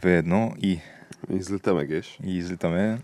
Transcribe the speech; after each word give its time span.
Три, 0.00 0.08
две, 0.08 0.16
едно 0.16 0.52
и, 0.58 0.78
Излитаме, 1.30 1.84
Геш. 1.86 2.18
и 2.24 2.36
излитаме. 2.36 2.98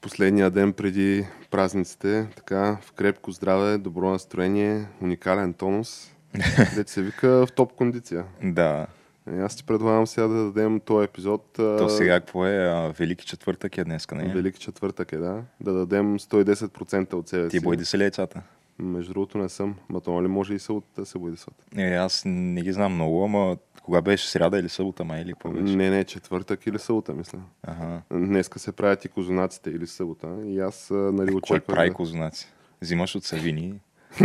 Последния 0.00 0.50
ден 0.50 0.72
преди 0.72 1.26
празниците, 1.50 2.26
така, 2.36 2.78
в 2.82 2.92
крепко 2.92 3.30
здраве, 3.30 3.78
добро 3.78 4.10
настроение, 4.10 4.86
уникален 5.02 5.54
тонус. 5.54 6.14
Дете 6.74 6.92
се 6.92 7.02
вика 7.02 7.46
в 7.46 7.52
топ 7.52 7.72
кондиция. 7.72 8.24
Да, 8.42 8.86
Е, 9.32 9.38
аз 9.38 9.56
ти 9.56 9.64
предлагам 9.64 10.06
сега 10.06 10.26
да 10.26 10.44
дадем 10.44 10.80
този 10.80 11.04
епизод. 11.04 11.44
то 11.52 11.88
сега 11.88 12.20
какво 12.20 12.46
е? 12.46 12.56
А, 12.56 12.92
Велики 12.98 13.26
четвъртък 13.26 13.78
е 13.78 13.84
днеска, 13.84 14.14
не? 14.14 14.34
Велики 14.34 14.60
четвъртък 14.60 15.12
е, 15.12 15.16
да. 15.16 15.42
Да 15.60 15.72
дадем 15.72 16.18
110% 16.18 17.12
от 17.12 17.28
себе 17.28 17.48
Ти 17.48 17.58
си. 17.58 17.64
бойди 17.64 17.84
се 17.84 17.96
яйцата? 17.96 18.42
Между 18.78 19.12
другото 19.12 19.38
не 19.38 19.48
съм. 19.48 19.74
Ма 19.88 20.00
то 20.00 20.22
ли 20.22 20.28
може 20.28 20.54
и 20.54 20.58
събота 20.58 20.86
да 20.96 21.06
се 21.06 21.18
бойдисват? 21.18 21.54
Е, 21.76 21.94
аз 21.94 22.22
не 22.26 22.62
ги 22.62 22.72
знам 22.72 22.94
много, 22.94 23.24
ама 23.24 23.56
кога 23.82 24.00
беше 24.00 24.28
сряда 24.28 24.58
или 24.58 24.68
събота, 24.68 25.04
май 25.04 25.20
или 25.20 25.32
какво 25.32 25.50
беше? 25.50 25.76
Не, 25.76 25.90
не, 25.90 26.04
четвъртък 26.04 26.66
или 26.66 26.78
събота, 26.78 27.14
мисля. 27.14 27.38
Ага. 27.62 28.02
Днеска 28.10 28.58
се 28.58 28.72
правят 28.72 29.04
и 29.04 29.08
козунаците 29.08 29.70
или 29.70 29.86
събота. 29.86 30.28
И 30.46 30.60
аз 30.60 30.88
нали, 30.90 31.26
Кой 31.26 31.36
очаквах 31.36 31.76
прави 31.76 31.88
да... 31.88 31.94
козунаци? 31.94 32.48
Взимаш 32.82 33.14
от 33.14 33.24
Савини. 33.24 33.80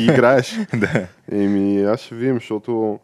и 0.00 0.04
играеш. 0.04 0.58
да. 0.76 1.06
Еми, 1.32 1.82
аз 1.82 2.00
ще 2.00 2.14
видим, 2.14 2.34
защото 2.34 3.00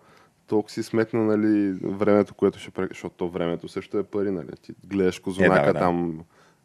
толкова 0.47 0.73
си 0.73 0.83
сметна, 0.83 1.21
нали, 1.21 1.73
времето, 1.83 2.35
което 2.35 2.59
ще 2.59 2.71
защото 2.89 3.15
то 3.17 3.29
времето 3.29 3.69
също 3.69 3.99
е 3.99 4.03
пари, 4.03 4.31
нали. 4.31 4.51
Ти 4.63 4.73
гледаш 4.87 5.19
козунака 5.19 5.61
Е, 5.61 5.67
да, 5.67 5.73
да. 5.73 5.79
там 5.79 6.21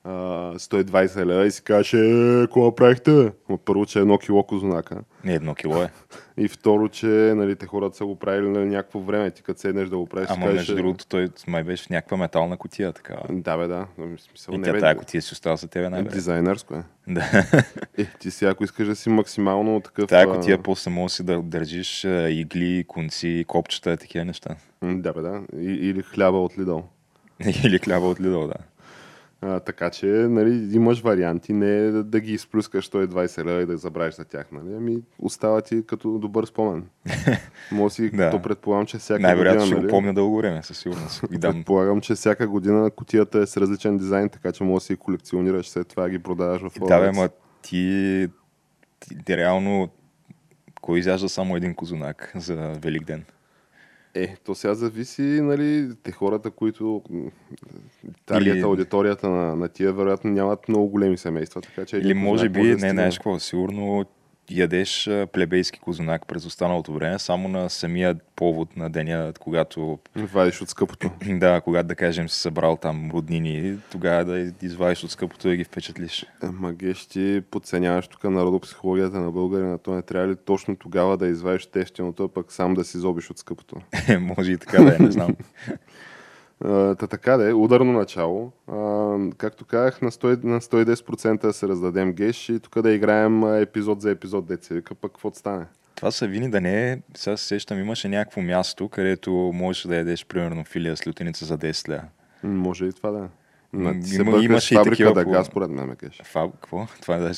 а, 0.05 0.11
120 0.55 1.25
лева 1.25 1.45
и 1.45 1.51
си 1.51 1.63
кажеш, 1.63 1.93
е, 1.93 2.41
какво 2.41 2.65
направихте? 2.65 3.31
Ма 3.49 3.57
първо, 3.57 3.85
че 3.85 3.99
е 3.99 4.01
едно 4.01 4.17
кило 4.17 4.43
козунака. 4.43 5.01
Не 5.23 5.33
едно 5.33 5.55
кило 5.55 5.81
е. 5.81 5.89
И 6.37 6.47
второ, 6.47 6.89
че 6.89 7.05
нали, 7.35 7.55
те 7.55 7.65
хората 7.65 7.97
са 7.97 8.05
го 8.05 8.15
правили 8.15 8.49
на 8.49 8.65
някакво 8.65 8.99
време. 8.99 9.31
Ти 9.31 9.43
като 9.43 9.59
седнеш 9.59 9.89
да 9.89 9.97
го 9.97 10.05
правиш, 10.05 10.27
си 10.27 10.33
Ама 10.37 10.45
кажеш, 10.45 10.59
между 10.59 10.75
другото, 10.75 11.07
той 11.07 11.27
май 11.47 11.63
беше 11.63 11.85
в 11.85 11.89
някаква 11.89 12.17
метална 12.17 12.57
котия, 12.57 12.93
така. 12.93 13.15
Да, 13.29 13.57
бе, 13.57 13.67
да. 13.67 13.87
В 13.97 14.17
смисъл, 14.21 14.53
И 14.53 14.57
не, 14.57 14.63
тя 14.63 14.73
бе, 14.73 14.79
тая 14.79 14.97
котия 14.97 15.21
си 15.21 15.33
остава 15.33 15.55
за 15.55 15.67
тебе 15.67 15.89
най-вероятно. 15.89 16.15
Дизайнерско 16.15 16.75
е. 16.75 16.83
Да. 17.07 17.45
Е, 17.97 18.05
ти 18.19 18.31
сега, 18.31 18.51
ако 18.51 18.63
искаш 18.63 18.87
да 18.87 18.95
си 18.95 19.09
максимално 19.09 19.79
такъв... 19.79 20.09
Тая 20.09 20.27
котия 20.27 20.63
после 20.63 20.91
може 20.91 21.13
си 21.13 21.23
да 21.23 21.41
държиш 21.41 22.03
игли, 22.29 22.85
конци, 22.87 23.45
копчета, 23.47 23.97
такива 23.97 24.25
неща. 24.25 24.55
Да, 24.83 25.13
бе, 25.13 25.21
да. 25.21 25.41
И, 25.57 25.65
или 25.65 26.01
хляба 26.01 26.37
от 26.37 26.57
Лидъл. 26.59 26.83
Или 27.63 27.79
хляба 27.79 28.07
от 28.07 28.21
Лидъл, 28.21 28.47
да. 28.47 28.53
А, 29.47 29.59
така 29.59 29.89
че, 29.89 30.05
нали, 30.05 30.75
имаш 30.75 31.01
варианти, 31.01 31.53
не 31.53 31.91
да, 31.91 32.03
да 32.03 32.19
ги 32.19 32.33
изплюскаш 32.33 32.89
120 32.89 33.45
лева 33.45 33.61
и 33.61 33.65
да 33.65 33.77
забравиш 33.77 34.15
за 34.15 34.25
тях, 34.25 34.51
нали? 34.51 34.75
Ами, 34.77 34.97
остава 35.19 35.61
ти 35.61 35.83
като 35.87 36.17
добър 36.17 36.45
спомен. 36.45 36.85
Може 37.71 37.93
си, 37.95 38.09
Да. 38.09 38.31
то 38.31 38.41
предполагам, 38.41 38.85
че 38.85 38.97
всяка 38.97 39.21
Най-вероятно 39.21 39.59
година, 39.61 39.65
ще 39.65 39.75
нали? 39.75 39.85
го 39.85 39.89
помня 39.89 40.13
дълго 40.13 40.37
време, 40.37 40.63
със 40.63 40.77
сигурност. 40.77 41.23
Дам. 41.31 41.53
Предполагам, 41.53 42.01
че 42.01 42.15
всяка 42.15 42.47
година 42.47 42.91
котията 42.91 43.39
е 43.39 43.45
с 43.45 43.57
различен 43.57 43.97
дизайн, 43.97 44.29
така 44.29 44.51
че 44.51 44.63
може 44.63 44.81
да 44.81 44.85
си 44.85 44.95
колекционираш, 44.95 45.69
след 45.69 45.87
това 45.87 46.09
ги 46.09 46.19
продаваш 46.19 46.61
в 46.61 46.71
Да, 46.87 46.99
бе, 46.99 47.11
ма 47.11 47.29
ти, 47.61 48.27
ти, 48.99 49.23
ти 49.25 49.37
реално 49.37 49.89
кой 50.81 50.99
изяжда 50.99 51.29
само 51.29 51.55
един 51.55 51.75
козунак 51.75 52.31
за 52.35 52.73
Велик 52.81 53.03
ден? 53.03 53.23
Е, 54.15 54.35
то 54.45 54.55
сега 54.55 54.73
зависи, 54.73 55.21
нали, 55.21 55.89
те 56.03 56.11
хората, 56.11 56.51
които 56.51 57.01
Или- 58.33 58.61
аудиторията 58.61 59.29
на, 59.29 59.55
на 59.55 59.67
тия, 59.67 59.93
вероятно 59.93 60.31
нямат 60.31 60.69
много 60.69 60.87
големи 60.87 61.17
семейства, 61.17 61.61
така 61.61 61.85
че... 61.85 61.97
Или 61.97 62.05
един 62.05 62.17
може 62.17 62.49
би, 62.49 62.61
не 62.61 62.89
знаеш 62.89 63.17
какво, 63.17 63.39
сигурно 63.39 64.05
ядеш 64.49 65.09
плебейски 65.33 65.79
козунак 65.79 66.27
през 66.27 66.45
останалото 66.45 66.93
време, 66.93 67.19
само 67.19 67.47
на 67.47 67.69
самия 67.69 68.15
повод 68.35 68.77
на 68.77 68.89
деня, 68.89 69.33
когато, 69.39 69.99
Вадиш 70.15 70.61
от 70.61 70.69
скъпото. 70.69 71.11
да, 71.29 71.61
когато 71.61 71.87
да 71.87 71.95
кажем 71.95 72.29
си 72.29 72.39
събрал 72.39 72.77
там 72.77 73.11
роднини, 73.11 73.77
тогава 73.91 74.25
да 74.25 74.51
извадиш 74.61 75.03
от 75.03 75.11
скъпото 75.11 75.47
и 75.47 75.51
да 75.51 75.57
ги 75.57 75.63
впечатлиш. 75.63 76.25
Ама 76.41 76.73
геш, 76.73 77.05
ти 77.05 77.41
подценяваш 77.51 78.07
тук 78.07 78.23
народопсихологията 78.23 79.19
на 79.19 79.31
българина. 79.31 79.77
То 79.77 79.91
не 79.91 80.01
трябва 80.01 80.27
ли 80.27 80.35
точно 80.35 80.75
тогава 80.75 81.17
да 81.17 81.27
извадиш 81.27 81.65
тефтиното, 81.65 82.23
а 82.23 82.27
пък 82.27 82.51
сам 82.51 82.73
да 82.73 82.83
си 82.83 82.97
зобиш 82.97 83.29
от 83.29 83.37
скъпото? 83.37 83.75
може 84.19 84.51
и 84.51 84.57
така 84.57 84.83
да 84.83 84.95
е, 84.95 84.99
не 84.99 85.11
знам. 85.11 85.35
Та 86.59 86.95
така 86.97 87.37
да 87.37 87.49
е, 87.49 87.53
ударно 87.53 87.93
начало. 87.93 88.51
А, 88.67 88.75
както 89.37 89.65
казах, 89.65 90.01
на, 90.01 90.11
100, 90.11 90.43
на 90.43 90.61
110% 90.61 91.37
да 91.37 91.53
се 91.53 91.67
раздадем 91.67 92.13
геш 92.13 92.49
и 92.49 92.59
тук 92.59 92.81
да 92.81 92.91
играем 92.91 93.43
епизод 93.55 94.01
за 94.01 94.11
епизод, 94.11 94.45
деца 94.45 94.75
вика, 94.75 94.95
пък 94.95 95.11
какво 95.11 95.31
стане? 95.31 95.65
Това 95.95 96.11
са 96.11 96.27
вини 96.27 96.49
да 96.49 96.61
не 96.61 96.91
е, 96.91 96.99
сега 97.15 97.37
се 97.37 97.45
сещам, 97.45 97.79
имаше 97.79 98.09
някакво 98.09 98.41
място, 98.41 98.89
където 98.89 99.31
можеш 99.53 99.83
да 99.83 99.95
ядеш 99.95 100.25
примерно 100.25 100.63
филия 100.63 100.97
с 100.97 101.07
лютеница 101.07 101.45
за 101.45 101.57
10 101.57 101.89
лева. 101.89 102.03
М, 102.43 102.53
Може 102.53 102.85
и 102.85 102.93
това 102.93 103.11
да 103.11 103.17
е. 103.17 103.21
М, 103.21 103.29
Ма, 103.83 103.93
ти 103.93 104.07
се 104.07 104.21
има- 104.21 104.37
имаше 104.37 104.75
и 104.75 104.83
такива 104.83 105.13
да 105.13 105.25
газ, 105.25 105.47
според 105.47 105.69
мен, 105.69 105.85
ме. 105.87 105.95
Фаб, 106.23 106.51
какво? 106.51 106.87
Това 107.01 107.17
да 107.17 107.31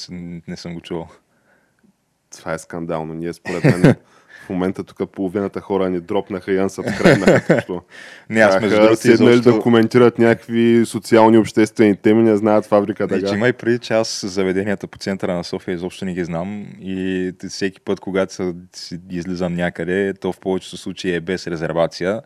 не 0.47 0.57
съм 0.57 0.73
го 0.73 0.81
чувал. 0.81 1.07
Това 2.31 2.53
е 2.53 2.57
скандално. 2.57 3.13
Ние 3.13 3.33
според 3.33 3.63
мен 3.63 3.95
в 4.47 4.49
момента 4.49 4.83
тук 4.83 5.11
половината 5.11 5.61
хора 5.61 5.89
ни 5.89 5.99
дропнаха 5.99 6.51
и 6.51 6.57
unsubscribe 6.57 7.47
току-що. 7.47 7.81
Не, 8.29 8.39
аз 8.39 8.61
между 8.61 8.75
другото 8.75 8.95
седнали 8.95 9.33
изобщо... 9.33 9.53
да 9.53 9.59
коментират 9.59 10.19
някакви 10.19 10.83
социални 10.85 11.37
обществени 11.37 11.95
теми, 11.95 12.23
не 12.23 12.37
знаят 12.37 12.65
фабрика 12.65 13.07
Не, 13.07 13.23
че 13.23 13.35
има 13.35 13.47
и 13.47 13.53
преди, 13.53 13.79
че 13.79 13.93
аз 13.93 14.25
заведенията 14.27 14.87
по 14.87 14.97
центъра 14.97 15.33
на 15.35 15.43
София 15.43 15.73
изобщо 15.73 16.05
не 16.05 16.13
ги 16.13 16.23
знам 16.23 16.67
и 16.81 17.31
всеки 17.49 17.81
път, 17.81 17.99
когато 17.99 18.53
си 18.75 18.99
излизам 19.09 19.53
някъде, 19.53 20.13
то 20.13 20.33
в 20.33 20.39
повечето 20.39 20.77
случаи 20.77 21.15
е 21.15 21.21
без 21.21 21.47
резервация 21.47 22.21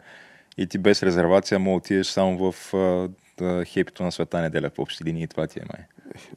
и 0.58 0.68
ти 0.68 0.78
без 0.78 1.03
резервация 1.03 1.59
мога 1.59 1.74
да 1.74 1.78
отидеш 1.78 2.08
само 2.08 2.52
в 2.52 2.74
да, 3.38 3.66
хепито 3.66 4.03
на 4.03 4.12
света 4.12 4.42
неделя 4.42 4.70
в 4.76 4.80
общи 4.80 5.03
линии 5.03 5.24
и 5.24 5.28
това 5.28 5.48
ти 5.48 5.59
е 5.59 5.64
май. 5.74 5.86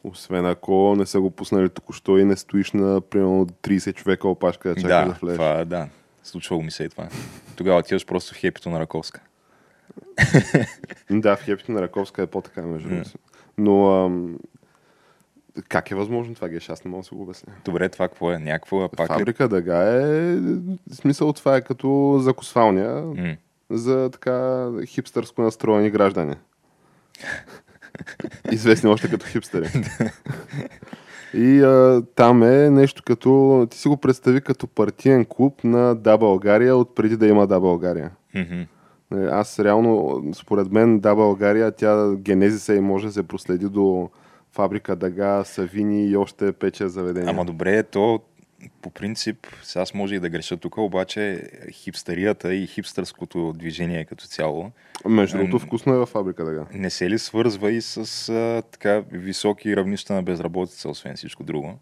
Освен 0.05 0.47
ако 0.47 0.95
не 0.97 1.07
са 1.07 1.21
го 1.21 1.31
пуснали 1.31 1.69
току-що 1.69 2.19
и 2.19 2.25
не 2.25 2.37
стоиш 2.37 2.73
на 2.73 3.01
примерно 3.01 3.47
30 3.47 3.95
човека 3.95 4.29
опашка 4.29 4.69
да 4.69 4.75
чакаш 4.75 4.89
да, 4.89 5.05
да, 5.05 5.19
влезеш. 5.23 5.39
това, 5.39 5.65
да, 5.65 5.89
случвало 6.23 6.63
ми 6.63 6.71
се 6.71 6.85
и 6.85 6.89
това. 6.89 7.09
Тогава 7.57 7.79
отиваш 7.79 8.07
просто 8.07 8.35
в 8.35 8.37
хепито 8.37 8.71
на 8.71 8.81
Раковска. 8.81 9.21
Да, 11.11 11.37
в 11.37 11.43
хепито 11.43 11.73
на 11.73 11.83
Раковска 11.83 12.23
е 12.23 12.27
по-така, 12.27 12.63
между 12.63 12.89
другото. 12.89 13.11
Но 13.59 14.05
ам, 14.05 14.39
как 15.69 15.91
е 15.91 15.95
възможно 15.95 16.35
това, 16.35 16.49
Геш? 16.49 16.69
Аз 16.69 16.85
не 16.85 16.91
мога 16.91 17.03
да 17.03 17.09
се 17.09 17.15
го 17.15 17.23
обясня. 17.23 17.53
Добре, 17.65 17.89
това 17.89 18.09
какво 18.09 18.33
е? 18.33 18.39
Някаква 18.39 18.89
пак? 18.89 19.07
Фабрика 19.09 19.49
дъга 19.49 19.79
е... 19.79 20.37
В 20.37 20.95
смисъл 20.95 21.33
това 21.33 21.57
е 21.57 21.61
като 21.61 22.19
закосвалня 22.21 23.03
М. 23.03 23.37
за 23.71 24.11
така 24.11 24.69
хипстърско 24.87 25.43
настроени 25.43 25.91
граждани. 25.91 26.35
Известни 28.53 28.91
още 28.91 29.11
като 29.11 29.27
хипстери. 29.27 29.69
И 31.35 31.61
а, 31.63 32.03
там 32.15 32.43
е 32.43 32.71
нещо 32.71 33.03
като... 33.07 33.67
Ти 33.71 33.79
си 33.79 33.89
го 33.89 33.97
представи 33.97 34.41
като 34.41 34.67
партиен 34.67 35.25
клуб 35.29 35.65
на 35.65 35.95
Да 35.95 36.19
България 36.19 36.77
от 36.77 36.95
преди 36.95 37.17
да 37.17 37.27
има 37.27 37.47
Да 37.47 37.61
България. 37.61 38.11
Е, 39.15 39.25
Аз 39.31 39.61
реално, 39.61 40.23
според 40.35 40.73
мен, 40.73 41.01
Да 41.01 41.15
България, 41.15 41.73
тя 41.73 42.15
генезиса 42.17 42.75
и 42.75 42.81
може 42.81 43.07
да 43.07 43.13
се 43.13 43.23
проследи 43.23 43.69
до 43.69 44.11
фабрика 44.53 44.97
Дага, 44.97 45.43
Савини 45.45 46.07
и 46.07 46.17
още 46.17 46.53
5-6 46.53 46.87
заведения. 46.87 47.31
Ама 47.31 47.45
добре, 47.45 47.83
то 47.83 48.21
по 48.83 48.91
принцип, 48.91 49.47
сега 49.63 49.83
аз 49.83 49.95
може 49.95 50.15
и 50.15 50.21
да 50.21 50.29
греша 50.29 50.57
тук, 50.57 50.79
обаче 50.79 51.43
хипстерията 51.73 52.55
и 52.55 52.67
хипстърското 52.67 53.53
движение 53.57 54.05
като 54.05 54.27
цяло 54.27 54.71
Между 55.09 55.37
другото, 55.37 55.59
вкусно 55.59 55.95
е 55.95 55.99
във 55.99 56.09
фабрика 56.09 56.45
Дага. 56.45 56.67
не 56.73 56.91
се 56.91 57.11
ли 57.11 57.19
свързва 57.19 57.71
и 57.71 57.83
с 57.83 58.29
а, 58.29 58.63
така 58.71 59.03
високи 59.13 59.77
равнища 59.77 60.15
на 60.15 60.23
безработица, 60.23 60.89
освен 60.89 61.17
всичко 61.17 61.45
друго? 61.45 61.79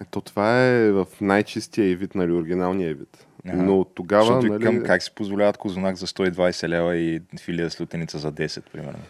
Ето 0.00 0.20
това 0.20 0.64
е 0.64 0.90
в 0.90 1.06
най-чистия 1.20 1.90
и 1.90 1.96
вид, 1.96 2.14
нали, 2.14 2.32
оригиналния 2.32 2.94
вид. 2.94 3.26
Ага. 3.48 3.62
Но 3.62 3.84
тогава, 3.84 4.24
Защото 4.24 4.46
нали, 4.46 4.64
към, 4.64 4.82
как 4.82 5.02
си 5.02 5.10
позволяват 5.14 5.56
козунак 5.56 5.96
за 5.96 6.06
120 6.06 6.68
лева 6.68 6.96
и 6.96 7.22
филия 7.40 7.70
с 7.70 7.80
лютеница 7.80 8.18
за 8.18 8.32
10, 8.32 8.62
примерно. 8.72 9.02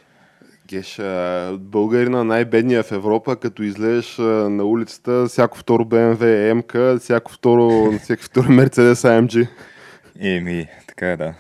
Геш, 0.74 0.98
а, 0.98 1.56
българина 1.60 2.24
най-бедния 2.24 2.82
в 2.82 2.92
Европа, 2.92 3.36
като 3.36 3.62
излезеш 3.62 4.18
на 4.18 4.64
улицата, 4.64 5.26
всяко 5.26 5.58
второ 5.58 5.84
BMW 5.84 6.50
е 6.50 6.54
МК, 6.54 7.00
всяко 7.00 7.32
второ, 7.32 7.92
всеки 8.02 8.22
второ 8.22 8.46
Mercedes 8.46 8.92
AMG. 8.92 9.48
Еми, 10.20 10.66
така 10.88 11.10
е, 11.10 11.16
да. 11.16 11.34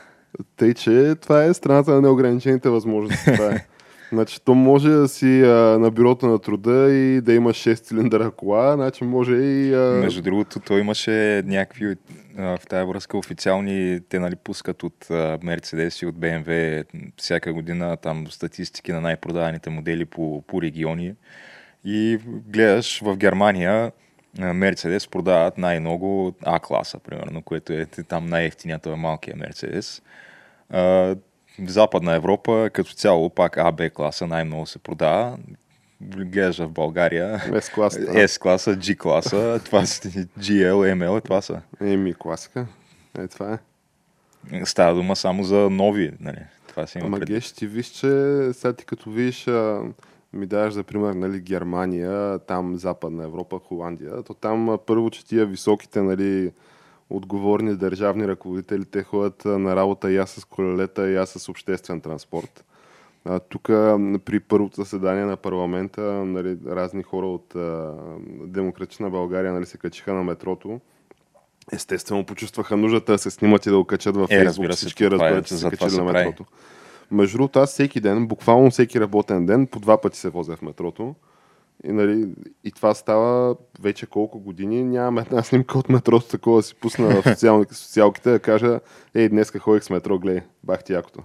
Тъй, 0.56 0.74
че 0.74 1.14
това 1.22 1.44
е 1.44 1.54
страната 1.54 1.90
на 1.90 2.00
неограничените 2.00 2.68
възможности. 2.68 3.32
Това 3.32 3.46
е. 3.46 3.66
Значи, 4.14 4.40
то 4.44 4.54
може 4.54 4.88
да 4.88 5.08
си 5.08 5.42
а, 5.42 5.78
на 5.78 5.90
бюрото 5.90 6.26
на 6.26 6.38
труда 6.38 6.92
и 6.92 7.20
да 7.20 7.32
имаш 7.32 7.56
6 7.56 7.74
цилиндъра 7.74 8.30
кола, 8.30 8.74
значи 8.74 9.04
може 9.04 9.34
и... 9.34 9.74
А... 9.74 9.78
Между 9.78 10.22
другото, 10.22 10.60
той 10.60 10.80
имаше 10.80 11.42
някакви 11.46 11.96
а, 12.38 12.56
в 12.56 12.66
тази 12.66 12.86
връзка 12.88 13.18
официални, 13.18 14.00
те 14.08 14.18
нали 14.18 14.36
пускат 14.36 14.82
от 14.82 15.10
а, 15.10 15.38
и 16.02 16.06
от 16.06 16.14
BMW 16.16 16.84
всяка 17.16 17.52
година 17.52 17.96
там 17.96 18.26
статистики 18.30 18.92
на 18.92 19.00
най-продаваните 19.00 19.70
модели 19.70 20.04
по, 20.04 20.42
по 20.46 20.62
региони. 20.62 21.14
И 21.84 22.18
гледаш 22.46 23.00
в 23.00 23.16
Германия 23.16 23.92
Mercedes 24.38 25.10
продават 25.10 25.58
най-много 25.58 26.34
А-класа, 26.44 26.98
примерно, 26.98 27.42
което 27.42 27.72
е 27.72 27.86
там 27.86 28.26
най-ефтиният 28.26 28.86
е 28.86 28.90
малкия 28.90 29.36
Mercedes. 29.36 30.02
В 31.58 31.68
Западна 31.68 32.14
Европа 32.14 32.70
като 32.72 32.92
цяло 32.94 33.30
пак 33.30 33.58
А, 33.58 33.72
Б 33.72 33.90
класа 33.90 34.26
най-много 34.26 34.66
се 34.66 34.78
продава. 34.78 35.38
Гледаш 36.00 36.58
в 36.58 36.68
България 36.68 37.38
S 37.38 37.74
класа. 37.74 38.00
S 38.00 38.38
класа, 38.42 38.76
G 38.76 38.96
класа, 38.96 39.60
това 39.64 39.86
са 39.86 40.08
GL, 40.38 40.94
ML, 40.94 41.24
това 41.24 41.42
са. 41.42 41.60
Еми, 41.80 42.14
класика. 42.14 42.66
Е, 43.18 43.28
това 43.28 43.52
е. 43.52 43.58
Става 44.64 44.94
дума 44.94 45.16
само 45.16 45.44
за 45.44 45.70
нови, 45.70 46.12
нали? 46.20 46.38
Това 46.66 46.86
си 46.86 46.98
има 46.98 47.06
Ама 47.06 47.18
геш, 47.18 47.52
ти 47.52 47.66
виж, 47.66 47.86
че 47.86 48.08
сега 48.52 48.72
ти 48.72 48.84
като 48.84 49.10
видиш, 49.10 49.48
а, 49.48 49.82
ми 50.32 50.46
даваш 50.46 50.74
за 50.74 50.82
пример, 50.82 51.14
нали, 51.14 51.40
Германия, 51.40 52.38
там 52.38 52.76
Западна 52.76 53.24
Европа, 53.24 53.58
Холандия, 53.58 54.22
то 54.22 54.34
там 54.34 54.70
а, 54.70 54.78
първо, 54.78 55.10
че 55.10 55.26
тия 55.26 55.46
високите, 55.46 56.02
нали, 56.02 56.52
отговорни 57.10 57.76
държавни 57.76 58.28
ръководители, 58.28 58.84
те 58.84 59.02
ходят 59.02 59.44
на 59.44 59.76
работа 59.76 60.12
и 60.12 60.16
аз 60.16 60.30
с 60.30 60.44
колелета, 60.44 61.10
и 61.10 61.16
аз 61.16 61.30
с 61.30 61.48
обществен 61.48 62.00
транспорт. 62.00 62.64
Тук 63.48 63.62
при 64.24 64.40
първото 64.40 64.76
заседание 64.76 65.24
на 65.24 65.36
парламента 65.36 66.00
нали, 66.02 66.58
разни 66.66 67.02
хора 67.02 67.26
от 67.26 67.54
а, 67.54 67.92
Демократична 68.46 69.10
България 69.10 69.52
нали, 69.52 69.66
се 69.66 69.78
качиха 69.78 70.14
на 70.14 70.22
метрото. 70.22 70.80
Естествено, 71.72 72.26
почувстваха 72.26 72.76
нуждата 72.76 73.12
да 73.12 73.18
се 73.18 73.30
снимат 73.30 73.66
и 73.66 73.70
да 73.70 73.76
го 73.76 73.84
качат 73.84 74.16
във 74.16 74.30
Е, 74.30 74.44
разбира 74.44 74.72
се, 74.72 74.76
Всички 74.76 75.04
е, 75.04 75.10
разбират, 75.10 75.46
че 75.46 75.56
това 75.56 75.70
качили 75.70 75.90
се 75.90 76.02
на 76.02 76.12
прави. 76.12 76.26
метрото. 76.26 76.44
Между 77.10 77.38
другото, 77.38 77.58
аз 77.58 77.70
всеки 77.70 78.00
ден, 78.00 78.26
буквално 78.26 78.70
всеки 78.70 79.00
работен 79.00 79.46
ден, 79.46 79.66
по 79.66 79.80
два 79.80 80.00
пъти 80.00 80.18
се 80.18 80.28
возя 80.28 80.56
в 80.56 80.62
метрото. 80.62 81.14
И, 81.84 81.92
нали, 81.92 82.28
и 82.64 82.72
това 82.72 82.94
става 82.94 83.56
вече 83.80 84.06
колко 84.06 84.40
години. 84.40 84.84
Нямам 84.84 85.18
една 85.18 85.42
снимка 85.42 85.78
от 85.78 85.88
метрото, 85.88 86.28
такова 86.28 86.56
да 86.58 86.62
си 86.62 86.74
пусна 86.74 87.22
в 87.22 87.28
социални, 87.28 87.64
социалките, 87.70 88.30
да 88.30 88.38
кажа, 88.38 88.80
ей, 89.14 89.28
днеска 89.28 89.58
ходих 89.58 89.84
с 89.84 89.90
метро, 89.90 90.18
гледай, 90.18 90.42
бах 90.62 90.84
ти 90.84 90.92
якото. 90.92 91.20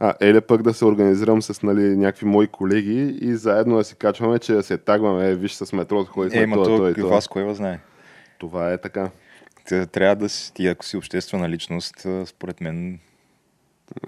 А, 0.00 0.14
еле 0.20 0.40
пък 0.40 0.62
да 0.62 0.74
се 0.74 0.84
организирам 0.84 1.42
с 1.42 1.62
нали, 1.62 1.96
някакви 1.96 2.26
мои 2.26 2.46
колеги 2.46 3.18
и 3.20 3.34
заедно 3.34 3.76
да 3.76 3.84
си 3.84 3.96
качваме, 3.96 4.38
че 4.38 4.52
да 4.52 4.62
се 4.62 4.78
тагваме, 4.78 5.28
е, 5.30 5.34
виж 5.34 5.52
с 5.52 5.72
метрото, 5.72 6.10
ходи 6.12 6.30
с 6.30 6.34
Е, 6.34 6.46
метро, 6.46 6.64
той, 6.64 6.94
то, 6.94 7.00
той. 7.00 7.10
вас 7.10 7.28
кой 7.28 7.54
знае? 7.54 7.80
Това 8.38 8.72
е 8.72 8.78
така. 8.78 9.10
Трябва 9.92 10.16
да 10.16 10.28
си, 10.28 10.54
ти 10.54 10.66
ако 10.66 10.84
си 10.84 10.96
обществена 10.96 11.48
личност, 11.48 12.06
според 12.26 12.60
мен, 12.60 12.98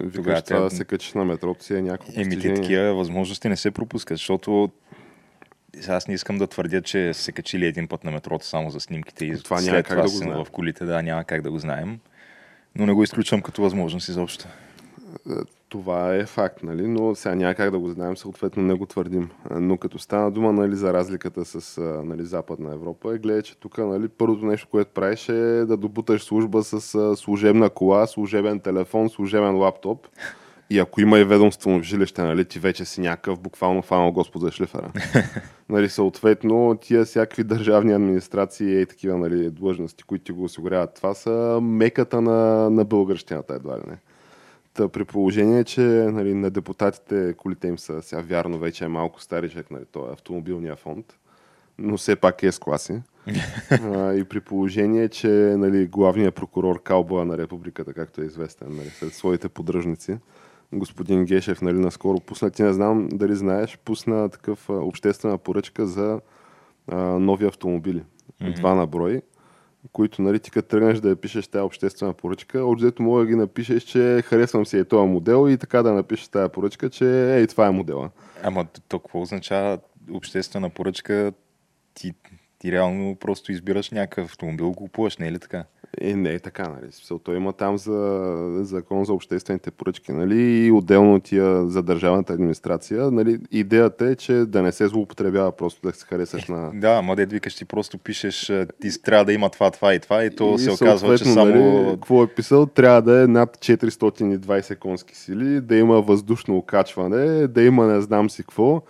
Викаш, 0.01 0.43
трябва- 0.43 0.69
да 0.69 0.75
се 0.75 0.85
качиш 0.85 1.13
на 1.13 1.25
метрото 1.25 1.63
си 1.63 1.75
е 1.75 1.81
някакво 1.81 2.11
еми 2.15 2.23
постижение. 2.23 2.61
такива 2.61 2.93
възможности 2.93 3.49
не 3.49 3.55
се 3.57 3.71
пропускат, 3.71 4.17
защото 4.17 4.69
аз 5.87 6.07
не 6.07 6.13
искам 6.13 6.37
да 6.37 6.47
твърдя, 6.47 6.81
че 6.81 7.13
се 7.13 7.31
качили 7.31 7.65
един 7.65 7.87
път 7.87 8.03
на 8.03 8.11
метрото 8.11 8.45
само 8.45 8.69
за 8.69 8.79
снимките 8.79 9.25
и 9.25 9.43
Това 9.43 9.57
след 9.57 9.73
как 9.73 9.85
това 9.85 9.95
да 9.95 10.09
го 10.09 10.17
знаем. 10.17 10.45
в 10.45 10.51
колите, 10.51 10.85
да, 10.85 11.01
няма 11.01 11.23
как 11.23 11.41
да 11.41 11.51
го 11.51 11.59
знаем. 11.59 11.99
Но 12.75 12.85
не 12.85 12.93
го 12.93 13.03
изключвам 13.03 13.41
като 13.41 13.61
възможност 13.61 14.09
изобщо. 14.09 14.47
Това 15.69 16.15
е 16.15 16.25
факт, 16.25 16.63
нали? 16.63 16.87
но 16.87 17.15
сега 17.15 17.35
няма 17.35 17.55
как 17.55 17.71
да 17.71 17.79
го 17.79 17.89
знаем, 17.89 18.17
съответно 18.17 18.63
не 18.63 18.73
го 18.73 18.85
твърдим. 18.85 19.29
А, 19.49 19.59
Но 19.59 19.77
като 19.77 19.99
стана 19.99 20.31
дума 20.31 20.53
нали, 20.53 20.75
за 20.75 20.93
разликата 20.93 21.45
с 21.45 21.77
а, 21.77 21.81
нали, 21.81 22.25
Западна 22.25 22.73
Европа, 22.73 23.15
е 23.15 23.17
гледа, 23.17 23.41
че 23.41 23.57
тук 23.57 23.77
нали, 23.77 24.07
първото 24.07 24.45
нещо, 24.45 24.67
което 24.71 24.91
правиш 24.91 25.29
е 25.29 25.65
да 25.65 25.77
добуташ 25.77 26.23
служба 26.23 26.63
с 26.63 27.15
служебна 27.15 27.69
кола, 27.69 28.07
служебен 28.07 28.59
телефон, 28.59 29.09
служебен 29.09 29.55
лаптоп. 29.55 30.07
И 30.69 30.79
ако 30.79 31.01
има 31.01 31.19
и 31.19 31.23
ведомствено 31.23 31.83
жилище, 31.83 32.21
нали, 32.21 32.45
ти 32.45 32.59
вече 32.59 32.85
си 32.85 33.01
някакъв 33.01 33.39
буквално 33.39 33.81
фанал 33.81 34.11
Господ 34.11 34.41
за 34.41 34.51
шлифера. 34.51 34.91
нали, 35.71 35.89
съответно, 35.89 36.77
тия 36.81 37.05
всякакви 37.05 37.43
държавни 37.43 37.93
администрации 37.93 38.81
и 38.81 38.85
такива 38.85 39.17
нали, 39.17 39.49
длъжности, 39.49 40.03
които 40.03 40.23
ти 40.23 40.31
го 40.31 40.43
осигуряват, 40.43 40.93
това 40.93 41.13
са 41.13 41.59
меката 41.61 42.21
на, 42.21 42.69
на 42.69 42.85
българщината, 42.85 43.53
едва 43.53 43.77
ли 43.77 43.81
не. 43.87 43.97
Та, 44.73 44.87
при 44.87 45.05
положение, 45.05 45.63
че 45.63 45.81
нали, 46.11 46.33
на 46.33 46.49
депутатите 46.49 47.33
колите 47.37 47.67
им 47.67 47.79
са 47.79 48.01
сега 48.01 48.21
вярно 48.21 48.57
вече 48.57 48.85
е 48.85 48.87
малко 48.87 49.21
старичък, 49.21 49.71
нали, 49.71 49.83
това 49.91 50.09
е 50.09 50.13
автомобилния 50.13 50.75
фонд, 50.75 51.05
но 51.77 51.97
все 51.97 52.15
пак 52.15 52.43
е 52.43 52.51
с 52.51 52.59
класи. 52.59 53.01
а, 53.71 54.13
и 54.13 54.23
при 54.23 54.39
положение, 54.39 55.09
че 55.09 55.27
нали, 55.57 55.87
главният 55.87 56.35
прокурор 56.35 56.83
Калбоя 56.83 57.25
на 57.25 57.37
републиката, 57.37 57.93
както 57.93 58.21
е 58.21 58.25
известен, 58.25 58.67
нали, 58.71 58.89
след 58.89 59.13
своите 59.13 59.49
поддръжници, 59.49 60.17
господин 60.73 61.25
Гешев, 61.25 61.61
нали, 61.61 61.79
наскоро 61.79 62.19
пусна, 62.19 62.51
ти 62.51 62.63
не 62.63 62.73
знам 62.73 63.09
дали 63.11 63.35
знаеш, 63.35 63.77
пусна 63.85 64.29
такъв 64.29 64.69
а, 64.69 64.73
обществена 64.73 65.37
поръчка 65.37 65.87
за 65.87 66.21
а, 66.87 66.97
нови 66.97 67.45
автомобили. 67.45 68.03
Мгм. 68.41 68.53
Два 68.53 68.75
на 68.75 68.87
брой 68.87 69.21
които, 69.91 70.21
нали, 70.21 70.39
ти 70.39 70.51
като 70.51 70.67
тръгнеш 70.67 70.99
да 70.99 71.09
я 71.09 71.15
пишеш 71.15 71.47
тази 71.47 71.63
обществена 71.63 72.13
поръчка, 72.13 72.63
общо 72.63 73.03
мога 73.03 73.21
да 73.21 73.27
ги 73.27 73.35
напишеш, 73.35 73.83
че 73.83 74.21
харесвам 74.25 74.65
си 74.65 74.77
е 74.77 74.85
този 74.85 75.07
модел 75.07 75.49
и 75.49 75.57
така 75.57 75.83
да 75.83 75.93
напишеш 75.93 76.27
тази 76.27 76.51
поръчка, 76.51 76.89
че 76.89 77.35
ей, 77.37 77.47
това 77.47 77.67
е 77.67 77.71
модела. 77.71 78.09
Ама 78.43 78.65
то 78.87 78.99
какво 78.99 79.21
означава 79.21 79.79
обществена 80.11 80.69
поръчка? 80.69 81.33
Ти, 81.93 82.13
ти 82.61 82.71
реално 82.71 83.15
просто 83.15 83.51
избираш 83.51 83.91
някакъв 83.91 84.25
автомобил, 84.25 84.67
го 84.67 84.75
купуваш, 84.75 85.17
не 85.17 85.27
е 85.27 85.31
ли 85.31 85.39
така? 85.39 85.63
Е, 86.01 86.15
не 86.15 86.33
е 86.33 86.39
така, 86.39 86.63
нали? 86.63 86.91
Смисъл, 86.91 87.19
той 87.19 87.35
има 87.35 87.53
там 87.53 87.77
за 87.77 88.63
закон 88.63 89.05
за 89.05 89.13
обществените 89.13 89.71
поръчки, 89.71 90.11
нали? 90.11 90.65
И 90.65 90.71
отделно 90.71 91.19
тия 91.19 91.69
за 91.69 91.83
държавната 91.83 92.33
администрация, 92.33 93.11
нали? 93.11 93.39
Идеята 93.51 94.05
е, 94.05 94.15
че 94.15 94.33
да 94.33 94.61
не 94.61 94.71
се 94.71 94.87
злоупотребява 94.87 95.51
просто 95.51 95.81
да 95.87 95.93
се 95.93 96.05
харесаш 96.05 96.47
на... 96.47 96.71
Да, 96.81 96.91
ама 96.91 97.15
дед 97.15 97.31
викаш, 97.31 97.55
ти 97.55 97.65
просто 97.65 97.97
пишеш, 97.97 98.51
ти 98.81 99.01
трябва 99.01 99.25
да 99.25 99.33
има 99.33 99.49
това, 99.49 99.71
това 99.71 99.93
и 99.93 99.99
това 99.99 100.23
и 100.23 100.35
то 100.35 100.55
и 100.55 100.59
се 100.59 100.71
оказва, 100.71 101.17
че 101.17 101.25
само... 101.25 101.45
Нали, 101.45 101.91
какво 101.91 102.23
е 102.23 102.27
писал? 102.27 102.65
Трябва 102.65 103.01
да 103.01 103.23
е 103.23 103.27
над 103.27 103.57
420 103.57 104.79
конски 104.79 105.17
сили, 105.17 105.61
да 105.61 105.75
има 105.75 106.01
въздушно 106.01 106.57
окачване, 106.57 107.47
да 107.47 107.63
има 107.63 107.87
не 107.87 108.01
знам 108.01 108.29
си 108.29 108.43
какво. 108.43 108.81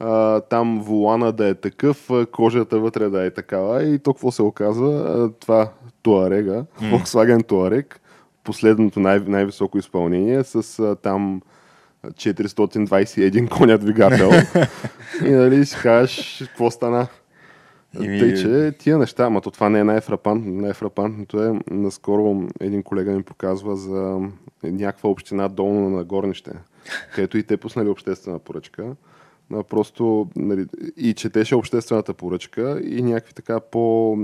А, 0.00 0.40
там 0.40 0.80
волана 0.82 1.32
да 1.32 1.48
е 1.48 1.54
такъв, 1.54 2.10
кожата 2.32 2.78
вътре 2.80 3.08
да 3.08 3.24
е 3.24 3.30
такава 3.30 3.84
и 3.84 3.98
то 3.98 4.14
какво 4.14 4.30
се 4.30 4.42
оказва? 4.42 5.30
Това 5.40 5.70
Туарега, 6.02 6.64
Volkswagen 6.82 7.42
Touareg, 7.42 7.94
последното 8.44 9.00
най- 9.00 9.20
най-високо 9.20 9.78
изпълнение 9.78 10.44
с 10.44 10.78
а, 10.78 10.96
там 10.96 11.42
421 12.06 13.48
коня 13.50 13.78
двигател. 13.78 14.30
и 15.26 15.30
нали 15.30 15.66
си 15.66 15.76
кажеш, 15.82 16.42
какво 16.46 16.70
стана? 16.70 17.06
Еми- 18.00 18.18
Тъй, 18.18 18.34
че 18.34 18.72
тия 18.78 18.98
неща, 18.98 19.24
ама 19.24 19.40
то 19.40 19.50
това 19.50 19.68
не 19.68 19.78
е 19.78 19.84
най-фрапантно. 19.84 20.52
Най-фрапантното 20.52 21.42
е, 21.44 21.60
наскоро 21.70 22.42
един 22.60 22.82
колега 22.82 23.10
ми 23.12 23.22
показва 23.22 23.76
за 23.76 24.18
някаква 24.62 25.10
община 25.10 25.48
долно 25.48 25.90
на 25.90 26.04
Горнище, 26.04 26.50
където 27.14 27.38
и 27.38 27.42
те 27.42 27.56
пуснали 27.56 27.88
обществена 27.88 28.38
поръчка. 28.38 28.86
Просто 29.68 30.28
нали, 30.36 30.66
и 30.96 31.14
четеше 31.14 31.54
обществената 31.54 32.14
поръчка 32.14 32.80
и 32.84 33.02
някакви 33.02 33.34
така 33.34 33.60
по 33.60 34.16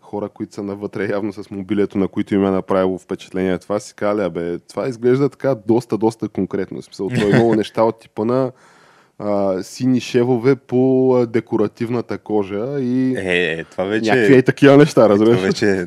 хора, 0.00 0.28
които 0.28 0.54
са 0.54 0.62
навътре 0.62 1.08
явно 1.10 1.32
с 1.32 1.50
мобилето, 1.50 1.98
на 1.98 2.08
които 2.08 2.34
им 2.34 2.44
е 2.44 2.50
направило 2.50 2.98
впечатление 2.98 3.58
това, 3.58 3.80
си 3.80 3.94
казали, 3.94 4.26
абе, 4.26 4.58
това 4.58 4.88
изглежда 4.88 5.28
така 5.28 5.54
доста, 5.66 5.98
доста 5.98 6.28
конкретно. 6.28 6.80
В 6.80 6.84
смисъл, 6.84 7.08
това 7.08 7.26
е 7.26 7.34
много 7.34 7.54
неща 7.54 7.82
от 7.82 8.00
типа 8.00 8.24
на 8.24 8.52
а, 9.18 9.62
сини 9.62 10.00
шевове 10.00 10.56
по 10.56 11.26
декоративната 11.28 12.18
кожа 12.18 12.80
и 12.80 13.16
Е, 13.16 13.60
е, 13.60 13.64
това 13.64 13.84
вече 13.84 14.10
някакви 14.10 14.36
е 14.36 14.42
такива 14.42 14.76
неща, 14.76 15.02
това 15.02 15.08
разбираш. 15.08 15.40
вече 15.40 15.70
е 15.70 15.86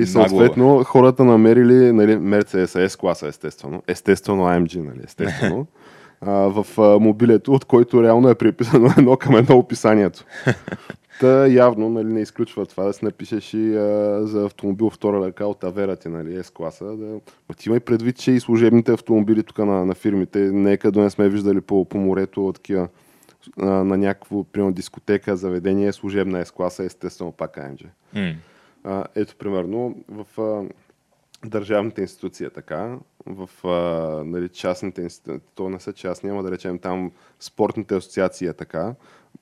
И 0.00 0.06
съответно 0.06 0.84
хората 0.84 1.24
намерили 1.24 1.92
нали, 1.92 2.12
Mercedes 2.12 2.86
S 2.86 2.98
класа, 2.98 3.28
естествено. 3.28 3.82
Естествено 3.86 4.42
AMG, 4.42 4.76
нали, 4.76 5.00
естествено. 5.04 5.66
а, 6.20 6.32
в 6.32 6.66
а, 6.78 6.98
мобилето, 6.98 7.52
от 7.52 7.64
който 7.64 8.02
реално 8.02 8.28
е 8.28 8.34
приписано 8.34 8.90
едно 8.98 9.16
към 9.16 9.36
едно 9.36 9.58
описанието. 9.58 10.24
Та 11.20 11.46
явно 11.46 11.88
нали, 11.88 12.12
не 12.12 12.20
изключва 12.20 12.66
това 12.66 12.84
да 12.84 12.92
си 12.92 13.04
напишеш 13.04 13.54
и 13.54 13.76
а, 13.76 14.20
за 14.26 14.44
автомобил 14.44 14.90
втора 14.90 15.26
ръка 15.26 15.46
от 15.46 15.64
Авера 15.64 15.96
ти, 15.96 16.08
нали, 16.08 16.38
S-класа. 16.38 16.96
Да... 16.96 17.20
Ма 17.48 17.54
ти 17.56 17.68
имай 17.68 17.80
предвид, 17.80 18.16
че 18.16 18.32
и 18.32 18.40
служебните 18.40 18.92
автомобили 18.92 19.42
тук 19.42 19.58
на, 19.58 19.86
на 19.86 19.94
фирмите, 19.94 20.38
нека 20.38 20.92
да 20.92 21.00
не 21.00 21.10
сме 21.10 21.28
виждали 21.28 21.60
по, 21.60 21.84
по 21.84 21.98
морето 21.98 22.52
такива 22.54 22.88
а, 23.60 23.66
на 23.66 23.96
някакво, 23.96 24.44
примерно, 24.44 24.72
дискотека, 24.72 25.36
заведение, 25.36 25.92
служебна 25.92 26.44
S-класа, 26.44 26.84
естествено 26.84 27.32
пак 27.32 27.56
AMG. 27.56 27.86
М. 28.14 28.34
А, 28.84 29.04
ето, 29.14 29.36
примерно, 29.36 29.96
в 30.08 30.40
а, 30.40 30.62
държавната 31.44 32.00
институция 32.00 32.50
така, 32.50 32.98
в 33.26 33.50
а, 33.64 33.70
нали, 34.24 34.48
частните 34.48 35.02
институции, 35.02 35.40
то 35.54 35.68
не 35.68 35.80
са 35.80 35.92
частни, 35.92 36.30
ама 36.30 36.42
да 36.42 36.50
речем 36.50 36.78
там 36.78 37.12
спортните 37.40 37.94
асоциации 37.96 38.48
е 38.48 38.52
така. 38.52 38.94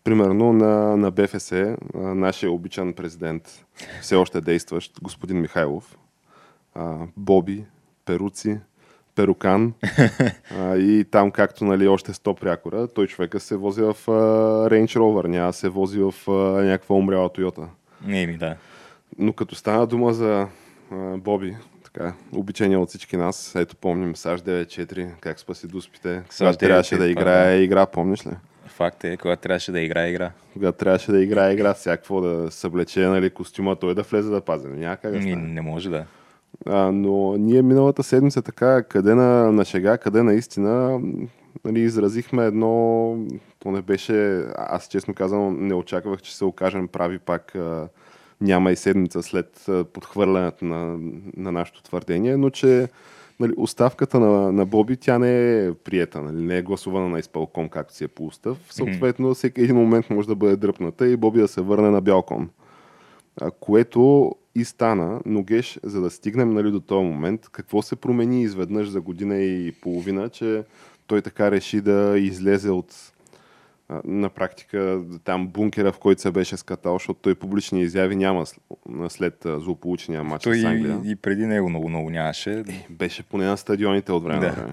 Примерно 0.05 0.53
на, 0.53 0.97
на 0.97 1.11
БФС, 1.11 1.53
а, 1.53 1.76
нашия 1.95 2.50
обичан 2.50 2.93
президент, 2.93 3.65
все 4.00 4.17
още 4.17 4.41
действащ, 4.41 5.00
господин 5.03 5.41
Михайлов, 5.41 5.99
а, 6.75 6.99
Боби, 7.17 7.65
Перуци, 8.05 8.61
Перукан 9.15 9.73
а, 10.59 10.76
и 10.76 11.05
там 11.05 11.31
както 11.31 11.65
нали, 11.65 11.88
още 11.88 12.12
100 12.12 12.41
прякора, 12.41 12.88
той 12.88 13.07
човека 13.07 13.41
се 13.41 13.57
вози 13.57 13.83
в 13.83 13.88
а, 13.88 14.11
Range 14.71 14.97
Rover, 14.97 15.26
няма 15.26 15.53
се 15.53 15.69
вози 15.69 16.00
в 16.00 16.15
а, 16.29 16.33
някаква 16.65 16.97
умряла 16.97 17.33
Тойота. 17.33 17.69
Не, 18.07 18.26
ми 18.26 18.37
да. 18.37 18.57
Но 19.19 19.33
като 19.33 19.55
стана 19.55 19.87
дума 19.87 20.12
за 20.12 20.49
а, 20.93 21.17
Боби, 21.17 21.57
така, 21.97 22.12
обичания 22.33 22.81
от 22.81 22.88
всички 22.88 23.17
нас, 23.17 23.55
ето 23.55 23.76
помним 23.76 24.17
САЩ 24.17 24.45
9-4, 24.45 25.09
как 25.21 25.41
спаси 25.41 25.67
дуспите, 25.67 26.23
когато 26.38 26.59
трябваше 26.59 26.95
9-4, 26.95 26.99
да 26.99 27.09
играе 27.09 27.57
игра, 27.57 27.87
помниш 27.87 28.26
ли? 28.26 28.31
Факт 28.67 29.05
е, 29.05 29.17
когато 29.17 29.43
трябваше 29.43 29.73
да 29.73 29.81
играе 29.81 30.11
игра. 30.11 30.31
Когато 30.53 30.79
трябваше 30.79 31.12
да 31.12 31.23
играе 31.23 31.53
игра, 31.53 31.75
всякакво 31.75 32.21
да 32.21 32.50
съблече 32.50 33.00
нали, 33.00 33.31
костюма, 33.31 33.76
той 33.76 33.95
да 33.95 34.03
влезе 34.03 34.31
да 34.31 34.41
пази. 34.41 34.69
Няма 34.69 34.97
как 34.97 35.12
да 35.12 35.19
Ми, 35.19 35.23
стане. 35.23 35.49
не 35.49 35.61
може 35.61 35.91
да. 35.91 36.05
А, 36.67 36.93
но 36.93 37.37
ние 37.37 37.62
миналата 37.62 38.03
седмица 38.03 38.43
така, 38.43 38.83
къде 38.83 39.15
на, 39.15 39.53
на 39.53 39.65
шега, 39.65 39.99
къде 39.99 40.23
наистина, 40.23 41.00
нали, 41.65 41.81
изразихме 41.81 42.47
едно, 42.47 43.19
то 43.59 43.71
не 43.71 43.83
беше, 43.83 44.45
аз 44.57 44.88
честно 44.88 45.15
казвам, 45.15 45.67
не 45.67 45.75
очаквах, 45.75 46.23
че 46.23 46.37
се 46.37 46.45
окажем 46.45 46.88
прави 46.88 47.19
пак 47.19 47.55
а, 47.55 47.88
няма 48.40 48.73
и 48.73 48.76
седмица 48.76 49.23
след 49.23 49.66
подхвърлянето 49.93 50.64
на, 50.64 50.99
на 51.37 51.52
нашето 51.52 51.83
твърдение, 51.83 52.37
но 52.37 52.50
че 52.50 52.88
нали, 53.40 53.52
оставката 53.57 54.21
на, 54.21 54.52
на 54.52 54.66
Боби, 54.66 54.97
тя 54.97 55.19
не 55.19 55.64
е 55.66 55.75
приета, 55.75 56.23
нали, 56.23 56.43
не 56.43 56.59
е 56.59 56.62
гласувана 56.62 57.09
на 57.09 57.19
изпълком, 57.19 57.69
както 57.69 57.95
си 57.95 58.05
е 58.05 58.09
по 58.09 58.26
устав. 58.26 58.59
Съответно, 58.71 59.35
всеки 59.35 59.61
един 59.61 59.76
момент 59.76 60.11
може 60.11 60.28
да 60.28 60.35
бъде 60.35 60.57
дръпната 60.57 61.09
и 61.09 61.16
Боби 61.16 61.40
да 61.40 61.49
се 61.49 61.61
върне 61.61 61.90
на 61.90 62.00
бял 62.00 62.23
кон. 62.23 62.50
А, 63.40 63.50
което 63.50 64.33
и 64.55 64.64
стана, 64.64 65.21
но 65.26 65.43
Геш, 65.43 65.81
за 65.83 66.00
да 66.00 66.11
стигнем 66.11 66.55
нали, 66.55 66.71
до 66.71 66.81
този 66.81 67.07
момент, 67.07 67.49
какво 67.52 67.83
се 67.83 67.97
промени 67.97 68.43
изведнъж 68.43 68.88
за 68.88 69.00
година 69.00 69.37
и 69.37 69.73
половина, 69.73 70.28
че 70.28 70.64
той 71.07 71.23
така 71.23 71.50
реши 71.50 71.81
да 71.81 72.19
излезе 72.19 72.71
от 72.71 73.12
на 74.05 74.28
практика 74.28 75.00
там 75.25 75.49
бункера, 75.49 75.93
в 75.93 75.99
който 75.99 76.21
се 76.21 76.31
беше 76.31 76.57
скатал, 76.57 76.95
защото 76.95 77.21
той 77.23 77.35
публични 77.35 77.81
изяви 77.83 78.16
няма 78.16 78.47
сл- 78.47 79.09
след 79.09 79.45
а, 79.47 79.61
злополучния 79.61 80.25
матч 80.25 80.45
Той 80.45 80.57
с 80.59 80.64
Англия. 80.64 81.00
и, 81.05 81.11
и 81.11 81.16
преди 81.16 81.47
него 81.47 81.69
много, 81.69 81.88
много 81.88 82.11
нямаше. 82.11 82.64
Беше 82.90 83.23
поне 83.23 83.47
на 83.47 83.57
стадионите 83.57 84.12
от 84.12 84.23
време 84.25 84.40
Да. 84.40 84.47
на 84.47 84.52
време. 84.52 84.73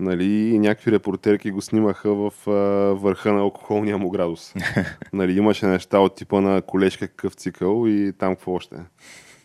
Нали, 0.00 0.24
и 0.24 0.58
някакви 0.58 0.92
репортерки 0.92 1.50
го 1.50 1.60
снимаха 1.62 2.14
в 2.14 2.32
а, 2.46 2.50
върха 2.94 3.32
на 3.32 3.40
алкохолния 3.40 3.98
му 3.98 4.10
градус. 4.10 4.54
нали, 5.12 5.38
имаше 5.38 5.66
неща 5.66 5.98
от 5.98 6.16
типа 6.16 6.40
на 6.40 6.62
колежка 6.62 7.08
какъв 7.08 7.34
цикъл 7.34 7.84
и 7.86 8.12
там 8.18 8.34
какво 8.34 8.52
още. 8.52 8.76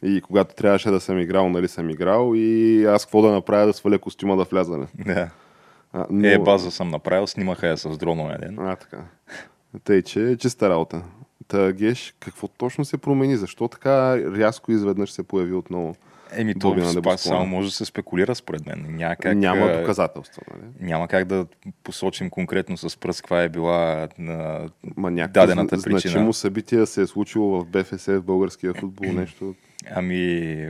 И 0.04 0.22
когато 0.22 0.56
трябваше 0.56 0.90
да 0.90 1.00
съм 1.00 1.20
играл, 1.20 1.50
нали 1.50 1.68
съм 1.68 1.90
играл 1.90 2.32
и 2.36 2.86
аз 2.86 3.06
какво 3.06 3.22
да 3.22 3.32
направя 3.32 3.66
да 3.66 3.74
сваля 3.74 4.00
костюма 4.00 4.38
да 4.38 4.44
вляза. 4.44 4.88
Да. 5.06 5.30
А, 5.94 6.06
но... 6.10 6.28
Е, 6.28 6.40
база 6.40 6.72
съм 6.72 6.90
направил, 6.90 7.28
снимаха 7.28 7.68
я 7.68 7.78
с 7.78 7.98
дронове 7.98 8.38
ден. 8.38 8.60
А, 8.60 8.76
така. 8.76 9.04
Тъй, 9.84 10.02
че 10.02 10.32
е 10.32 10.38
чиста 10.38 10.70
работа. 10.70 11.02
Та, 11.48 11.74
Геш, 11.74 12.14
какво 12.20 12.48
точно 12.48 12.86
се 12.86 12.98
промени? 12.98 13.38
Защо 13.38 13.68
така 13.68 14.18
рязко 14.18 14.72
изведнъж 14.72 15.12
се 15.12 15.24
появи 15.24 15.54
отново? 15.54 15.96
Еми, 16.34 16.60
то 16.60 16.76
на 16.76 16.94
небосклона. 16.94 17.18
само 17.18 17.46
може 17.46 17.68
да 17.68 17.74
се 17.74 17.86
спекулира 17.86 18.36
според 18.36 18.66
мен. 18.66 18.86
Няма 18.90 19.16
как, 19.16 19.38
Няма 19.38 19.78
доказателства, 19.80 20.44
нали? 20.52 20.72
няма 20.80 21.08
как 21.08 21.26
да 21.26 21.46
посочим 21.84 22.30
конкретно 22.30 22.78
с 22.78 22.98
пръст 22.98 23.22
каква 23.22 23.42
е 23.44 23.50
била 23.50 24.08
на 24.20 24.70
Ма 24.98 25.12
дадената 25.28 25.76
причина. 25.76 26.00
значимо 26.00 26.34
събитие 26.34 26.86
се 26.86 27.02
е 27.02 27.08
случило 27.08 27.62
в 27.62 27.66
БФС, 27.66 28.06
в 28.06 28.22
българския 28.22 28.74
футбол, 28.74 29.12
нещо. 29.14 29.56
Ами... 29.96 30.70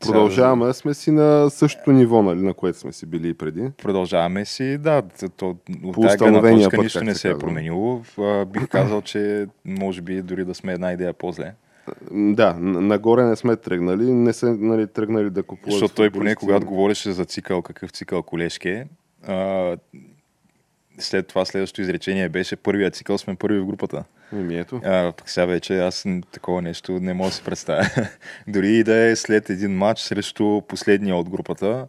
Продължаваме 0.00 0.72
сме 0.72 0.94
си 0.94 1.10
на 1.10 1.50
същото 1.50 1.92
ниво, 1.92 2.22
нали, 2.22 2.40
на 2.40 2.54
което 2.54 2.78
сме 2.78 2.92
си 2.92 3.06
били 3.06 3.28
и 3.28 3.34
преди. 3.34 3.70
Продължаваме 3.82 4.44
си, 4.44 4.78
да, 4.78 5.02
то, 5.36 5.56
от 5.84 5.96
тази 6.02 6.18
гледна 6.18 6.40
точка 6.40 6.76
път, 6.76 6.84
нищо 6.84 7.04
не 7.04 7.14
се 7.14 7.20
се 7.20 7.30
е 7.30 7.38
променило. 7.38 8.00
Бих 8.46 8.68
казал, 8.68 9.02
че 9.02 9.46
може 9.64 10.00
би 10.00 10.22
дори 10.22 10.44
да 10.44 10.54
сме 10.54 10.72
една 10.72 10.92
идея 10.92 11.12
по-зле. 11.12 11.54
Да, 12.10 12.54
нагоре 12.60 13.24
не 13.24 13.36
сме 13.36 13.56
тръгнали, 13.56 14.12
не 14.12 14.32
са 14.32 14.56
нали, 14.58 14.86
тръгнали 14.86 15.30
да 15.30 15.42
купуват. 15.42 15.72
Защото 15.72 15.94
той 15.94 16.10
поне, 16.10 16.34
когато 16.34 16.66
говореше 16.66 17.12
за 17.12 17.24
цикъл, 17.24 17.62
какъв 17.62 17.90
цикъл 17.90 18.22
колешки 18.22 18.68
е, 18.68 18.86
а, 19.26 19.76
след 20.98 21.26
това 21.26 21.44
следващото 21.44 21.82
изречение 21.82 22.28
беше 22.28 22.56
първия 22.56 22.90
цикъл 22.90 23.18
сме 23.18 23.34
първи 23.34 23.60
в 23.60 23.66
групата. 23.66 24.04
Еми, 24.32 24.58
ето. 24.58 24.80
А, 24.84 25.12
пък 25.12 25.30
сега 25.30 25.46
вече 25.46 25.78
аз 25.78 26.04
такова 26.32 26.62
нещо 26.62 26.92
не 26.92 27.14
мога 27.14 27.28
да 27.28 27.34
си 27.34 27.42
представя. 27.44 27.86
Дори 28.48 28.68
и 28.68 28.84
да 28.84 28.94
е 28.94 29.16
след 29.16 29.50
един 29.50 29.76
матч 29.76 30.00
срещу 30.00 30.60
последния 30.68 31.16
от 31.16 31.30
групата, 31.30 31.86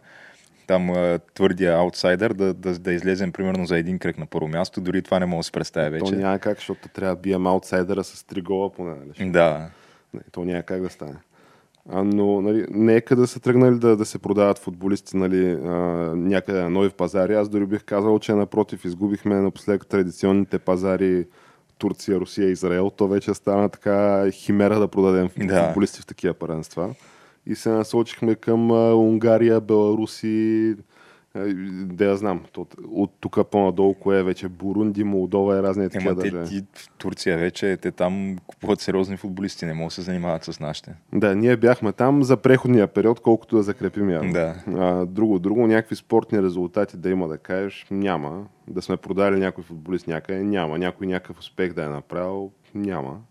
там 0.68 0.94
твърдия 1.34 1.78
аутсайдер, 1.78 2.34
да, 2.34 2.54
да, 2.54 2.80
да 2.80 2.94
излезем 2.94 3.32
примерно 3.32 3.66
за 3.66 3.78
един 3.78 4.00
кръг 4.00 4.18
на 4.18 4.26
първо 4.26 4.48
място, 4.48 4.82
дори 4.82 5.02
това 5.02 5.20
не 5.20 5.26
мога 5.26 5.40
да 5.40 5.44
си 5.44 5.52
представя 5.52 6.00
То 6.00 6.06
вече. 6.06 6.16
няма 6.16 6.40
как, 6.40 6.58
защото 6.58 6.90
трябва 6.90 7.16
да 7.16 7.22
бием 7.22 7.48
аутсайдера 7.48 8.04
с 8.04 8.24
три 8.24 8.42
гола 8.42 8.74
поне. 8.74 8.96
Нали? 8.96 9.32
Да. 9.32 9.70
Не, 10.14 10.20
то 10.32 10.46
няма 10.46 10.64
как 10.64 10.82
да 10.82 10.90
стане. 10.90 11.16
А, 11.90 12.04
но 12.04 12.42
нали, 12.42 12.66
нека 12.70 13.16
да 13.16 13.28
са 13.28 13.40
тръгнали 13.40 13.80
да, 13.80 13.98
да 13.98 14.06
се 14.06 14.20
продават 14.20 14.60
футболисти 14.60 15.18
нали, 15.18 15.52
а, 15.52 15.70
някъде 16.16 16.62
на 16.62 16.70
нови 16.70 16.90
пазари. 16.90 17.36
Аз 17.36 17.50
дори 17.50 17.66
бих 17.66 17.84
казал, 17.84 18.20
че 18.20 18.34
напротив, 18.34 18.86
изгубихме 18.86 19.36
напоследък 19.36 19.88
традиционните 19.88 20.60
пазари 20.60 21.26
Турция, 21.78 22.20
Русия, 22.20 22.50
Израел. 22.50 22.90
То 22.90 23.08
вече 23.08 23.34
стана 23.34 23.70
така 23.70 24.26
химера 24.32 24.80
да 24.80 24.88
продадем 24.88 25.30
Да. 25.38 25.66
футболисти 25.66 26.02
в 26.02 26.06
такива 26.06 26.34
първенства. 26.34 26.96
И 27.46 27.56
се 27.56 27.70
насочихме 27.70 28.36
към 28.36 28.72
Унгария, 28.94 29.62
Беларуси, 29.62 30.76
да 31.36 32.06
я 32.06 32.18
знам. 32.18 32.42
То, 32.52 32.68
от 32.92 33.12
тук 33.20 33.40
по-надолу, 33.52 33.94
кое 33.94 34.20
е 34.20 34.24
вече 34.24 34.48
Бурунди, 34.48 35.04
Молдова 35.04 35.58
и 35.58 35.64
разни 35.64 35.90
такива 35.90 36.12
Ема 36.12 36.22
те, 36.22 36.32
държави. 36.32 36.50
ти, 36.50 36.66
в 36.74 36.90
Турция 36.98 37.38
вече, 37.38 37.78
те 37.78 37.92
там 37.92 38.38
купуват 38.48 38.80
сериозни 38.82 39.18
футболисти, 39.18 39.66
не 39.66 39.74
могат 39.74 39.90
да 39.90 39.94
се 39.94 40.02
занимават 40.02 40.44
с 40.44 40.60
нашите. 40.60 40.96
Да, 41.14 41.36
ние 41.36 41.58
бяхме 41.58 41.92
там 41.92 42.24
за 42.24 42.38
преходния 42.38 42.88
период, 42.88 43.20
колкото 43.20 43.56
да 43.56 43.64
закрепим 43.64 44.10
явно. 44.10 44.34
Да. 44.34 44.56
А, 44.68 45.06
друго, 45.06 45.40
друго, 45.40 45.68
някакви 45.68 45.96
спортни 45.96 46.42
резултати 46.42 46.98
да 46.98 47.10
има 47.10 47.28
да 47.28 47.38
кажеш, 47.38 47.86
няма. 47.92 48.46
Да 48.68 48.82
сме 48.82 48.98
продали 48.98 49.40
някой 49.40 49.64
футболист 49.64 50.08
някъде, 50.08 50.44
няма. 50.44 50.78
Някой 50.78 51.08
някакъв 51.08 51.40
успех 51.40 51.74
да 51.74 51.84
е 51.84 51.90
направил, 51.90 52.52
няма. 52.76 53.22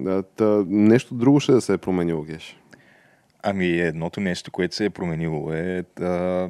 Да, 0.00 0.22
та, 0.22 0.64
нещо 0.66 1.14
друго 1.14 1.40
ще 1.40 1.52
да 1.52 1.60
се 1.60 1.72
е 1.72 1.78
променило, 1.78 2.22
Геш. 2.22 2.60
Ами 3.42 3.66
едното 3.66 4.20
нещо, 4.20 4.50
което 4.50 4.74
се 4.74 4.84
е 4.84 4.90
променило 4.90 5.52
е 5.52 5.84
да... 5.96 6.48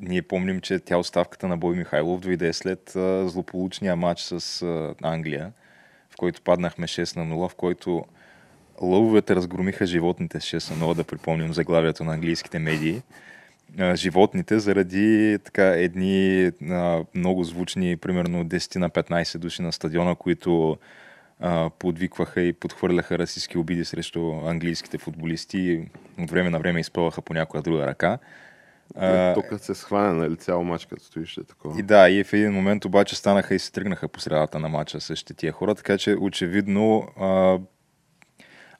Ние 0.00 0.22
помним, 0.22 0.60
че 0.60 0.78
тя 0.78 0.96
оставката 0.96 1.48
на 1.48 1.56
Бой 1.56 1.76
Михайлов 1.76 2.20
дойде 2.20 2.52
след 2.52 2.96
а, 2.96 3.28
злополучния 3.28 3.96
матч 3.96 4.20
с 4.20 4.62
а, 4.62 4.94
Англия, 5.02 5.52
в 6.10 6.16
който 6.16 6.42
паднахме 6.42 6.86
6 6.86 7.16
на 7.16 7.34
0, 7.34 7.48
в 7.48 7.54
който 7.54 8.04
лъвовете 8.80 9.36
разгромиха 9.36 9.86
животните 9.86 10.40
с 10.40 10.44
6 10.44 10.76
на 10.76 10.86
0, 10.86 10.94
да 10.94 11.04
припомним 11.04 11.52
заглавието 11.52 12.04
на 12.04 12.12
английските 12.12 12.58
медии. 12.58 13.02
А, 13.78 13.96
животните 13.96 14.58
заради 14.58 15.38
така 15.44 15.66
едни 15.66 16.50
а, 16.70 17.04
много 17.14 17.44
звучни, 17.44 17.96
примерно 17.96 18.44
10 18.44 18.76
на 18.76 18.90
15 18.90 19.38
души 19.38 19.62
на 19.62 19.72
стадиона, 19.72 20.14
които 20.14 20.78
а, 21.40 21.70
подвикваха 21.78 22.40
и 22.40 22.52
подхвърляха 22.52 23.18
расистски 23.18 23.58
обиди 23.58 23.84
срещу 23.84 24.32
английските 24.46 24.98
футболисти 24.98 25.58
и 25.58 25.88
от 26.22 26.30
време 26.30 26.50
на 26.50 26.58
време 26.58 26.80
изпълваха 26.80 27.22
по 27.22 27.34
някоя 27.34 27.62
друга 27.62 27.86
ръка. 27.86 28.18
А, 28.96 29.34
Тук 29.34 29.44
се 29.60 29.74
схване, 29.74 30.12
нали, 30.12 30.36
цял 30.36 30.64
матч, 30.64 30.86
като 30.86 31.04
стоиш 31.04 31.36
е 31.36 31.44
такова. 31.44 31.80
и 31.80 31.82
да, 31.82 32.10
и 32.10 32.24
в 32.24 32.32
един 32.32 32.52
момент 32.52 32.84
обаче 32.84 33.16
станаха 33.16 33.54
и 33.54 33.58
се 33.58 33.72
тръгнаха 33.72 34.08
по 34.08 34.20
средата 34.20 34.58
на 34.58 34.68
матча 34.68 35.00
същите 35.00 35.34
тия 35.34 35.52
хора, 35.52 35.74
така 35.74 35.98
че 35.98 36.16
очевидно, 36.20 37.08
а, 37.20 37.58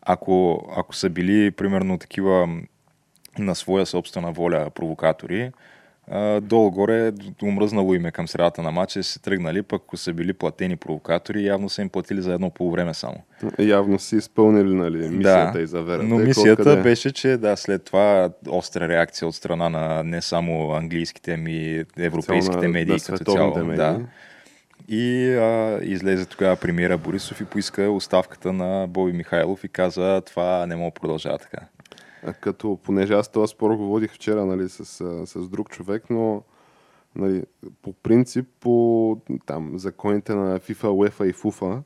ако, 0.03 0.67
ако 0.77 0.95
са 0.95 1.11
били 1.11 1.51
примерно 1.51 1.99
такива 1.99 2.49
на 3.39 3.55
своя 3.55 3.87
собствена 3.87 4.33
воля 4.33 4.71
провокатори, 4.75 5.53
долу-горе 6.41 7.13
умръзнало 7.43 7.95
име 7.95 8.11
към 8.11 8.29
средата 8.29 8.63
на 8.63 8.71
матча, 8.71 9.03
се 9.03 9.19
тръгнали, 9.19 9.63
пък 9.63 9.83
ако 9.87 9.97
са 9.97 10.13
били 10.13 10.33
платени 10.33 10.77
провокатори, 10.77 11.45
явно 11.45 11.69
са 11.69 11.83
им 11.83 11.89
платили 11.89 12.23
за 12.23 12.35
едно 12.35 12.51
полувреме 12.51 12.95
само. 12.95 13.17
Явно 13.59 13.99
си 13.99 14.17
изпълнили 14.17 14.75
нали, 14.75 15.09
мисията 15.09 15.53
да, 15.53 15.61
и 15.61 15.67
заверата. 15.67 16.05
Но 16.05 16.19
мисията 16.19 16.63
къде... 16.63 16.83
беше, 16.83 17.13
че 17.13 17.37
да, 17.37 17.57
след 17.57 17.85
това 17.85 18.31
остра 18.49 18.89
реакция 18.89 19.29
от 19.29 19.35
страна 19.35 19.69
на 19.69 20.03
не 20.05 20.23
само 20.23 20.73
английските, 20.73 21.37
ми 21.37 21.85
европейските 21.99 22.67
на, 22.67 22.69
медии 22.69 22.97
като 23.07 23.33
цяло. 23.33 23.59
Медии. 23.59 23.77
Да. 23.77 24.01
И 24.89 25.35
а, 25.35 25.79
излезе 25.83 26.27
тогава 26.27 26.57
премиера 26.57 26.99
Борисов 26.99 27.41
и 27.41 27.45
поиска 27.45 27.91
оставката 27.91 28.53
на 28.53 28.87
Боби 28.89 29.13
Михайлов 29.13 29.65
и 29.65 29.69
каза 29.69 30.23
това 30.27 30.67
не 30.67 30.77
мога 30.77 30.91
продължава 30.91 31.39
така. 31.39 31.59
Като, 32.41 32.79
понеже 32.83 33.15
аз 33.15 33.33
този 33.33 33.51
спор 33.51 33.75
го 33.75 33.87
водих 33.87 34.15
вчера 34.15 34.47
нали, 34.47 34.69
с, 34.69 34.85
с 35.27 35.49
друг 35.49 35.71
човек, 35.71 36.05
но 36.11 36.43
нали, 37.17 37.45
по 37.83 37.93
принцип 37.93 38.49
по 38.61 39.21
там, 39.47 39.79
законите 39.79 40.35
на 40.35 40.61
FIFA, 40.61 40.87
UEFA 40.87 41.25
и 41.31 41.33
FUFA 41.35 41.83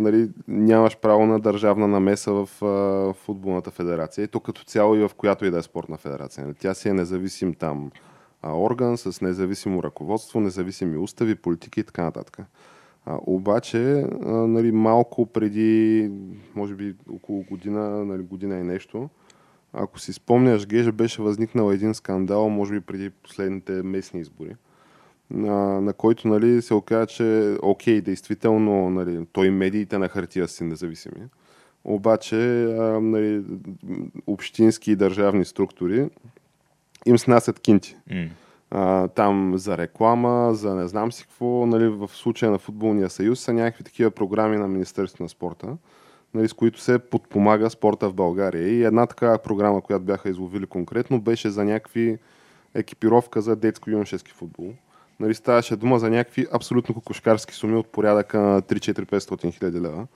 нали, 0.00 0.30
нямаш 0.48 0.96
право 0.96 1.26
на 1.26 1.40
държавна 1.40 1.88
намеса 1.88 2.32
в 2.32 2.64
а, 2.64 3.12
футболната 3.12 3.70
федерация. 3.70 4.24
И 4.24 4.28
то 4.28 4.40
като 4.40 4.64
цяло 4.64 4.94
и 4.94 4.98
в 4.98 5.10
която 5.16 5.44
и 5.44 5.50
да 5.50 5.58
е 5.58 5.62
спортна 5.62 5.96
федерация. 5.96 6.44
Нали. 6.44 6.54
Тя 6.54 6.74
си 6.74 6.88
е 6.88 6.92
независим 6.92 7.54
там 7.54 7.90
орган 8.44 8.96
с 8.96 9.20
независимо 9.20 9.82
ръководство, 9.82 10.40
независими 10.40 10.96
устави, 10.96 11.34
политики 11.34 11.80
и 11.80 11.84
така 11.84 12.02
нататък. 12.02 12.38
А, 13.06 13.18
обаче, 13.26 14.06
а, 14.24 14.30
нали, 14.30 14.72
малко 14.72 15.26
преди, 15.26 16.10
може 16.54 16.74
би 16.74 16.94
около 17.10 17.42
година, 17.42 18.04
нали, 18.04 18.22
година 18.22 18.58
и 18.58 18.62
нещо, 18.62 19.08
ако 19.74 20.00
си 20.00 20.12
спомняш, 20.12 20.66
Геже 20.66 20.92
беше 20.92 21.22
възникнал 21.22 21.70
един 21.70 21.94
скандал, 21.94 22.48
може 22.48 22.72
би 22.72 22.80
преди 22.80 23.10
последните 23.10 23.72
местни 23.72 24.20
избори, 24.20 24.56
на, 25.30 25.80
на 25.80 25.92
който 25.92 26.28
нали, 26.28 26.62
се 26.62 26.74
оказа, 26.74 27.06
че 27.06 27.56
окей, 27.62 28.00
действително 28.00 28.90
нали, 28.90 29.26
той 29.32 29.50
медиите 29.50 29.98
на 29.98 30.08
хартия 30.08 30.48
си 30.48 30.64
независими. 30.64 31.20
Обаче 31.84 32.64
а, 32.64 33.00
нали, 33.00 33.44
общински 34.26 34.90
и 34.90 34.96
държавни 34.96 35.44
структури 35.44 36.08
им 37.06 37.18
снасят 37.18 37.60
кинти. 37.60 37.96
Mm. 38.10 38.28
А, 38.70 39.08
там 39.08 39.58
за 39.58 39.78
реклама, 39.78 40.54
за 40.54 40.74
не 40.74 40.88
знам 40.88 41.12
си 41.12 41.22
какво, 41.22 41.66
нали, 41.66 41.88
в 41.88 42.08
случая 42.08 42.52
на 42.52 42.58
Футболния 42.58 43.10
съюз 43.10 43.40
са 43.40 43.52
някакви 43.52 43.84
такива 43.84 44.10
програми 44.10 44.56
на 44.56 44.68
Министерството 44.68 45.22
на 45.22 45.28
спорта 45.28 45.76
нали, 46.34 46.48
с 46.48 46.52
които 46.52 46.80
се 46.80 46.98
подпомага 46.98 47.70
спорта 47.70 48.08
в 48.08 48.14
България. 48.14 48.68
И 48.68 48.84
една 48.84 49.06
такава 49.06 49.38
програма, 49.38 49.82
която 49.82 50.04
бяха 50.04 50.30
изловили 50.30 50.66
конкретно, 50.66 51.20
беше 51.20 51.50
за 51.50 51.64
някакви 51.64 52.18
екипировка 52.74 53.40
за 53.40 53.56
детско-юношески 53.56 54.32
футбол. 54.32 54.72
Нали, 55.20 55.34
ставаше 55.34 55.76
дума 55.76 55.98
за 55.98 56.10
някакви 56.10 56.46
абсолютно 56.52 56.94
кокошкарски 56.94 57.54
суми 57.54 57.76
от 57.76 57.86
порядъка 57.86 58.40
на 58.40 58.62
3-4-500 58.62 59.58
хиляди 59.58 59.80
лева, 59.80 60.06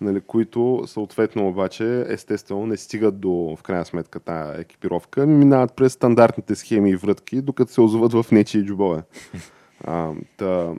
нали, 0.00 0.20
които 0.20 0.82
съответно 0.86 1.48
обаче 1.48 2.04
естествено 2.08 2.66
не 2.66 2.76
стигат 2.76 3.20
до 3.20 3.56
в 3.58 3.62
крайна 3.62 3.84
сметка 3.84 4.20
тази 4.20 4.60
екипировка, 4.60 5.26
минават 5.26 5.76
през 5.76 5.92
стандартните 5.92 6.54
схеми 6.54 6.90
и 6.90 6.96
врътки, 6.96 7.40
докато 7.40 7.72
се 7.72 7.80
озоват 7.80 8.12
в 8.12 8.26
нечии 8.32 8.66
джобове. 8.66 9.02
А, 9.84 10.12
та, 10.36 10.74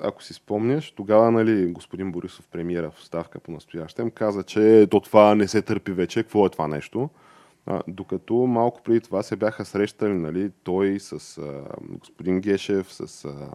ако 0.00 0.22
си 0.22 0.34
спомняш, 0.34 0.90
тогава 0.90 1.30
нали, 1.30 1.72
господин 1.72 2.12
Борисов, 2.12 2.48
премиера 2.48 2.90
в 2.90 3.04
ставка 3.04 3.40
по 3.40 3.52
настоящем, 3.52 4.10
каза, 4.10 4.42
че 4.42 4.86
до 4.90 5.00
това 5.00 5.34
не 5.34 5.48
се 5.48 5.62
търпи 5.62 5.92
вече. 5.92 6.22
Какво 6.22 6.46
е 6.46 6.50
това 6.50 6.68
нещо? 6.68 7.10
А, 7.66 7.82
докато 7.88 8.34
малко 8.34 8.82
преди 8.82 9.00
това 9.00 9.22
се 9.22 9.36
бяха 9.36 9.64
срещали 9.64 10.12
нали, 10.12 10.50
той 10.62 11.00
с 11.00 11.38
а, 11.38 11.64
господин 11.88 12.40
Гешев, 12.40 12.92
с 12.92 13.24
а, 13.24 13.48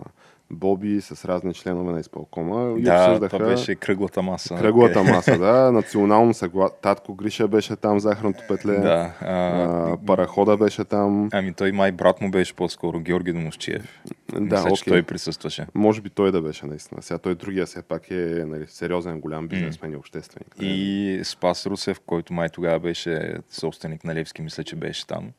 Боби 0.51 1.01
с 1.01 1.25
разни 1.25 1.53
членове 1.53 1.91
на 1.91 1.99
изпълкома. 1.99 2.79
И 2.79 2.81
да, 2.81 2.95
обсъждаха... 2.95 3.37
това 3.37 3.49
беше 3.49 3.75
кръглата 3.75 4.21
маса. 4.21 4.55
Кръглата 4.55 4.99
okay. 4.99 5.11
маса, 5.11 5.37
да. 5.37 5.71
Национално 5.71 6.33
съгласие. 6.33 6.77
Татко 6.81 7.15
Гриша 7.15 7.47
беше 7.47 7.75
там, 7.75 7.99
захарното 7.99 8.43
петле. 8.47 8.73
Да. 8.73 9.13
А... 9.21 9.31
А, 9.31 9.97
парахода 10.05 10.57
беше 10.57 10.83
там. 10.83 11.29
Ами 11.33 11.53
той 11.53 11.71
май 11.71 11.91
брат 11.91 12.21
му 12.21 12.31
беше 12.31 12.53
по-скоро, 12.53 12.99
Георги 12.99 13.33
Домощиев. 13.33 14.01
Да, 14.33 14.39
Мисля, 14.39 14.69
okay. 14.69 14.87
той 14.87 15.03
присъстваше. 15.03 15.67
Може 15.75 16.01
би 16.01 16.09
той 16.09 16.31
да 16.31 16.41
беше 16.41 16.65
наистина. 16.65 17.01
Сега 17.01 17.17
той 17.17 17.35
другия 17.35 17.65
все 17.65 17.81
пак 17.81 18.11
е 18.11 18.43
нали, 18.47 18.65
сериозен, 18.67 19.19
голям 19.19 19.47
бизнесмен 19.47 19.91
mm. 19.91 19.93
и 19.93 19.97
общественик. 19.97 20.55
И 20.61 21.21
Спас 21.23 21.65
Русев, 21.65 21.99
който 22.05 22.33
май 22.33 22.49
тогава 22.49 22.79
беше 22.79 23.33
собственик 23.49 24.03
на 24.03 24.15
Левски, 24.15 24.41
мисля, 24.41 24.63
че 24.63 24.75
беше 24.75 25.07
там. 25.07 25.31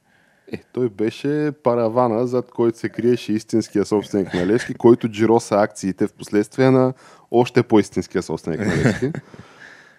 Е, 0.53 0.63
той 0.73 0.89
беше 0.89 1.53
паравана, 1.63 2.27
зад 2.27 2.51
който 2.51 2.79
се 2.79 2.89
криеше 2.89 3.33
истинския 3.33 3.85
собственик 3.85 4.35
на 4.35 4.47
Левски, 4.47 4.75
който 4.75 5.09
джироса 5.09 5.57
акциите 5.57 6.07
в 6.07 6.13
последствие 6.13 6.71
на 6.71 6.93
още 7.31 7.63
по-истинския 7.63 8.23
собственик 8.23 8.61
на 8.61 8.77
Левски. 8.77 9.13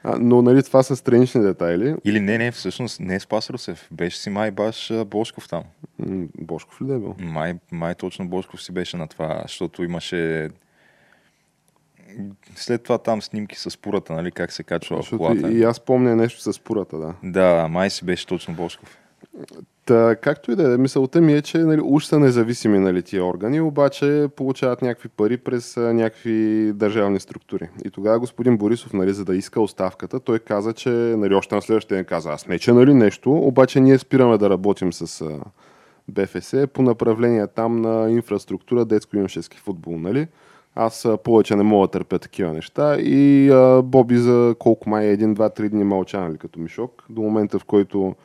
А, 0.03 0.17
но 0.19 0.41
нали, 0.41 0.63
това 0.63 0.83
са 0.83 0.95
странични 0.95 1.41
детайли. 1.41 1.95
Или 2.05 2.19
не, 2.19 2.37
не, 2.37 2.51
всъщност 2.51 2.99
не 2.99 3.15
е 3.15 3.19
Спас 3.19 3.49
Русев. 3.49 3.87
Беше 3.91 4.17
си 4.17 4.29
май 4.29 4.51
баш 4.51 4.91
Бошков 5.05 5.49
там. 5.49 5.63
М- 5.99 6.27
Бошков 6.37 6.81
ли 6.81 6.85
да 6.85 6.93
е 6.93 6.99
бил? 6.99 7.15
Май, 7.19 7.53
май 7.71 7.95
точно 7.95 8.27
Бошков 8.27 8.63
си 8.63 8.71
беше 8.71 8.97
на 8.97 9.07
това, 9.07 9.41
защото 9.41 9.83
имаше 9.83 10.49
след 12.55 12.83
това 12.83 12.97
там 12.97 13.21
снимки 13.21 13.59
с 13.59 13.77
пурата, 13.77 14.13
нали, 14.13 14.31
как 14.31 14.51
се 14.51 14.63
качва 14.63 15.03
в 15.03 15.09
колата. 15.09 15.51
И 15.51 15.63
аз 15.63 15.79
помня 15.79 16.15
нещо 16.15 16.53
с 16.53 16.59
пурата, 16.59 16.97
да. 16.97 17.13
Да, 17.23 17.67
май 17.67 17.89
си 17.89 18.05
беше 18.05 18.27
точно 18.27 18.53
Бошков. 18.53 18.97
Та, 19.85 20.15
както 20.15 20.51
и 20.51 20.55
да 20.55 20.73
е, 20.73 20.77
мисълта 20.77 21.21
ми 21.21 21.33
е, 21.33 21.41
че 21.41 21.57
нали, 21.57 21.81
уж 21.83 22.05
са 22.05 22.19
независими 22.19 22.79
нали, 22.79 23.01
тия 23.01 23.25
органи, 23.25 23.61
обаче 23.61 24.27
получават 24.35 24.81
някакви 24.81 25.09
пари 25.09 25.37
през 25.37 25.77
а, 25.77 25.93
някакви 25.93 26.71
държавни 26.75 27.19
структури. 27.19 27.69
И 27.85 27.89
тогава 27.89 28.19
господин 28.19 28.57
Борисов, 28.57 28.93
нали, 28.93 29.13
за 29.13 29.25
да 29.25 29.35
иска 29.35 29.61
оставката, 29.61 30.19
той 30.19 30.39
каза, 30.39 30.73
че 30.73 30.89
нали, 30.89 31.33
още 31.33 31.55
на 31.55 31.61
следващия 31.61 31.95
ден 31.95 32.05
каза, 32.05 32.29
аз 32.29 32.47
не 32.47 32.59
че 32.59 32.73
нали, 32.73 32.93
нещо, 32.93 33.33
обаче 33.33 33.79
ние 33.79 33.97
спираме 33.97 34.37
да 34.37 34.49
работим 34.49 34.93
с 34.93 35.21
а, 35.21 35.39
БФС 36.07 36.53
по 36.73 36.81
направление 36.81 37.47
там 37.47 37.81
на 37.81 38.11
инфраструктура, 38.11 38.85
детско-юношески 38.85 39.57
футбол. 39.57 39.97
Нали? 39.97 40.27
Аз 40.75 41.05
а, 41.05 41.17
повече 41.17 41.55
не 41.55 41.63
мога 41.63 41.87
да 41.87 41.91
търпя 41.91 42.19
такива 42.19 42.53
неща 42.53 42.97
и 42.99 43.49
а, 43.49 43.81
Боби 43.81 44.17
за 44.17 44.55
колко 44.59 44.89
май 44.89 45.05
един, 45.05 45.33
два, 45.33 45.49
три 45.49 45.69
дни 45.69 45.83
мълча, 45.83 46.19
нали, 46.19 46.37
като 46.37 46.59
мишок, 46.59 47.03
до 47.09 47.21
момента 47.21 47.59
в 47.59 47.65
който 47.65 48.15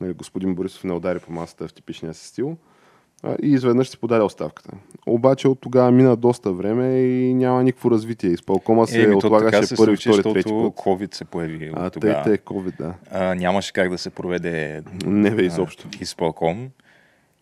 нали, 0.00 0.12
господин 0.12 0.54
Борисов 0.54 0.84
не 0.84 0.92
удари 0.92 1.18
по 1.18 1.32
масата 1.32 1.68
в 1.68 1.72
типичния 1.72 2.14
си 2.14 2.26
стил 2.26 2.56
и 3.42 3.48
изведнъж 3.48 3.88
си 3.88 3.98
подаде 3.98 4.24
оставката. 4.24 4.70
Обаче 5.06 5.48
от 5.48 5.60
тогава 5.60 5.90
мина 5.90 6.16
доста 6.16 6.52
време 6.52 6.98
и 6.98 7.34
няма 7.34 7.62
никакво 7.62 7.90
развитие. 7.90 8.30
Изпълкома 8.30 8.86
се 8.86 9.02
е, 9.02 9.14
отлагаше 9.14 9.66
се 9.66 9.76
първи, 9.76 9.96
втори, 9.96 10.22
трети 10.22 10.42
път. 10.42 10.74
COVID 10.74 11.14
се 11.14 11.24
появи 11.24 11.70
а, 11.74 11.90
тогава. 11.90 12.22
Те, 12.22 12.30
те, 12.30 12.38
COVID, 12.38 12.76
да. 12.76 12.94
А, 13.10 13.34
нямаше 13.34 13.72
как 13.72 13.90
да 13.90 13.98
се 13.98 14.10
проведе 14.10 14.82
не 15.06 15.30
бе, 15.30 15.42
изобщо. 15.42 15.88
А, 15.94 15.98
изпълком. 16.00 16.70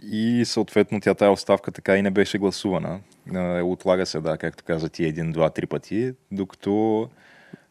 И 0.03 0.43
съответно 0.47 1.01
тя 1.01 1.15
тая 1.15 1.31
оставка 1.31 1.73
така 1.73 1.97
и 1.97 2.03
не 2.03 2.11
беше 2.11 2.39
гласувана. 2.39 3.01
Отлага 3.65 4.07
се, 4.07 4.21
да, 4.21 4.39
както 4.39 4.65
каза 4.65 4.89
ти, 4.89 5.05
един, 5.05 5.33
два, 5.33 5.51
три 5.51 5.67
пъти, 5.67 6.13
докато 6.33 7.09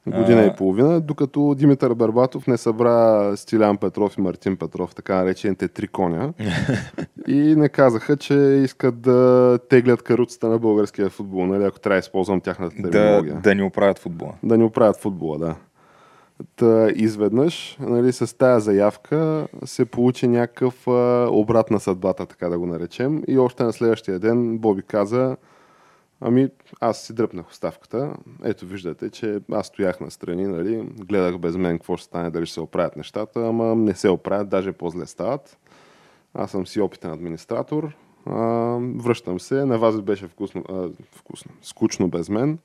година 0.08 0.42
а... 0.42 0.46
и 0.46 0.56
половина, 0.56 1.02
докато 1.02 1.56
Димитър 1.56 1.94
Барбатов 1.94 2.48
не 2.48 2.58
събра 2.58 3.32
Стилян 3.38 3.78
Петров 3.78 4.18
и 4.18 4.22
Мартин 4.22 4.58
Петров, 4.58 4.96
така 4.96 5.16
наречените 5.16 5.68
три 5.68 5.88
коня. 5.88 6.34
и 7.28 7.56
не 7.56 7.70
казаха, 7.70 8.18
че 8.18 8.34
искат 8.64 9.02
да 9.02 9.60
теглят 9.70 10.02
каруцата 10.02 10.50
на 10.50 10.60
българския 10.60 11.10
футбол, 11.10 11.46
нали, 11.46 11.64
ако 11.64 11.80
трябва 11.80 11.96
да 11.96 12.00
използвам 12.00 12.42
тяхната 12.42 12.76
терминология. 12.76 13.34
Да, 13.34 13.42
да 13.42 13.56
ни 13.56 13.64
оправят 13.64 14.00
футбола. 14.00 14.34
Да 14.44 14.58
ни 14.58 14.64
оправят 14.64 14.98
футбола, 14.98 15.38
да. 15.38 15.56
Та, 16.56 16.90
изведнъж, 16.96 17.78
нали, 17.80 18.12
с 18.12 18.38
тая 18.38 18.60
заявка 18.60 19.48
се 19.66 19.86
получи 19.86 20.28
някакъв 20.28 20.88
а, 20.88 21.28
обрат 21.32 21.72
на 21.72 21.80
съдбата, 21.80 22.26
така 22.26 22.50
да 22.50 22.60
го 22.60 22.66
наречем. 22.66 23.24
И 23.28 23.38
още 23.38 23.64
на 23.64 23.74
следващия 23.74 24.20
ден 24.20 24.58
Боби 24.58 24.82
каза, 24.82 25.38
Ами, 26.22 26.50
аз 26.80 27.02
си 27.02 27.14
дръпнах 27.14 27.50
оставката. 27.50 28.14
Ето 28.44 28.66
виждате, 28.66 29.10
че 29.10 29.40
аз 29.52 29.68
стоях 29.68 30.00
на 30.00 30.12
страни, 30.12 30.48
нали, 30.48 30.90
гледах 30.98 31.38
без 31.38 31.56
мен 31.58 31.78
какво 31.78 31.98
ще 31.98 32.06
стане, 32.06 32.30
дали 32.30 32.46
ще 32.46 32.54
се 32.54 32.62
оправят 32.62 32.96
нещата, 32.96 33.48
ама 33.48 33.76
не 33.76 33.96
се 33.96 34.10
оправят, 34.10 34.50
даже 34.50 34.72
по-зле 34.72 35.06
стават. 35.06 35.58
Аз 36.34 36.52
съм 36.52 36.68
си 36.68 36.82
опитен 36.82 37.12
администратор. 37.12 37.96
А, 38.26 38.42
връщам 38.96 39.40
се. 39.40 39.66
На 39.66 39.78
вас 39.78 40.02
беше 40.02 40.28
вкусно, 40.28 40.64
а, 40.70 40.90
вкусно, 41.16 41.52
скучно 41.62 42.10
без 42.10 42.30
мен. 42.30 42.58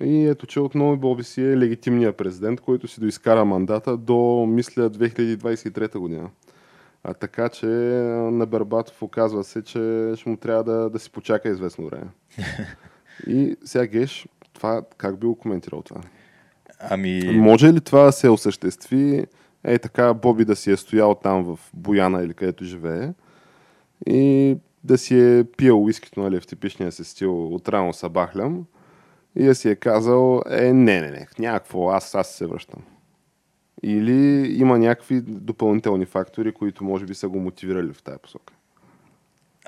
И 0.00 0.26
ето, 0.26 0.46
че 0.46 0.60
отново 0.60 0.96
Боби 0.96 1.24
си 1.24 1.42
е 1.42 1.56
легитимният 1.58 2.16
президент, 2.16 2.60
който 2.60 2.88
си 2.88 3.00
доизкара 3.00 3.44
мандата 3.44 3.96
до, 3.96 4.46
мисля, 4.48 4.90
2023 4.90 5.98
година. 5.98 6.30
А 7.04 7.14
така 7.14 7.48
че 7.48 7.66
на 7.66 8.46
Барбатов 8.46 9.02
оказва 9.02 9.44
се, 9.44 9.62
че 9.62 10.12
ще 10.16 10.28
му 10.28 10.36
трябва 10.36 10.64
да, 10.64 10.90
да 10.90 10.98
си 10.98 11.10
почака 11.10 11.48
известно 11.48 11.86
време. 11.86 12.08
И 13.26 13.56
сега 13.64 13.86
Геш, 13.86 14.28
това 14.52 14.82
как 14.96 15.18
би 15.18 15.26
го 15.26 15.38
коментирал 15.38 15.82
това? 15.82 16.00
Ами... 16.80 17.22
Може 17.24 17.72
ли 17.72 17.80
това 17.80 18.02
да 18.02 18.12
се 18.12 18.28
осъществи 18.28 19.26
е 19.64 19.78
така 19.78 20.14
Боби 20.14 20.44
да 20.44 20.56
си 20.56 20.70
е 20.70 20.76
стоял 20.76 21.14
там 21.14 21.44
в 21.44 21.58
Бояна 21.74 22.22
или 22.22 22.34
където 22.34 22.64
живее 22.64 23.12
и 24.06 24.56
да 24.84 24.98
си 24.98 25.20
е 25.20 25.44
пил 25.44 25.84
уискито 25.84 26.20
нали, 26.20 26.40
в 26.40 26.46
типичния 26.46 26.92
си 26.92 27.04
стил 27.04 27.54
от 27.54 27.68
рано 27.68 27.92
са 27.92 28.08
бахлям 28.08 28.64
и 29.36 29.44
да 29.44 29.54
си 29.54 29.68
е 29.68 29.76
казал, 29.76 30.42
е, 30.50 30.72
не, 30.72 31.00
не, 31.00 31.10
не, 31.10 31.26
някакво, 31.38 31.90
аз, 31.90 32.14
аз 32.14 32.28
се 32.28 32.46
връщам. 32.46 32.82
Или 33.82 34.46
има 34.58 34.78
някакви 34.78 35.20
допълнителни 35.20 36.06
фактори, 36.06 36.52
които 36.52 36.84
може 36.84 37.04
би 37.04 37.14
са 37.14 37.28
го 37.28 37.40
мотивирали 37.40 37.92
в 37.92 38.02
тази 38.02 38.18
посока. 38.18 38.54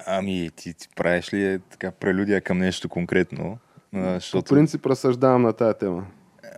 Ами, 0.06 0.50
ти, 0.56 0.74
ти 0.74 0.88
правиш 0.96 1.34
ли 1.34 1.44
е, 1.44 1.58
така 1.58 1.90
прелюдия 1.90 2.40
към 2.40 2.58
нещо 2.58 2.88
конкретно? 2.88 3.58
А, 3.94 4.20
По 4.32 4.42
принцип 4.42 4.86
разсъждавам 4.86 5.42
на 5.42 5.52
тая 5.52 5.74
тема. 5.74 6.06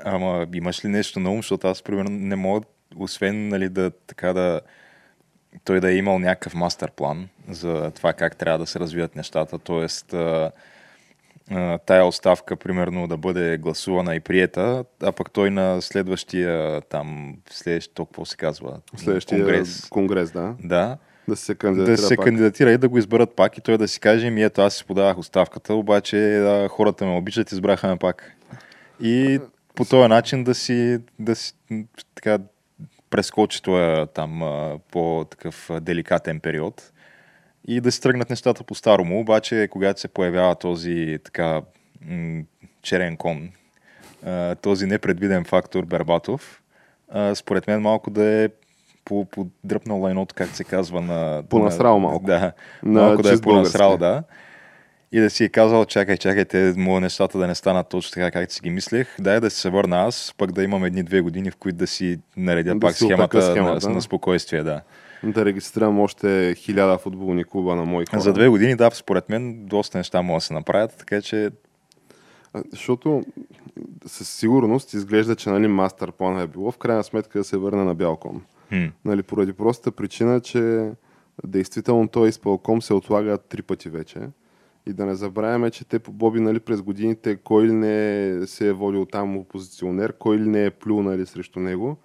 Ама 0.04 0.46
имаш 0.54 0.84
ли 0.84 0.88
нещо 0.88 1.20
на 1.20 1.30
ум, 1.30 1.36
защото 1.36 1.66
аз, 1.66 1.82
примерно, 1.82 2.10
не 2.10 2.36
мога, 2.36 2.66
освен 2.96 3.48
нали, 3.48 3.68
да, 3.68 3.90
така 3.90 4.32
да, 4.32 4.60
той 5.64 5.80
да 5.80 5.90
е 5.90 5.96
имал 5.96 6.18
някакъв 6.18 6.54
мастер 6.54 6.90
план 6.90 7.28
за 7.48 7.90
това 7.90 8.12
как 8.12 8.36
трябва 8.36 8.58
да 8.58 8.66
се 8.66 8.80
развият 8.80 9.16
нещата, 9.16 9.58
т.е. 9.58 9.86
тая 11.86 12.04
оставка, 12.06 12.56
примерно, 12.56 13.08
да 13.08 13.16
бъде 13.16 13.58
гласувана 13.58 14.16
и 14.16 14.20
приета, 14.20 14.84
а 15.02 15.12
пък 15.12 15.30
той 15.30 15.50
на 15.50 15.80
следващия 15.82 16.80
там, 16.80 17.36
следващия, 17.50 17.94
то 17.94 18.06
какво 18.06 18.24
се 18.24 18.36
казва? 18.36 18.80
Следващия 18.96 19.44
конгрес, 19.44 19.88
конгрес 19.90 20.30
да. 20.30 20.54
Да. 20.64 20.96
Да 21.28 21.36
се 21.36 21.54
кандидатира 21.54 21.96
да 21.96 22.02
се 22.02 22.16
пак. 22.16 22.24
кандидатира 22.24 22.72
и 22.72 22.78
да 22.78 22.88
го 22.88 22.98
изберат 22.98 23.36
пак 23.36 23.58
и 23.58 23.60
той 23.60 23.78
да 23.78 23.88
си 23.88 24.00
каже, 24.00 24.30
ми 24.30 24.42
ето 24.42 24.60
аз 24.60 24.74
си 24.74 24.84
подавах 24.84 25.18
оставката, 25.18 25.74
обаче 25.74 26.16
да, 26.16 26.68
хората 26.68 27.06
ме 27.06 27.16
обичат, 27.16 27.52
избраха 27.52 27.88
ме 27.88 27.96
пак. 27.96 28.32
И 29.00 29.40
по 29.74 29.84
този 29.84 30.08
начин 30.08 30.44
да 30.44 30.54
си, 30.54 30.98
да 31.18 31.36
си 31.36 31.54
така, 32.14 32.38
прескочи 33.10 33.62
този 33.62 34.06
там 34.14 34.42
по-такъв 34.92 35.70
деликатен 35.80 36.40
период 36.40 36.92
и 37.66 37.80
да 37.80 37.92
се 37.92 38.00
тръгнат 38.00 38.30
нещата 38.30 38.64
по-старому, 38.64 39.20
обаче 39.20 39.68
когато 39.70 40.00
се 40.00 40.08
появява 40.08 40.54
този 40.54 41.18
така 41.24 41.62
м- 42.08 42.42
черен 42.82 43.16
кон, 43.16 43.50
а, 44.26 44.54
този 44.54 44.86
непредвиден 44.86 45.44
фактор 45.44 45.84
Бербатов, 45.84 46.62
а, 47.08 47.34
според 47.34 47.66
мен 47.66 47.80
малко 47.80 48.10
да 48.10 48.24
е 48.24 48.48
подръпнал 49.04 50.00
лайното, 50.00 50.34
как 50.34 50.48
се 50.48 50.64
казва 50.64 51.00
на... 51.00 51.42
Понасрал 51.48 51.98
малко. 51.98 52.26
Да, 52.26 52.52
на 52.82 53.02
малко 53.02 53.22
да 53.22 53.34
е 53.34 53.40
понасрал, 53.40 53.96
да. 53.96 54.22
И 55.12 55.20
да 55.20 55.30
си 55.30 55.44
е 55.44 55.48
казал, 55.48 55.84
чакай, 55.84 56.16
чакайте, 56.16 56.74
мога 56.76 57.00
нещата 57.00 57.38
да 57.38 57.46
не 57.46 57.54
станат 57.54 57.88
точно 57.88 58.12
така, 58.12 58.30
както 58.30 58.54
си 58.54 58.60
ги 58.62 58.70
мислех. 58.70 59.16
Дай 59.20 59.40
да 59.40 59.50
се 59.50 59.70
върна 59.70 59.96
аз, 59.96 60.34
пък 60.38 60.52
да 60.52 60.62
имам 60.62 60.84
едни-две 60.84 61.20
години, 61.20 61.50
в 61.50 61.56
които 61.56 61.78
да 61.78 61.86
си 61.86 62.18
наредя 62.36 62.74
Да 62.74 62.80
пак 62.80 62.94
си 62.94 63.04
схемата, 63.04 63.42
схемата, 63.42 63.74
на, 63.74 63.80
да. 63.80 63.88
на 63.88 64.02
спокойствие, 64.02 64.62
да. 64.62 64.80
Да 65.24 65.44
регистрирам 65.44 66.00
още 66.00 66.54
хиляда 66.56 66.98
футболни 66.98 67.44
клуба 67.44 67.76
на 67.76 67.84
мои 67.84 68.06
хора. 68.06 68.20
За 68.20 68.32
две 68.32 68.48
години, 68.48 68.76
да, 68.76 68.90
според 68.94 69.28
мен, 69.28 69.66
доста 69.66 69.98
неща 69.98 70.22
могат 70.22 70.40
да 70.40 70.44
се 70.44 70.54
направят, 70.54 70.96
така 70.98 71.22
че 71.22 71.50
Защото 72.70 73.24
със 74.06 74.28
сигурност 74.28 74.92
изглежда, 74.92 75.36
че 75.36 75.50
нали, 75.50 75.68
мастер 75.68 76.12
плана 76.12 76.42
е 76.42 76.46
било 76.46 76.70
в 76.70 76.78
крайна 76.78 77.04
сметка 77.04 77.38
да 77.38 77.44
се 77.44 77.56
върне 77.56 77.84
на 77.84 77.94
Бялком. 77.94 78.42
Нали, 79.04 79.22
поради 79.22 79.52
простата 79.52 79.90
причина, 79.96 80.40
че 80.40 80.90
действително 81.44 82.08
той 82.08 82.28
изпълком 82.28 82.82
се 82.82 82.94
отлага 82.94 83.38
три 83.38 83.62
пъти 83.62 83.88
вече. 83.88 84.18
И 84.86 84.92
да 84.92 85.06
не 85.06 85.14
забравяме, 85.14 85.70
че 85.70 85.84
те 85.84 85.98
по 85.98 86.12
Боби 86.12 86.40
нали, 86.40 86.60
през 86.60 86.82
годините 86.82 87.36
кой 87.36 87.66
ли 87.66 87.72
не 87.72 88.46
се 88.46 88.68
е 88.68 88.72
водил 88.72 89.04
там 89.06 89.36
опозиционер, 89.36 90.12
кой 90.18 90.36
ли 90.36 90.48
не 90.48 90.64
е 90.64 90.70
плюл 90.70 91.02
нали, 91.02 91.26
срещу 91.26 91.60
него. 91.60 91.96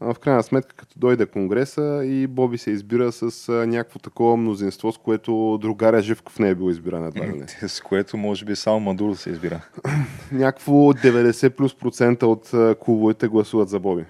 В 0.00 0.16
крайна 0.20 0.42
сметка, 0.42 0.76
като 0.76 0.98
дойде 0.98 1.26
Конгреса 1.26 2.02
и 2.04 2.26
Боби 2.26 2.58
се 2.58 2.70
избира 2.70 3.12
с 3.12 3.52
някакво 3.66 3.98
такова 3.98 4.36
мнозинство, 4.36 4.92
с 4.92 4.98
което 4.98 5.58
другаря 5.60 6.02
Живков 6.02 6.38
не 6.38 6.48
е 6.48 6.54
бил 6.54 6.70
избиран 6.70 7.06
едва 7.06 7.26
ли 7.26 7.32
не. 7.32 7.48
с 7.68 7.80
което 7.80 8.16
може 8.16 8.44
би 8.44 8.56
само 8.56 8.80
Мадуро 8.80 9.14
се 9.14 9.30
избира. 9.30 9.60
някакво 10.32 10.72
90 10.72 11.50
плюс 11.50 11.74
процента 11.74 12.26
от 12.26 12.50
клубовете 12.80 13.28
гласуват 13.28 13.68
за 13.68 13.80
Боби. 13.80 14.04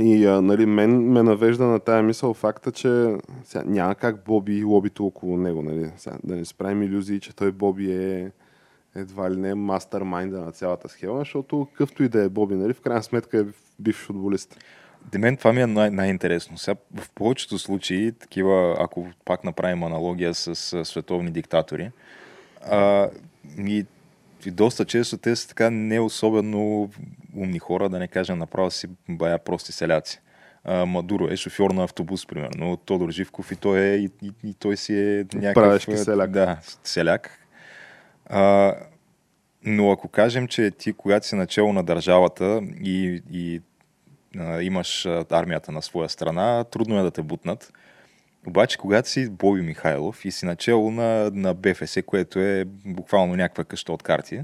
И 0.00 0.26
а, 0.26 0.42
нали, 0.42 0.66
мен 0.66 1.12
ме 1.12 1.22
навежда 1.22 1.64
на 1.64 1.80
тая 1.80 2.02
мисъл 2.02 2.34
факта, 2.34 2.72
че 2.72 3.14
сега, 3.44 3.64
няма 3.66 3.94
как 3.94 4.24
Боби 4.24 4.58
и 4.58 4.64
лобито 4.64 5.06
около 5.06 5.36
него. 5.36 5.62
Нали? 5.62 5.90
Сега, 5.96 6.16
да 6.24 6.36
не 6.36 6.44
справим 6.44 6.82
иллюзии, 6.82 7.20
че 7.20 7.36
той 7.36 7.52
Боби 7.52 7.92
е 7.92 8.30
едва 8.96 9.30
ли 9.30 9.36
не 9.36 9.54
мастермайнда 9.54 10.40
на 10.40 10.52
цялата 10.52 10.88
схема, 10.88 11.18
защото 11.18 11.68
какъвто 11.72 12.02
и 12.02 12.08
да 12.08 12.22
е 12.22 12.28
Боби, 12.28 12.54
нали, 12.54 12.74
в 12.74 12.80
крайна 12.80 13.02
сметка 13.02 13.38
е 13.38 13.44
бивш 13.78 13.96
футболист. 13.96 14.64
Де 15.12 15.18
мен 15.18 15.36
това 15.36 15.52
ми 15.52 15.62
е 15.62 15.66
най- 15.66 15.90
най-интересно. 15.90 16.58
Сега, 16.58 16.80
в 16.94 17.10
повечето 17.10 17.58
случаи, 17.58 18.12
такива, 18.12 18.76
ако 18.78 19.06
пак 19.24 19.44
направим 19.44 19.82
аналогия 19.82 20.34
с, 20.34 20.54
с 20.54 20.84
световни 20.84 21.30
диктатори, 21.30 21.90
а, 22.70 23.08
и, 23.58 23.86
и 24.46 24.50
доста 24.50 24.84
често 24.84 25.18
те 25.18 25.36
са 25.36 25.48
така 25.48 25.70
не 25.70 26.00
особено 26.00 26.90
умни 27.36 27.58
хора, 27.58 27.88
да 27.88 27.98
не 27.98 28.08
кажем 28.08 28.38
направо 28.38 28.70
си 28.70 28.88
бая 29.08 29.38
прости 29.38 29.72
селяци. 29.72 30.20
А, 30.64 30.86
Мадуро 30.86 31.28
е 31.28 31.36
шофьор 31.36 31.70
на 31.70 31.84
автобус, 31.84 32.26
примерно, 32.26 32.76
Тодор 32.76 33.10
Живков 33.10 33.52
и 33.52 33.56
той, 33.56 33.80
е, 33.80 33.96
и, 33.96 34.10
и, 34.22 34.32
и 34.44 34.54
той 34.54 34.76
си 34.76 34.94
е 34.98 35.26
някакъв... 35.34 35.54
Правешки 35.54 35.96
селяк. 35.96 36.30
Да, 36.30 36.58
селяк. 36.84 37.38
А, 38.32 38.74
но 39.64 39.90
ако 39.90 40.08
кажем, 40.08 40.48
че 40.48 40.70
ти, 40.70 40.92
когато 40.92 41.26
си 41.26 41.34
начало 41.34 41.72
на 41.72 41.82
държавата 41.84 42.60
и, 42.82 43.22
и 43.32 43.60
а, 44.38 44.62
имаш 44.62 45.06
армията 45.30 45.72
на 45.72 45.82
своя 45.82 46.08
страна, 46.08 46.64
трудно 46.64 46.98
е 46.98 47.02
да 47.02 47.10
те 47.10 47.22
бутнат. 47.22 47.72
Обаче, 48.46 48.78
когато 48.78 49.08
си 49.08 49.30
Боби 49.30 49.62
Михайлов 49.62 50.24
и 50.24 50.30
си 50.30 50.46
начало 50.46 50.90
на, 50.90 51.30
на 51.34 51.54
БФС, 51.54 51.98
което 52.06 52.38
е 52.38 52.64
буквално 52.86 53.36
някаква 53.36 53.64
къща 53.64 53.92
от 53.92 54.02
карти, 54.02 54.40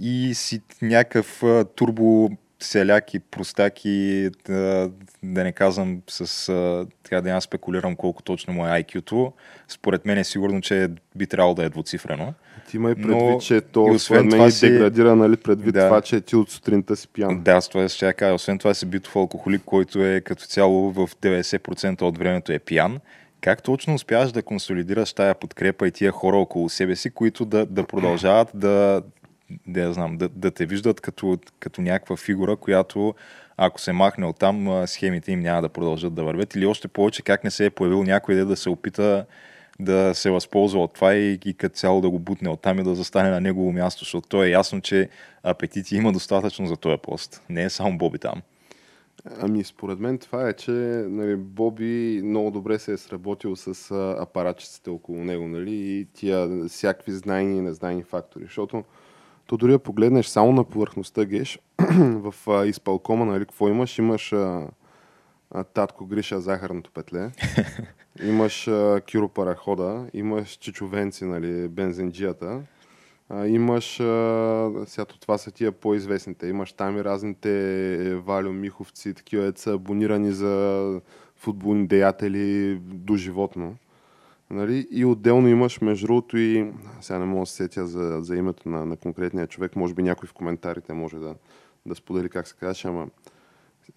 и 0.00 0.34
си 0.34 0.60
някакъв 0.82 1.42
а, 1.42 1.64
турбо 1.64 2.30
селяк 2.60 3.14
и 3.14 3.18
простак 3.18 3.84
и 3.84 4.30
да, 4.46 4.90
да 5.22 5.44
не 5.44 5.52
казвам 5.52 6.02
с 6.08 6.48
а, 6.48 6.86
така 7.02 7.20
да 7.20 7.30
я 7.30 7.40
спекулирам 7.40 7.96
колко 7.96 8.22
точно 8.22 8.54
му 8.54 8.66
е 8.66 8.70
IQ-то, 8.70 9.32
според 9.68 10.06
мен 10.06 10.18
е 10.18 10.24
сигурно, 10.24 10.60
че 10.60 10.88
би 11.16 11.26
трябвало 11.26 11.54
да 11.54 11.64
е 11.64 11.68
двуцифрено. 11.68 12.34
Ти 12.72 12.76
има 12.76 12.90
и 12.90 12.94
предвид, 12.94 13.16
Но 13.16 13.38
че 13.38 13.56
и 13.56 13.60
то 13.60 13.84
освен 13.84 13.98
според 13.98 14.22
мен 14.22 14.30
това 14.30 14.46
и 14.46 14.50
си- 14.50 14.70
деградира 14.70 15.16
нали, 15.16 15.36
предвид 15.36 15.74
Да. 15.74 15.86
това, 15.86 16.00
че 16.00 16.20
ти 16.20 16.36
от 16.36 16.50
сутринта 16.50 16.96
си 16.96 17.08
пиян. 17.08 17.40
Да, 17.42 17.60
с 17.60 17.68
това 17.68 17.88
ще 17.88 18.06
я 18.06 18.14
кажа. 18.14 18.34
Освен 18.34 18.58
това 18.58 18.74
си 18.74 18.86
битов 18.86 19.16
алкохолик, 19.16 19.62
който 19.64 20.04
е 20.04 20.20
като 20.20 20.44
цяло 20.44 20.92
в 20.92 21.08
90% 21.22 22.02
от 22.02 22.18
времето 22.18 22.52
е 22.52 22.58
пиян. 22.58 22.98
Как 23.40 23.62
точно 23.62 23.94
успяваш 23.94 24.32
да 24.32 24.42
консолидираш 24.42 25.12
тая 25.12 25.34
подкрепа 25.34 25.88
и 25.88 25.90
тия 25.90 26.12
хора 26.12 26.36
около 26.36 26.68
себе 26.68 26.96
си, 26.96 27.10
които 27.10 27.44
да, 27.44 27.66
да 27.66 27.84
продължават 27.84 28.48
да, 28.54 29.02
да, 29.66 29.92
знам, 29.92 30.16
да, 30.16 30.28
да 30.28 30.50
те 30.50 30.66
виждат 30.66 31.00
като, 31.00 31.38
като 31.60 31.80
някаква 31.80 32.16
фигура, 32.16 32.56
която 32.56 33.14
ако 33.56 33.80
се 33.80 33.92
махне 33.92 34.26
оттам, 34.26 34.68
а, 34.68 34.86
схемите 34.86 35.32
им 35.32 35.40
няма 35.40 35.62
да 35.62 35.68
продължат 35.68 36.14
да 36.14 36.24
вървят. 36.24 36.54
Или 36.54 36.66
още 36.66 36.88
повече, 36.88 37.22
как 37.22 37.44
не 37.44 37.50
се 37.50 37.66
е 37.66 37.70
появил 37.70 38.04
някой 38.04 38.34
да 38.34 38.56
се 38.56 38.70
опита 38.70 39.24
да 39.82 40.14
се 40.14 40.30
възползва 40.30 40.80
от 40.80 40.94
това 40.94 41.14
и, 41.14 41.38
и 41.44 41.54
като 41.54 41.76
цяло 41.76 42.00
да 42.00 42.10
го 42.10 42.18
бутне 42.18 42.48
оттам 42.48 42.78
и 42.78 42.82
да 42.82 42.94
застане 42.94 43.30
на 43.30 43.40
негово 43.40 43.72
място, 43.72 44.04
защото 44.04 44.28
то 44.28 44.44
е 44.44 44.48
ясно, 44.48 44.80
че 44.80 45.08
апетити 45.42 45.96
има 45.96 46.12
достатъчно 46.12 46.66
за 46.66 46.76
този 46.76 46.96
пост. 47.02 47.42
Не 47.48 47.62
е 47.62 47.70
само 47.70 47.98
Боби 47.98 48.18
там. 48.18 48.42
Ами, 49.40 49.64
според 49.64 49.98
мен 49.98 50.18
това 50.18 50.48
е, 50.48 50.52
че 50.52 50.70
нали, 51.08 51.36
Боби 51.36 52.20
много 52.24 52.50
добре 52.50 52.78
се 52.78 52.92
е 52.92 52.96
сработил 52.96 53.56
с 53.56 53.90
а, 53.90 54.22
апаратчиците 54.22 54.90
около 54.90 55.24
него, 55.24 55.48
нали, 55.48 55.74
и 55.74 56.06
тия 56.14 56.68
всякакви 56.68 57.12
знайни 57.12 57.58
и 57.58 57.60
незнайни 57.60 58.02
фактори. 58.02 58.44
Защото 58.44 58.84
то 59.46 59.56
дори 59.56 59.72
да 59.72 59.78
погледнеш 59.78 60.26
само 60.26 60.52
на 60.52 60.64
повърхността 60.64 61.24
геш, 61.24 61.58
в 61.98 62.34
а, 62.46 62.66
изпълкома, 62.66 63.24
нали, 63.24 63.44
какво 63.44 63.68
имаш? 63.68 63.98
Имаш 63.98 64.32
а, 64.32 64.66
а, 65.50 65.64
татко 65.64 66.06
Гриша 66.06 66.40
захарното 66.40 66.90
петле, 66.90 67.30
имаш 68.22 68.68
а, 68.68 69.00
Киро 69.06 69.28
Парахода, 69.28 70.06
имаш 70.14 70.50
Чичовенци, 70.50 71.24
нали, 71.24 71.68
бензинджията, 71.68 72.60
а, 73.28 73.46
имаш, 73.46 74.00
а, 74.00 74.70
сега 74.86 75.04
това 75.04 75.38
са 75.38 75.50
тия 75.50 75.72
по-известните, 75.72 76.46
имаш 76.46 76.72
там 76.72 76.98
и 76.98 77.04
разните 77.04 77.50
е, 77.94 78.14
Валю 78.14 78.52
Миховци, 78.52 79.14
такива 79.14 79.44
дето 79.44 79.60
са 79.60 79.72
абонирани 79.72 80.32
за 80.32 81.00
футболни 81.36 81.86
деятели 81.86 82.78
до 82.80 83.16
животно. 83.16 83.76
Нали? 84.50 84.86
И 84.90 85.04
отделно 85.04 85.48
имаш, 85.48 85.80
между 85.80 86.06
другото, 86.06 86.38
и 86.38 86.72
сега 87.00 87.18
не 87.18 87.24
мога 87.24 87.42
да 87.42 87.46
се 87.46 87.54
сетя 87.54 87.86
за, 87.86 88.18
за 88.20 88.36
името 88.36 88.68
на, 88.68 88.86
на 88.86 88.96
конкретния 88.96 89.46
човек, 89.46 89.76
може 89.76 89.94
би 89.94 90.02
някой 90.02 90.28
в 90.28 90.32
коментарите 90.32 90.92
може 90.92 91.18
да, 91.18 91.34
да 91.86 91.94
сподели 91.94 92.28
как 92.28 92.48
се 92.48 92.54
казваше, 92.54 92.88
ама 92.88 93.06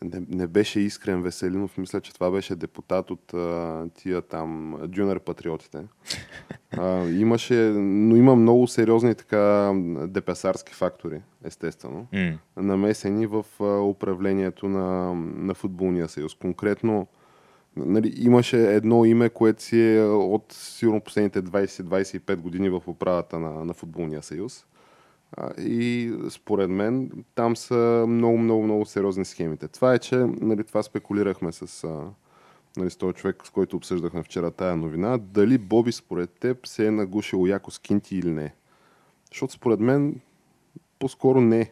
не, 0.03 0.21
не 0.29 0.47
беше 0.47 0.79
Искрен 0.79 1.21
Веселинов, 1.21 1.77
мисля, 1.77 2.01
че 2.01 2.13
това 2.13 2.31
беше 2.31 2.55
депутат 2.55 3.11
от 3.11 3.33
а, 3.33 3.85
тия 3.95 4.21
там 4.21 4.79
Дюнер 4.87 5.19
патриотите. 5.19 5.81
А, 6.77 7.09
имаше, 7.09 7.55
но 7.75 8.15
има 8.15 8.35
много 8.35 8.67
сериозни 8.67 9.15
така 9.15 9.73
депесарски 10.07 10.73
фактори, 10.73 11.21
естествено, 11.43 12.07
М. 12.13 12.37
намесени 12.57 13.27
в 13.27 13.45
а, 13.59 13.63
управлението 13.63 14.67
на, 14.67 15.13
на 15.15 15.53
футболния 15.53 16.09
съюз. 16.09 16.35
Конкретно 16.35 17.07
Нали, 17.77 18.13
имаше 18.17 18.73
едно 18.75 19.05
име, 19.05 19.29
което 19.29 19.63
си 19.63 19.81
е 19.81 20.03
от 20.03 20.45
сигурно 20.51 21.01
последните 21.01 21.41
20-25 21.43 22.35
години 22.35 22.69
в 22.69 22.81
управата 22.87 23.39
на, 23.39 23.65
на 23.65 23.73
Футболния 23.73 24.23
съюз. 24.23 24.65
И 25.57 26.13
според 26.29 26.69
мен 26.69 27.11
там 27.35 27.55
са 27.55 28.05
много, 28.07 28.37
много, 28.37 28.63
много 28.63 28.85
сериозни 28.85 29.25
схемите. 29.25 29.67
Това 29.67 29.93
е, 29.93 29.99
че 29.99 30.15
нали, 30.15 30.63
това 30.63 30.83
спекулирахме 30.83 31.51
с, 31.51 31.87
нали, 32.77 32.89
с 32.89 32.95
този 32.95 33.13
човек, 33.13 33.43
с 33.45 33.49
който 33.49 33.77
обсъждахме 33.77 34.23
вчера 34.23 34.51
тая 34.51 34.75
новина. 34.75 35.17
Дали 35.17 35.57
Боби 35.57 35.91
според 35.91 36.29
теб 36.29 36.67
се 36.67 36.87
е 36.87 36.91
нагушил 36.91 37.47
яко 37.47 37.71
с 37.71 37.79
кинти 37.79 38.17
или 38.17 38.31
не? 38.31 38.53
Защото 39.31 39.53
според 39.53 39.79
мен 39.79 40.19
по-скоро 40.99 41.41
не. 41.41 41.71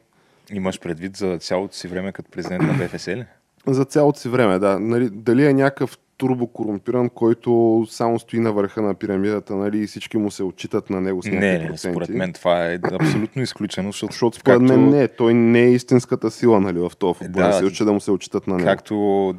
Имаш 0.51 0.79
предвид 0.79 1.17
за 1.17 1.37
цялото 1.37 1.75
си 1.75 1.87
време 1.87 2.11
като 2.11 2.31
президент 2.31 2.63
на 2.63 2.73
БФС 2.73 3.07
ли? 3.07 3.25
За 3.67 3.85
цялото 3.85 4.19
си 4.19 4.29
време, 4.29 4.59
да. 4.59 4.79
Нали, 4.79 5.09
дали 5.09 5.45
е 5.45 5.53
някакъв 5.53 5.97
турбокорумпиран, 6.17 7.09
който 7.09 7.85
само 7.89 8.19
стои 8.19 8.39
на 8.39 8.51
върха 8.51 8.81
на 8.81 8.93
пирамидата 8.93 9.55
нали, 9.55 9.79
и 9.79 9.87
всички 9.87 10.17
му 10.17 10.31
се 10.31 10.43
отчитат 10.43 10.89
на 10.89 11.01
него 11.01 11.23
с 11.23 11.25
Не, 11.25 11.39
не, 11.39 11.67
проценти. 11.67 11.93
според 11.93 12.09
мен 12.09 12.33
това 12.33 12.65
е 12.65 12.79
абсолютно 12.91 13.41
изключено, 13.41 13.91
защото, 13.91 14.11
Защото 14.13 14.39
според 14.39 14.59
както, 14.59 14.73
мен 14.73 14.89
не, 14.89 15.07
той 15.07 15.33
не 15.33 15.59
е 15.61 15.71
истинската 15.71 16.31
сила 16.31 16.59
нали, 16.59 16.79
в 16.79 16.91
този 16.99 17.17
футбол, 17.17 17.41
Да, 17.43 17.53
съюз, 17.53 17.73
че 17.73 17.85
да 17.85 17.93
му 17.93 17.99
се 18.01 18.11
отчитат 18.11 18.47
на 18.47 18.55
него. 18.55 18.65
както 18.67 19.33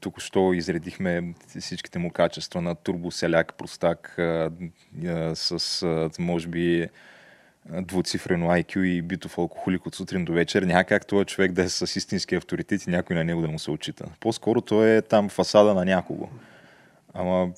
тук 0.00 0.20
що 0.20 0.52
изредихме 0.52 1.34
всичките 1.58 1.98
му 1.98 2.10
качества 2.10 2.60
на 2.60 2.74
турбоселяк, 2.74 3.54
простак, 3.58 4.18
а, 4.18 4.50
а, 5.06 5.34
с 5.34 5.82
а, 5.82 6.10
може 6.18 6.48
би 6.48 6.88
двуцифрено 7.70 8.46
IQ 8.46 8.78
и 8.78 9.02
битов 9.02 9.38
алкохолик 9.38 9.86
от 9.86 9.94
сутрин 9.94 10.24
до 10.24 10.32
вечер, 10.32 10.62
няма 10.62 10.84
как 10.84 11.06
този 11.06 11.24
човек 11.24 11.52
да 11.52 11.62
е 11.62 11.68
с 11.68 11.96
истински 11.96 12.34
авторитет 12.34 12.86
и 12.86 12.90
някой 12.90 13.16
на 13.16 13.24
него 13.24 13.40
да 13.40 13.48
му 13.48 13.58
се 13.58 13.70
отчита. 13.70 14.04
По-скоро 14.20 14.60
той 14.60 14.96
е 14.96 15.02
там 15.02 15.28
фасада 15.28 15.74
на 15.74 15.84
някого. 15.84 16.28
Ама 17.14 17.48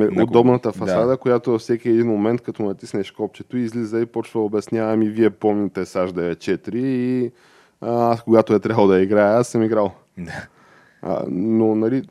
Е, 0.00 0.22
Удобната 0.22 0.68
да. 0.68 0.78
фасада, 0.78 1.06
да. 1.06 1.16
която 1.16 1.50
във 1.50 1.60
всеки 1.60 1.88
един 1.88 2.06
момент, 2.06 2.40
като 2.40 2.62
натиснеш 2.62 3.10
копчето, 3.10 3.56
излиза 3.56 4.00
и 4.00 4.06
почва 4.06 4.40
да 4.40 4.44
обяснява, 4.44 4.92
ами 4.92 5.08
вие 5.08 5.30
помните 5.30 5.86
САЩ 5.86 6.14
9-4 6.14 6.74
и 6.76 7.32
аз 7.80 8.22
когато 8.22 8.54
е 8.54 8.60
трябвало 8.60 8.88
да 8.88 9.00
играя, 9.00 9.38
аз 9.38 9.48
съм 9.48 9.62
играл. 9.62 9.94
да. 10.18 10.46
А, 11.02 11.24
но, 11.28 11.74
нали, 11.74 12.02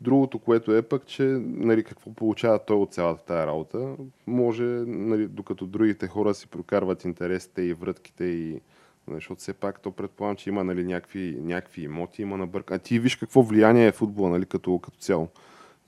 другото, 0.00 0.38
което 0.38 0.76
е 0.76 0.82
пък, 0.82 1.06
че 1.06 1.22
нали, 1.42 1.84
какво 1.84 2.12
получава 2.12 2.58
той 2.58 2.76
от 2.76 2.92
цялата 2.92 3.24
тая 3.24 3.46
работа, 3.46 3.96
може, 4.26 4.64
нали, 4.86 5.26
докато 5.26 5.66
другите 5.66 6.06
хора 6.06 6.34
си 6.34 6.48
прокарват 6.48 7.04
интересите 7.04 7.62
и 7.62 7.72
врътките 7.72 8.24
и 8.24 8.60
нали, 9.08 9.16
защото 9.16 9.40
все 9.40 9.52
пак 9.52 9.80
то 9.80 9.90
предполагам, 9.90 10.36
че 10.36 10.50
има 10.50 10.64
нали, 10.64 10.84
някакви, 10.84 11.38
някакви 11.40 11.82
имоти, 11.82 12.22
има 12.22 12.36
набърка. 12.36 12.74
А 12.74 12.78
ти 12.78 12.98
виж 12.98 13.16
какво 13.16 13.42
влияние 13.42 13.86
е 13.86 13.92
футбола 13.92 14.30
нали, 14.30 14.46
като, 14.46 14.78
като 14.78 14.98
цяло. 14.98 15.28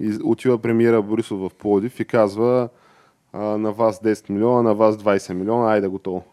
И 0.00 0.18
отива 0.24 0.58
премиера 0.58 1.02
Борисов 1.02 1.40
в 1.40 1.50
Пловдив 1.54 2.00
и 2.00 2.04
казва 2.04 2.68
а, 3.32 3.40
на 3.40 3.72
вас 3.72 4.02
10 4.02 4.30
милиона, 4.30 4.62
на 4.62 4.74
вас 4.74 4.96
20 4.96 5.32
милиона, 5.32 5.72
айде 5.72 5.88
готово. 5.88 6.24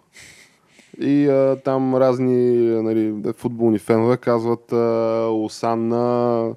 И 0.99 1.27
а, 1.27 1.57
там 1.63 1.95
разни 1.95 2.67
нали, 2.81 3.33
футболни 3.33 3.79
фенове 3.79 4.17
казват 4.17 4.71
а, 4.71 5.27
Осанна, 5.31 6.55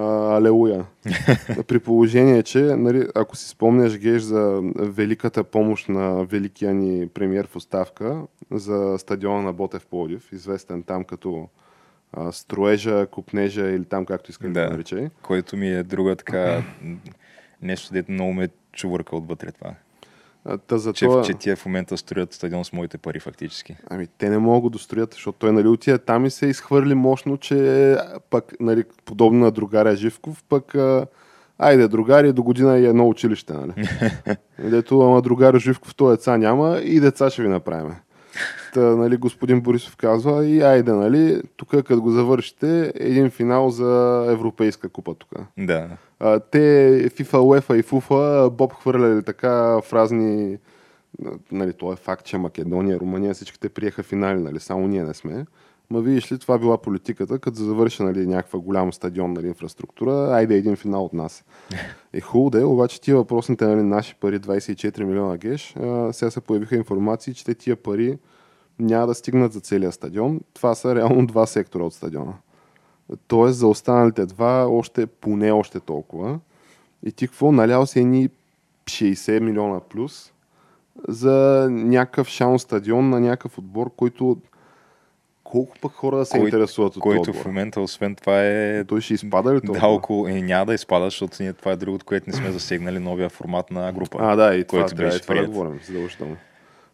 а, 0.00 0.36
Алелуя. 0.36 0.84
При 1.66 1.78
положение, 1.78 2.42
че 2.42 2.58
нали, 2.60 3.06
ако 3.14 3.36
си 3.36 3.48
спомняш 3.48 3.98
Геш 3.98 4.22
за 4.22 4.60
великата 4.76 5.44
помощ 5.44 5.88
на 5.88 6.24
великия 6.24 6.74
ни 6.74 7.08
премиер 7.08 7.46
в 7.46 7.56
оставка 7.56 8.22
за 8.50 8.96
стадиона 8.98 9.42
на 9.42 9.52
Ботев 9.52 9.86
Плодив, 9.86 10.32
известен 10.32 10.82
там 10.82 11.04
като 11.04 11.48
а, 12.12 12.32
строежа, 12.32 13.06
купнежа 13.06 13.70
или 13.70 13.84
там 13.84 14.06
както 14.06 14.30
искаш 14.30 14.50
да, 14.52 14.60
Да. 14.62 14.70
наричай. 14.70 15.08
Който 15.22 15.56
ми 15.56 15.68
е 15.68 15.82
друга 15.82 16.16
така 16.16 16.62
нещо, 17.62 17.92
дето 17.92 18.12
много 18.12 18.32
ме 18.32 18.48
чувърка 18.72 19.16
отвътре 19.16 19.52
това. 19.52 19.74
Та 20.66 20.78
за 20.78 20.92
Че, 20.92 21.04
това... 21.04 21.22
че 21.22 21.34
тия 21.34 21.56
в 21.56 21.66
момента 21.66 21.96
строят 21.96 22.32
стадион 22.32 22.64
с 22.64 22.72
моите 22.72 22.98
пари 22.98 23.20
фактически. 23.20 23.76
Ами 23.90 24.06
те 24.18 24.30
не 24.30 24.38
могат 24.38 24.72
да 24.72 24.78
достроят, 24.78 25.12
защото 25.12 25.38
той 25.38 25.52
нали, 25.52 25.68
отиде 25.68 25.98
там 25.98 26.26
и 26.26 26.30
се 26.30 26.46
изхвърли 26.46 26.94
мощно, 26.94 27.36
че 27.36 27.96
пък, 28.30 28.54
нали, 28.60 28.84
подобно 29.04 29.40
на 29.40 29.50
другаря 29.50 29.96
Живков, 29.96 30.44
пък 30.48 30.74
а, 30.74 31.06
айде, 31.58 31.88
другари, 31.88 32.32
до 32.32 32.42
година 32.42 32.78
и 32.78 32.86
едно 32.86 33.08
училище, 33.08 33.52
нали? 33.52 33.88
Дето, 34.70 35.00
ама 35.00 35.22
другар 35.22 35.58
Живков, 35.58 35.94
то 35.94 36.10
деца 36.10 36.36
няма 36.36 36.78
и 36.78 37.00
деца 37.00 37.30
ще 37.30 37.42
ви 37.42 37.48
направим. 37.48 37.94
Та, 38.74 38.80
нали, 38.80 39.16
господин 39.16 39.60
Борисов 39.60 39.96
казва 39.96 40.46
и 40.46 40.62
айде, 40.62 40.92
нали, 40.92 41.42
тук 41.56 41.68
като 41.68 42.02
го 42.02 42.10
завършите, 42.10 42.92
един 42.94 43.30
финал 43.30 43.70
за 43.70 44.24
Европейска 44.28 44.88
купа 44.88 45.14
тук. 45.14 45.30
Да. 45.58 45.88
А, 46.20 46.40
те 46.40 46.58
FIFA, 47.10 47.36
UEFA 47.36 47.74
и 47.74 47.82
FUFA 47.82 48.50
Боб 48.50 48.72
хвърляли 48.72 49.22
така 49.22 49.52
в 49.52 49.92
разни... 49.92 50.58
Нали, 51.52 51.72
то 51.72 51.92
е 51.92 51.96
факт, 51.96 52.24
че 52.24 52.38
Македония, 52.38 53.00
Румъния, 53.00 53.34
всичките 53.34 53.68
приеха 53.68 54.02
финали, 54.02 54.40
нали, 54.40 54.60
само 54.60 54.88
ние 54.88 55.04
не 55.04 55.14
сме. 55.14 55.46
Ма 55.90 56.00
видиш 56.00 56.32
ли, 56.32 56.38
това 56.38 56.58
била 56.58 56.78
политиката, 56.78 57.38
като 57.38 57.56
завърши 57.56 58.02
нали, 58.02 58.26
някаква 58.26 58.58
голяма 58.58 58.92
стадион 58.92 59.32
нали, 59.32 59.46
инфраструктура, 59.46 60.12
айде 60.12 60.54
един 60.54 60.76
финал 60.76 61.04
от 61.04 61.12
нас. 61.12 61.44
Е 62.12 62.20
хубаво 62.20 62.50
да 62.50 62.60
е, 62.60 62.64
обаче 62.64 63.00
тия 63.00 63.16
въпросните 63.16 63.66
нали, 63.66 63.82
наши 63.82 64.14
пари, 64.14 64.40
24 64.40 65.04
милиона 65.04 65.36
геш, 65.36 65.76
а, 65.76 66.12
сега 66.12 66.30
се 66.30 66.40
появиха 66.40 66.76
информации, 66.76 67.34
че 67.34 67.44
те 67.44 67.54
тия 67.54 67.76
пари 67.76 68.18
няма 68.78 69.06
да 69.06 69.14
стигнат 69.14 69.52
за 69.52 69.60
целия 69.60 69.92
стадион. 69.92 70.40
Това 70.54 70.74
са 70.74 70.94
реално 70.94 71.26
два 71.26 71.46
сектора 71.46 71.84
от 71.84 71.94
стадиона. 71.94 72.32
Тоест 73.26 73.58
за 73.58 73.66
останалите 73.66 74.26
два 74.26 74.66
още 74.68 75.06
поне 75.06 75.52
още 75.52 75.80
толкова. 75.80 76.38
И 77.02 77.12
ти 77.12 77.26
какво, 77.26 77.52
налял 77.52 77.86
си 77.86 78.00
едни 78.00 78.28
60 78.84 79.40
милиона 79.40 79.80
плюс 79.80 80.32
за 81.08 81.68
някакъв 81.70 82.28
шаун 82.28 82.58
стадион 82.58 83.10
на 83.10 83.20
някакъв 83.20 83.58
отбор, 83.58 83.90
който 83.96 84.36
колко 85.50 85.74
пък 85.80 85.92
хора 85.92 86.16
да 86.16 86.24
се 86.24 86.38
Кой- 86.38 86.44
интересуват 86.44 86.96
от 86.96 87.02
Който 87.02 87.32
в 87.32 87.44
момента, 87.44 87.80
освен 87.80 88.14
това 88.14 88.46
е... 88.46 88.84
Той 88.84 89.00
ще 89.00 89.14
изпада 89.14 89.54
ли 89.54 89.60
това? 89.60 89.78
Да, 89.78 89.86
около... 89.86 90.28
Е, 90.28 90.32
няма 90.32 90.66
да 90.66 90.74
изпада, 90.74 91.04
защото 91.04 91.36
ние 91.40 91.52
това 91.52 91.72
е 91.72 91.76
другото, 91.76 92.06
което 92.06 92.30
не 92.30 92.36
сме 92.36 92.50
засегнали, 92.50 92.98
новия 92.98 93.28
формат 93.28 93.70
на 93.70 93.92
група. 93.92 94.18
А, 94.20 94.36
да, 94.36 94.54
и 94.54 94.64
това 94.64 94.86
трябва, 94.86 95.16
и 95.16 95.20
това 95.20 95.34
да 95.34 95.46
говорим, 95.46 95.80
задължително. 95.86 96.36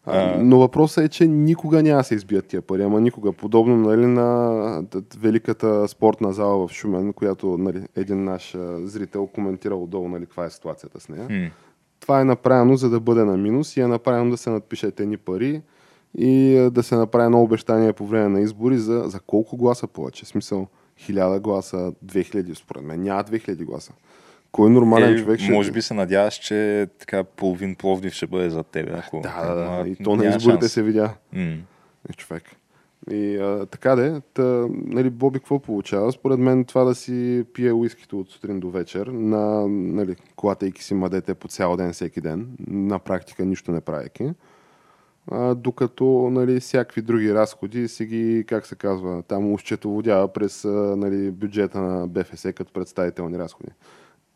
А, 0.05 0.35
но 0.39 0.59
въпросът 0.59 1.05
е, 1.05 1.09
че 1.09 1.27
никога 1.27 1.83
няма 1.83 1.97
да 1.97 2.03
се 2.03 2.15
избият 2.15 2.45
тия 2.45 2.61
пари, 2.61 2.83
ама 2.83 3.01
никога. 3.01 3.33
Подобно 3.33 3.75
нали, 3.75 4.05
на 4.05 4.83
великата 5.17 5.87
спортна 5.87 6.33
зала 6.33 6.67
в 6.67 6.71
Шумен, 6.71 7.13
която 7.13 7.57
нали, 7.57 7.81
един 7.95 8.23
наш 8.23 8.55
зрител 8.83 9.27
коментирал 9.27 9.83
отдолу 9.83 10.09
нали, 10.09 10.25
каква 10.25 10.45
е 10.45 10.49
ситуацията 10.49 10.99
с 10.99 11.09
нея. 11.09 11.27
М. 11.29 11.49
Това 11.99 12.21
е 12.21 12.23
направено 12.23 12.75
за 12.75 12.89
да 12.89 12.99
бъде 12.99 13.23
на 13.23 13.37
минус 13.37 13.77
и 13.77 13.81
е 13.81 13.87
направено 13.87 14.31
да 14.31 14.37
се 14.37 14.49
надпишат 14.49 14.99
едни 14.99 15.17
пари 15.17 15.61
и 16.15 16.57
а, 16.57 16.71
да 16.71 16.83
се 16.83 16.95
направи 16.95 17.25
едно 17.25 17.41
обещание 17.41 17.93
по 17.93 18.05
време 18.05 18.29
на 18.29 18.39
избори 18.39 18.77
за, 18.77 19.03
за 19.05 19.19
колко 19.19 19.57
гласа 19.57 19.87
повече. 19.87 20.25
В 20.25 20.27
смисъл, 20.27 20.67
1000 20.99 21.39
гласа, 21.39 21.93
2000, 22.05 22.53
според 22.53 22.83
мен. 22.83 23.03
Няма 23.03 23.23
2000 23.23 23.65
гласа. 23.65 23.93
Кой 24.51 24.69
нормален 24.69 25.13
Е, 25.13 25.17
човек 25.17 25.39
ще... 25.39 25.51
може 25.51 25.71
би 25.71 25.81
се 25.81 25.93
надяваш, 25.93 26.33
че 26.33 26.87
така 26.99 27.23
половин 27.23 27.75
Пловдив 27.75 28.13
ще 28.13 28.27
бъде 28.27 28.49
за 28.49 28.63
тебе. 28.63 28.91
Ако... 28.93 29.21
Да, 29.21 29.45
да, 29.45 29.55
да. 29.55 29.89
И 29.89 29.95
то 29.95 30.15
на 30.15 30.25
изборите 30.25 30.61
шанс. 30.61 30.71
се 30.71 30.83
видя. 30.83 31.13
Е 32.09 32.13
човек. 32.17 32.43
И 33.11 33.37
а, 33.37 33.65
така 33.65 33.95
де, 33.95 34.21
та, 34.33 34.67
нали, 34.71 35.09
Боби 35.09 35.39
какво 35.39 35.59
получава? 35.59 36.11
Според 36.11 36.39
мен 36.39 36.65
това 36.65 36.83
да 36.83 36.95
си 36.95 37.45
пие 37.53 37.73
уискито 37.73 38.19
от 38.19 38.29
сутрин 38.29 38.59
до 38.59 38.69
вечер, 38.69 39.07
на, 39.07 39.67
нали, 39.67 40.15
клатейки 40.35 40.83
си 40.83 40.93
мадете 40.93 41.33
по 41.33 41.47
цял 41.47 41.77
ден, 41.77 41.93
всеки 41.93 42.21
ден, 42.21 42.47
на 42.67 42.99
практика 42.99 43.45
нищо 43.45 43.71
не 43.71 43.81
правейки. 43.81 44.31
Докато 45.55 46.29
нали, 46.31 46.59
всякакви 46.59 47.01
други 47.01 47.33
разходи 47.33 47.87
си 47.87 48.05
ги, 48.05 48.43
как 48.47 48.65
се 48.65 48.75
казва, 48.75 49.23
там 49.23 49.53
ущетоводява 49.53 50.33
през 50.33 50.63
нали, 50.95 51.31
бюджета 51.31 51.81
на 51.81 52.07
БФС 52.07 52.43
като 52.55 52.73
представителни 52.73 53.39
разходи. 53.39 53.69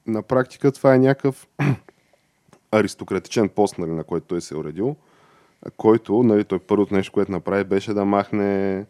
На 0.08 0.22
практика 0.22 0.72
това 0.72 0.96
е 0.96 1.00
някакъв 1.00 1.48
аристократичен 2.72 3.50
пост, 3.50 3.78
нали, 3.78 3.92
на 3.92 4.04
който 4.04 4.28
той 4.28 4.42
се 4.42 4.54
е 4.54 4.58
уредил 4.58 4.96
който, 5.78 6.24
нали, 6.24 6.44
той 6.44 6.60
първото 6.60 6.94
нещо, 6.94 7.12
което 7.12 7.32
направи, 7.32 7.64
беше 7.64 7.94
да 7.94 8.06
махне 8.06 8.86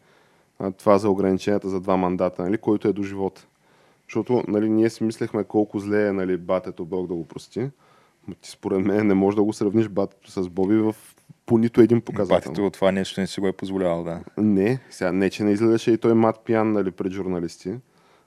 това 0.78 0.98
за 0.98 1.10
ограниченията 1.10 1.70
за 1.70 1.80
два 1.80 1.98
мандата, 1.98 2.44
нали, 2.44 2.58
който 2.58 2.88
е 2.88 2.94
до 2.94 3.04
живота. 3.04 3.48
Защото 4.08 4.44
нали, 4.48 4.70
ние 4.70 4.90
си 4.90 5.04
мислехме 5.04 5.44
колко 5.44 5.80
зле 5.80 6.08
е 6.08 6.12
нали, 6.12 6.38
батето, 6.38 6.86
Бог 6.86 7.08
да 7.08 7.14
го 7.14 7.28
прости. 7.28 7.70
Ти 8.42 8.50
според 8.50 8.86
мен 8.86 9.08
не 9.08 9.14
можеш 9.14 9.36
да 9.36 9.44
го 9.44 9.54
сравниш 9.54 9.88
батето 9.88 10.32
с 10.32 10.50
Боби 10.50 10.76
в 10.76 10.96
по 11.46 11.58
нито 11.58 11.82
един 11.82 12.02
показател. 12.02 12.52
Батето 12.52 12.70
това 12.70 12.92
нещо 12.92 13.22
не 13.22 13.28
си 13.28 13.40
го 13.40 13.48
е 13.48 13.52
позволявал, 13.52 14.04
да. 14.04 14.20
Не, 14.38 14.80
сега 14.90 15.12
не, 15.12 15.30
че 15.30 15.44
не 15.44 15.52
изгледаше 15.52 15.92
и 15.92 15.98
той 15.98 16.14
мат 16.14 16.40
пиян 16.46 16.72
нали, 16.72 16.92
пред 16.92 17.12
журналисти. 17.12 17.74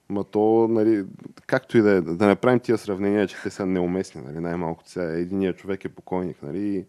Ма 0.09 0.25
то, 0.25 0.69
нали, 0.71 1.05
както 1.47 1.79
и 1.79 1.83
да 1.83 1.91
е, 1.91 2.01
да 2.01 2.27
не 2.27 2.35
правим 2.35 2.61
тия 2.61 2.79
сравнения, 2.79 3.27
че 3.27 3.37
те 3.43 3.51
са 3.51 3.67
неуместни, 3.67 4.23
нали, 4.27 4.41
най-малко 4.41 4.83
сега. 4.87 5.07
Единият 5.07 5.57
човек 5.57 5.85
е 5.85 5.89
покойник, 5.89 6.43
нали, 6.43 6.85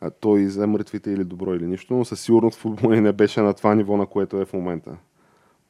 а 0.00 0.10
той 0.10 0.46
за 0.46 0.66
мъртвите 0.66 1.10
или 1.10 1.24
добро 1.24 1.54
или 1.54 1.66
нищо, 1.66 1.94
но 1.94 2.04
със 2.04 2.20
сигурност 2.20 2.58
футбол 2.58 2.90
не 2.90 3.12
беше 3.12 3.40
на 3.40 3.54
това 3.54 3.74
ниво, 3.74 3.96
на 3.96 4.06
което 4.06 4.40
е 4.40 4.44
в 4.44 4.52
момента. 4.52 4.96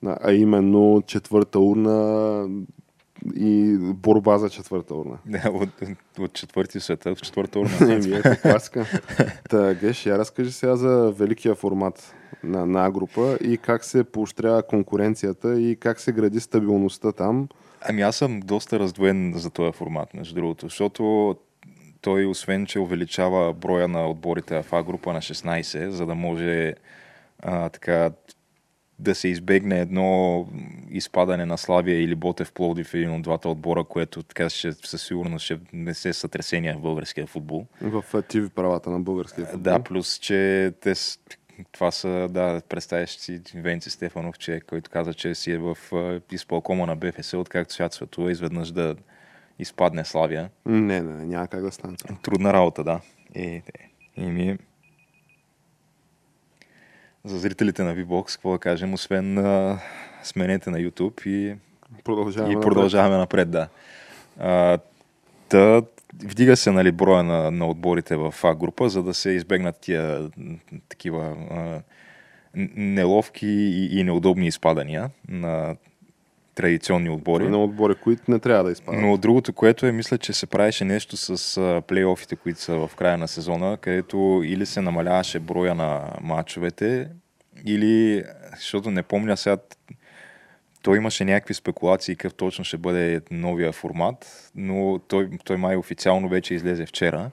А 0.06 0.32
именно 0.32 1.02
четвърта 1.06 1.60
урна, 1.60 2.48
и 3.36 3.76
борба 3.80 4.38
за 4.38 4.50
четвърта 4.50 4.94
урна. 4.94 5.18
Да, 5.26 5.50
от, 5.50 5.68
от 6.18 6.32
четвърти 6.32 6.80
света 6.80 7.14
в 7.14 7.20
четвърта 7.20 7.58
урна. 7.58 7.76
Еми, 7.94 8.16
ето 8.16 8.42
класика. 8.42 8.86
Та, 9.50 9.74
Геш, 9.74 10.06
я 10.06 10.18
разкажи 10.18 10.52
сега 10.52 10.76
за 10.76 11.12
великия 11.18 11.54
формат 11.54 12.14
на, 12.42 12.66
на 12.66 12.90
група 12.90 13.38
и 13.40 13.58
как 13.58 13.84
се 13.84 14.04
поощрява 14.04 14.62
конкуренцията 14.62 15.60
и 15.60 15.76
как 15.76 16.00
се 16.00 16.12
гради 16.12 16.40
стабилността 16.40 17.12
там. 17.12 17.48
Ами 17.88 18.02
аз 18.02 18.16
съм 18.16 18.40
доста 18.40 18.78
раздвоен 18.78 19.32
за 19.36 19.50
този 19.50 19.72
формат, 19.72 20.14
между 20.14 20.34
другото, 20.34 20.66
защото 20.66 21.36
той, 22.00 22.26
освен 22.26 22.66
че 22.66 22.78
увеличава 22.78 23.52
броя 23.52 23.88
на 23.88 24.08
отборите 24.08 24.62
в 24.62 24.72
А 24.72 24.82
група 24.82 25.12
на 25.12 25.20
16, 25.20 25.88
за 25.88 26.06
да 26.06 26.14
може 26.14 26.74
а, 27.42 27.68
така 27.68 28.10
да 28.98 29.14
се 29.14 29.28
избегне 29.28 29.80
едно 29.80 30.46
изпадане 30.90 31.46
на 31.46 31.58
Славия 31.58 32.02
или 32.02 32.14
Ботев 32.14 32.52
Пловдив 32.52 32.94
един 32.94 33.10
от 33.10 33.22
двата 33.22 33.48
отбора, 33.48 33.84
което 33.84 34.22
така 34.22 34.50
ще, 34.50 34.72
със 34.72 35.02
сигурност 35.02 35.44
ще 35.44 35.58
не 35.72 35.94
се 35.94 36.12
сътресения 36.12 36.76
в 36.76 36.80
българския 36.80 37.26
футбол. 37.26 37.66
В 37.80 38.22
ТВ 38.22 38.50
правата 38.50 38.90
на 38.90 39.00
българския 39.00 39.46
футбол. 39.46 39.72
Да, 39.72 39.82
плюс, 39.82 40.18
че 40.18 40.72
те 40.80 40.94
това 41.72 41.90
са, 41.90 42.28
да, 42.30 42.60
представяш 42.68 43.10
си 43.10 43.40
Венци 43.54 43.90
Стефанов, 43.90 44.38
че, 44.38 44.60
който 44.60 44.90
каза, 44.90 45.14
че 45.14 45.34
си 45.34 45.52
е 45.52 45.58
в 45.58 45.76
изпълкома 46.32 46.86
на 46.86 46.96
БФС, 46.96 47.34
откакто 47.34 47.74
свят 47.74 47.92
светува, 47.92 48.32
изведнъж 48.32 48.72
да 48.72 48.96
изпадне 49.58 50.04
Славия. 50.04 50.50
Не, 50.66 51.00
не, 51.00 51.26
няма 51.26 51.48
как 51.48 51.62
да 51.62 51.72
стане. 51.72 51.96
Трудна 52.22 52.52
работа, 52.52 52.84
да. 52.84 53.00
И, 53.34 53.62
и 54.16 54.26
ми... 54.26 54.58
За 57.24 57.38
зрителите 57.38 57.82
на 57.82 57.96
VBOX, 57.96 58.32
какво 58.32 58.52
да 58.52 58.58
кажем, 58.58 58.94
освен 58.94 59.38
а, 59.38 59.78
сменете 60.22 60.70
на 60.70 60.78
YouTube 60.78 61.26
и 61.26 61.56
продължаваме, 62.04 62.52
и 62.52 62.60
продължаваме 62.60 63.16
напред. 63.16 63.48
напред 63.48 63.50
да. 63.50 63.68
А, 64.38 64.78
та, 65.48 65.82
вдига 66.24 66.56
се 66.56 66.70
нали, 66.70 66.92
броя 66.92 67.22
на, 67.22 67.50
на 67.50 67.66
отборите 67.66 68.16
в 68.16 68.34
А 68.42 68.54
група, 68.54 68.88
за 68.88 69.02
да 69.02 69.14
се 69.14 69.30
избегнат 69.30 69.76
тия 69.80 70.30
такива 70.88 71.36
а, 71.50 71.82
неловки 72.76 73.46
и, 73.46 74.00
и 74.00 74.04
неудобни 74.04 74.46
изпадания 74.46 75.10
на 75.28 75.76
традиционни 76.54 77.10
отбори. 77.10 77.48
На 77.48 77.64
отбори, 77.64 77.94
които 77.94 78.22
не 78.28 78.38
трябва 78.38 78.64
да 78.64 78.72
изпадат. 78.72 79.00
Но 79.00 79.16
другото, 79.16 79.52
което 79.52 79.86
е, 79.86 79.92
мисля, 79.92 80.18
че 80.18 80.32
се 80.32 80.46
правеше 80.46 80.84
нещо 80.84 81.16
с 81.16 81.82
плейофите, 81.86 82.36
които 82.36 82.60
са 82.60 82.74
в 82.74 82.90
края 82.96 83.18
на 83.18 83.28
сезона, 83.28 83.76
където 83.80 84.42
или 84.44 84.66
се 84.66 84.80
намаляваше 84.80 85.38
броя 85.38 85.74
на 85.74 86.10
матчовете, 86.20 87.08
или, 87.66 88.24
защото 88.56 88.90
не 88.90 89.02
помня 89.02 89.36
сега, 89.36 89.56
той 90.82 90.96
имаше 90.96 91.24
някакви 91.24 91.54
спекулации 91.54 92.16
какъв 92.16 92.34
точно 92.34 92.64
ще 92.64 92.76
бъде 92.76 93.20
новия 93.30 93.72
формат, 93.72 94.50
но 94.54 94.98
той, 95.08 95.30
той 95.44 95.56
май 95.56 95.76
официално 95.76 96.28
вече 96.28 96.54
излезе 96.54 96.86
вчера, 96.86 97.30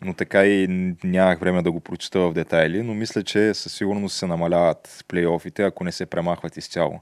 но 0.00 0.14
така 0.14 0.46
и 0.46 0.66
нямах 1.04 1.38
време 1.38 1.62
да 1.62 1.72
го 1.72 1.80
прочита 1.80 2.20
в 2.20 2.32
детайли, 2.32 2.82
но 2.82 2.94
мисля, 2.94 3.22
че 3.22 3.54
със 3.54 3.72
сигурност 3.72 4.16
се 4.16 4.26
намаляват 4.26 5.04
плейофите, 5.08 5.62
ако 5.62 5.84
не 5.84 5.92
се 5.92 6.06
премахват 6.06 6.56
изцяло. 6.56 7.00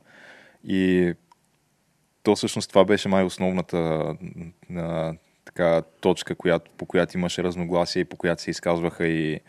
И 0.64 1.12
то 2.22 2.36
всъщност 2.36 2.68
това 2.68 2.84
беше 2.84 3.08
май 3.08 3.24
основната 3.24 4.14
а, 4.76 5.14
така, 5.44 5.82
точка, 6.00 6.34
която, 6.34 6.70
по 6.76 6.86
която 6.86 7.18
имаше 7.18 7.42
разногласие 7.42 8.00
и 8.00 8.04
по 8.04 8.16
която 8.16 8.42
се 8.42 8.50
изказваха 8.50 9.06
и 9.06 9.40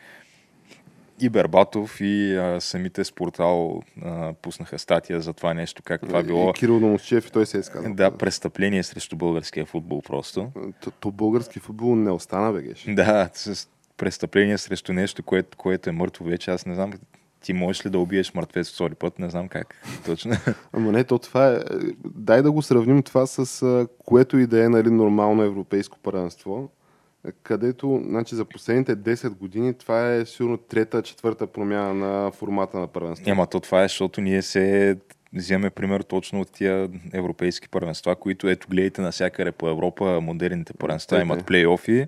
и 1.22 1.30
Бербатов, 1.30 2.02
и 2.02 2.36
а, 2.36 2.62
самите 2.62 3.04
спортал 3.04 3.82
а, 4.02 4.34
пуснаха 4.34 4.80
статия 4.80 5.22
за 5.22 5.34
това 5.34 5.54
нещо, 5.54 5.84
как 5.84 6.02
това 6.02 6.24
било. 6.24 6.50
И 6.50 6.54
Кирил 6.54 6.80
Домощев 6.80 7.28
и 7.28 7.32
той 7.32 7.46
се 7.46 7.58
е 7.58 7.60
изказал. 7.60 7.94
Да, 7.94 8.12
престъпление 8.12 8.84
срещу 8.84 9.16
българския 9.16 9.66
футбол 9.66 10.02
просто. 10.02 10.52
То, 10.82 10.92
то 10.92 11.12
български 11.12 11.60
футбол 11.60 11.96
не 11.96 12.12
остана, 12.12 12.54
бегеш. 12.54 12.86
Да, 12.88 13.30
с 13.34 13.68
престъпление 13.98 14.58
срещу 14.58 14.94
нещо, 14.94 15.24
което, 15.24 15.58
което 15.58 15.90
е 15.90 15.94
мъртво 15.94 16.26
вече. 16.26 16.52
Аз 16.52 16.66
не 16.66 16.76
знам 16.76 16.94
ти 17.42 17.54
можеш 17.54 17.86
ли 17.86 17.90
да 17.90 18.00
убиеш 18.00 18.34
мъртвец 18.34 18.74
втори 18.74 18.96
път? 18.96 19.20
Не 19.20 19.30
знам 19.30 19.48
как. 19.48 19.76
Точно. 20.06 20.32
Ама 20.74 20.92
не, 20.92 21.04
то 21.04 21.20
това 21.20 21.48
е... 21.48 21.60
Дай 22.06 22.42
да 22.42 22.52
го 22.52 22.62
сравним 22.62 23.04
това 23.04 23.26
с 23.26 23.88
което 24.06 24.38
и 24.38 24.48
да 24.48 24.64
е 24.66 24.70
нали, 24.70 24.90
нормално 24.90 25.44
европейско 25.44 25.98
първенство 26.04 26.70
където 27.44 28.02
значи, 28.06 28.36
за 28.36 28.46
последните 28.46 28.96
10 28.96 29.30
години 29.30 29.74
това 29.74 30.14
е 30.14 30.26
сигурно 30.26 30.58
трета, 30.58 31.02
четвърта 31.02 31.48
промяна 31.48 31.94
на 31.94 32.32
формата 32.32 32.80
на 32.80 32.88
първенство. 32.88 33.30
Няма, 33.30 33.48
то 33.48 33.60
това 33.60 33.84
е, 33.84 33.86
защото 33.88 34.22
ние 34.22 34.42
се 34.42 34.98
вземе 35.34 35.70
пример 35.70 36.02
точно 36.02 36.42
от 36.42 36.52
тия 36.52 36.90
европейски 37.14 37.70
първенства, 37.70 38.16
които 38.16 38.50
ето 38.50 38.68
гледайте 38.70 39.02
навсякъде 39.02 39.52
по 39.52 39.70
Европа, 39.70 40.22
модерните 40.22 40.74
първенства 40.74 41.18
Тъй, 41.18 41.22
имат 41.22 41.46
плейофи. 41.46 42.08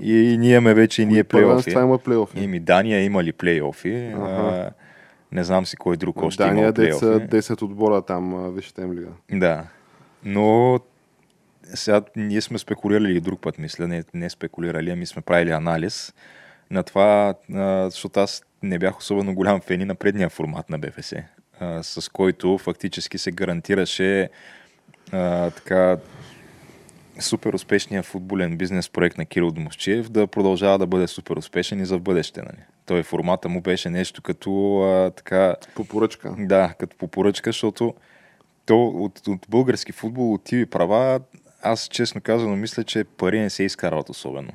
И 0.00 0.36
ние 0.38 0.50
имаме 0.50 0.74
вече 0.74 1.02
и 1.02 1.06
ние 1.06 1.24
плейофи. 1.24 1.70
има 1.70 1.98
плейофи. 1.98 2.40
Ими 2.40 2.60
Дания 2.60 3.04
има 3.04 3.24
ли 3.24 3.32
плейофи. 3.32 4.12
Ага. 4.16 4.70
Не 5.32 5.44
знам 5.44 5.66
си 5.66 5.76
кой 5.76 5.96
друг 5.96 6.22
още 6.22 6.42
Дания 6.42 6.64
има 6.64 6.72
плейофи. 6.72 7.04
10 7.04 7.62
отбора 7.62 8.02
там, 8.02 8.54
вижте 8.54 8.82
им 8.82 8.92
лига. 8.92 9.08
Да. 9.32 9.64
Но 10.24 10.80
сега 11.64 12.02
ние 12.16 12.40
сме 12.40 12.58
спекулирали 12.58 13.16
и 13.16 13.20
друг 13.20 13.40
път, 13.40 13.58
мисля, 13.58 13.88
не, 13.88 14.04
не 14.14 14.30
спекулирали, 14.30 14.90
ами 14.90 15.06
сме 15.06 15.22
правили 15.22 15.50
анализ 15.50 16.14
на 16.70 16.82
това, 16.82 17.34
а, 17.54 17.90
защото 17.90 18.20
аз 18.20 18.42
не 18.62 18.78
бях 18.78 18.98
особено 18.98 19.34
голям 19.34 19.60
фени 19.60 19.84
на 19.84 19.94
предния 19.94 20.28
формат 20.28 20.70
на 20.70 20.78
БФС, 20.78 21.12
а, 21.60 21.82
с 21.82 22.08
който 22.08 22.58
фактически 22.58 23.18
се 23.18 23.30
гарантираше 23.30 24.28
а, 25.12 25.50
така 25.50 25.96
супер 27.20 27.52
успешния 27.52 28.02
футболен 28.02 28.56
бизнес 28.56 28.88
проект 28.88 29.18
на 29.18 29.26
Кирил 29.26 29.50
Домовчиев 29.50 30.08
да 30.08 30.26
продължава 30.26 30.78
да 30.78 30.86
бъде 30.86 31.06
супер 31.06 31.36
успешен 31.36 31.80
и 31.80 31.86
за 31.86 31.98
бъдеще. 31.98 32.42
Нали? 32.42 32.64
Той 32.86 33.02
формата 33.02 33.48
му 33.48 33.60
беше 33.60 33.90
нещо 33.90 34.22
като 34.22 34.80
а, 34.82 35.10
така... 35.10 35.56
По 35.74 35.84
поръчка. 35.84 36.34
Да, 36.38 36.74
като 36.78 36.96
по 36.96 37.08
поръчка, 37.08 37.48
защото 37.48 37.94
то 38.66 38.86
от, 38.86 39.28
от 39.28 39.46
български 39.48 39.92
футбол, 39.92 40.34
от 40.34 40.42
TV 40.42 40.66
права, 40.66 41.20
аз 41.62 41.88
честно 41.88 42.20
казано 42.20 42.56
мисля, 42.56 42.84
че 42.84 43.04
пари 43.04 43.40
не 43.40 43.50
се 43.50 43.62
изкарват 43.62 44.08
особено. 44.08 44.50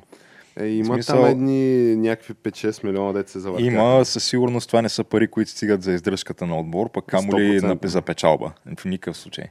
Е, 0.56 0.66
има 0.66 0.94
смисъл... 0.94 1.16
там 1.16 1.30
едни 1.30 1.96
някакви 1.96 2.34
5-6 2.34 2.84
милиона 2.84 3.12
деца 3.12 3.32
за 3.32 3.40
завъртят. 3.40 3.66
Има, 3.66 4.04
със 4.04 4.24
сигурност 4.24 4.66
това 4.66 4.82
не 4.82 4.88
са 4.88 5.04
пари, 5.04 5.28
които 5.28 5.50
стигат 5.50 5.82
за 5.82 5.92
издръжката 5.92 6.46
на 6.46 6.58
отбор, 6.58 6.90
пък 6.92 7.04
камо 7.06 7.38
ли 7.38 7.60
на, 7.60 7.78
за 7.84 8.02
печалба. 8.02 8.52
В 8.76 8.84
никакъв 8.84 9.16
случай. 9.16 9.44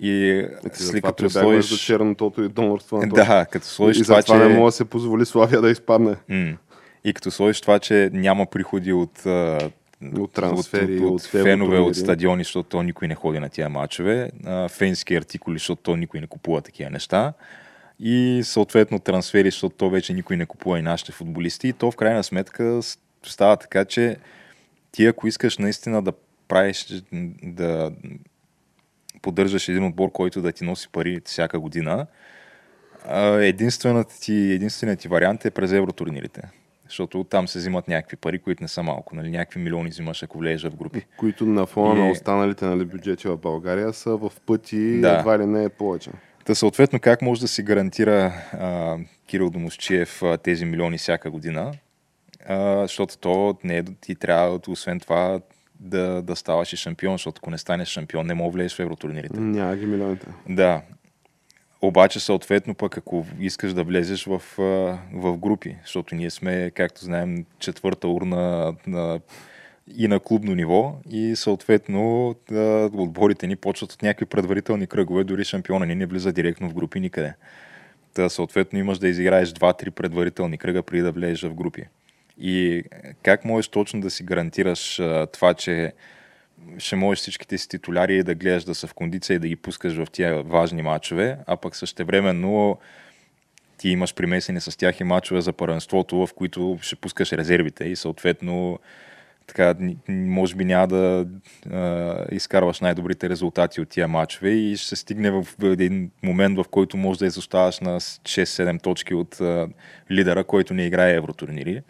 И 0.00 0.30
е, 0.30 0.50
след 0.72 1.02
като 1.04 1.30
сложиш... 1.30 1.70
до 1.70 1.76
чернотото 1.76 2.42
и 2.42 2.48
донорство 2.48 2.96
на 2.96 3.08
Да, 3.08 3.46
като 3.50 3.66
сложиш 3.66 4.00
и 4.00 4.04
това, 4.04 4.22
че... 4.22 4.34
не 4.34 4.48
може 4.48 4.72
да 4.72 4.76
се 4.76 4.84
позволи 4.84 5.26
Славия 5.26 5.60
да 5.60 5.70
изпадне. 5.70 6.16
М- 6.28 6.56
и 7.04 7.14
като 7.14 7.30
сложиш 7.30 7.60
това, 7.60 7.78
че 7.78 8.10
няма 8.12 8.46
приходи 8.46 8.92
от 8.92 9.26
от 10.18 10.32
трансфери, 10.32 10.98
от, 10.98 11.02
от, 11.02 11.08
от, 11.08 11.14
от 11.14 11.42
фенове, 11.42 11.78
от 11.78 11.96
стадиони, 11.96 12.44
защото 12.44 12.68
то 12.68 12.82
никой 12.82 13.08
не 13.08 13.14
ходи 13.14 13.38
на 13.38 13.48
тия 13.48 13.68
матчове, 13.68 14.30
фенски 14.70 15.14
артикули, 15.14 15.54
защото 15.54 15.82
то 15.82 15.96
никой 15.96 16.20
не 16.20 16.26
купува 16.26 16.60
такива 16.60 16.90
неща. 16.90 17.32
И 18.00 18.40
съответно 18.44 18.98
трансфери, 18.98 19.50
защото 19.50 19.76
то 19.76 19.90
вече 19.90 20.12
никой 20.12 20.36
не 20.36 20.46
купува 20.46 20.78
и 20.78 20.82
нашите 20.82 21.12
футболисти. 21.12 21.68
И 21.68 21.72
то 21.72 21.90
в 21.90 21.96
крайна 21.96 22.24
сметка 22.24 22.80
става 23.26 23.56
така, 23.56 23.84
че 23.84 24.16
ти 24.92 25.06
ако 25.06 25.26
искаш 25.26 25.58
наистина 25.58 26.02
да 26.02 26.12
правиш, 26.48 27.02
да 27.42 27.92
поддържаш 29.24 29.68
един 29.68 29.84
отбор, 29.84 30.12
който 30.12 30.42
да 30.42 30.52
ти 30.52 30.64
носи 30.64 30.88
пари 30.88 31.20
всяка 31.24 31.60
година, 31.60 32.06
единственият 33.40 34.18
ти, 34.20 34.34
единственият 34.34 35.00
ти 35.00 35.08
вариант 35.08 35.44
е 35.44 35.50
през 35.50 35.72
евротурнирите. 35.72 36.42
Защото 36.88 37.24
там 37.24 37.48
се 37.48 37.58
взимат 37.58 37.88
някакви 37.88 38.16
пари, 38.16 38.38
които 38.38 38.62
не 38.62 38.68
са 38.68 38.82
малко. 38.82 39.16
Нали? 39.16 39.30
Някакви 39.30 39.60
милиони 39.60 39.90
взимаш, 39.90 40.22
ако 40.22 40.38
влезеш 40.38 40.70
в 40.70 40.76
групи. 40.76 41.06
Които 41.16 41.46
на 41.46 41.66
фона 41.66 42.00
и... 42.00 42.02
на 42.02 42.10
останалите 42.10 42.64
нали, 42.64 42.84
бюджети 42.84 43.28
в 43.28 43.36
България 43.36 43.92
са 43.92 44.16
в 44.16 44.32
пъти, 44.46 45.00
да. 45.00 45.18
едва 45.18 45.38
ли 45.38 45.46
не 45.46 45.64
е 45.64 45.68
повече. 45.68 46.10
Та 46.44 46.54
съответно, 46.54 47.00
как 47.00 47.22
може 47.22 47.40
да 47.40 47.48
си 47.48 47.62
гарантира 47.62 48.32
а, 48.52 48.96
Кирил 49.26 49.50
Домосчиев 49.50 50.22
тези 50.42 50.64
милиони 50.64 50.98
всяка 50.98 51.30
година? 51.30 51.72
А, 52.48 52.82
защото 52.82 53.18
то 53.18 53.56
не 53.64 53.78
е, 53.78 53.82
ти 54.00 54.14
трябва, 54.14 54.60
освен 54.68 55.00
това, 55.00 55.40
да, 55.84 56.22
да 56.22 56.36
ставаш 56.36 56.72
и 56.72 56.76
шампион, 56.76 57.14
защото 57.14 57.40
ако 57.42 57.50
не 57.50 57.58
станеш 57.58 57.88
шампион, 57.88 58.26
не 58.26 58.34
мога 58.34 58.50
влезеш 58.50 58.76
в 58.76 58.80
евротурнирите. 58.80 59.40
Няма 59.40 59.76
ги 59.76 59.86
милионите. 59.86 60.26
Да. 60.48 60.82
Обаче, 61.82 62.20
съответно, 62.20 62.74
пък 62.74 62.98
ако 62.98 63.26
искаш 63.40 63.72
да 63.72 63.84
влезеш 63.84 64.24
в, 64.24 64.42
в 65.12 65.36
групи, 65.38 65.76
защото 65.82 66.14
ние 66.14 66.30
сме, 66.30 66.70
както 66.70 67.04
знаем, 67.04 67.44
четвърта 67.58 68.08
урна 68.08 68.74
на, 68.86 69.20
и 69.96 70.08
на 70.08 70.20
клубно 70.20 70.54
ниво 70.54 70.96
и 71.10 71.36
съответно 71.36 72.28
отборите 72.92 73.46
ни 73.46 73.56
почват 73.56 73.92
от 73.92 74.02
някакви 74.02 74.26
предварителни 74.26 74.86
кръгове, 74.86 75.24
дори 75.24 75.44
шампиона 75.44 75.86
ни 75.86 75.94
не 75.94 76.06
влиза 76.06 76.32
директно 76.32 76.68
в 76.68 76.74
групи 76.74 77.00
никъде. 77.00 77.34
Та, 78.14 78.28
съответно 78.28 78.78
имаш 78.78 78.98
да 78.98 79.08
изиграеш 79.08 79.52
два-три 79.52 79.90
предварителни 79.90 80.58
кръга 80.58 80.82
преди 80.82 81.02
да 81.02 81.12
влезеш 81.12 81.42
в 81.42 81.54
групи. 81.54 81.84
И 82.40 82.82
как 83.22 83.44
можеш 83.44 83.68
точно 83.68 84.00
да 84.00 84.10
си 84.10 84.22
гарантираш 84.22 85.00
а, 85.00 85.26
това, 85.26 85.54
че 85.54 85.92
ще 86.78 86.96
можеш 86.96 87.20
всичките 87.20 87.58
си 87.58 87.68
титуляри 87.68 88.22
да 88.22 88.34
гледаш 88.34 88.64
да 88.64 88.74
са 88.74 88.86
в 88.86 88.94
кондиция 88.94 89.34
и 89.34 89.38
да 89.38 89.48
ги 89.48 89.56
пускаш 89.56 89.94
в 89.94 90.06
тия 90.12 90.42
важни 90.42 90.82
матчове, 90.82 91.38
а 91.46 91.56
пък 91.56 91.76
същевременно 91.76 92.78
ти 93.78 93.88
имаш 93.88 94.14
примесени 94.14 94.60
с 94.60 94.78
тях 94.78 95.00
и 95.00 95.04
матчове 95.04 95.40
за 95.40 95.52
първенството, 95.52 96.26
в 96.26 96.34
които 96.34 96.78
ще 96.82 96.96
пускаш 96.96 97.32
резервите 97.32 97.84
и 97.84 97.96
съответно 97.96 98.78
така, 99.46 99.74
може 100.08 100.54
би 100.54 100.64
няма 100.64 100.88
да 100.88 101.26
а, 101.70 102.16
изкарваш 102.32 102.80
най-добрите 102.80 103.28
резултати 103.28 103.80
от 103.80 103.88
тия 103.88 104.08
матчове 104.08 104.50
и 104.50 104.76
ще 104.76 104.96
стигне 104.96 105.30
в 105.30 105.46
един 105.62 106.10
момент, 106.22 106.58
в 106.58 106.64
който 106.70 106.96
може 106.96 107.18
да 107.18 107.26
изоставаш 107.26 107.80
на 107.80 108.00
6-7 108.00 108.82
точки 108.82 109.14
от 109.14 109.40
а, 109.40 109.68
лидера, 110.10 110.44
който 110.44 110.74
не 110.74 110.86
играе 110.86 111.14
евротурнири. 111.14 111.82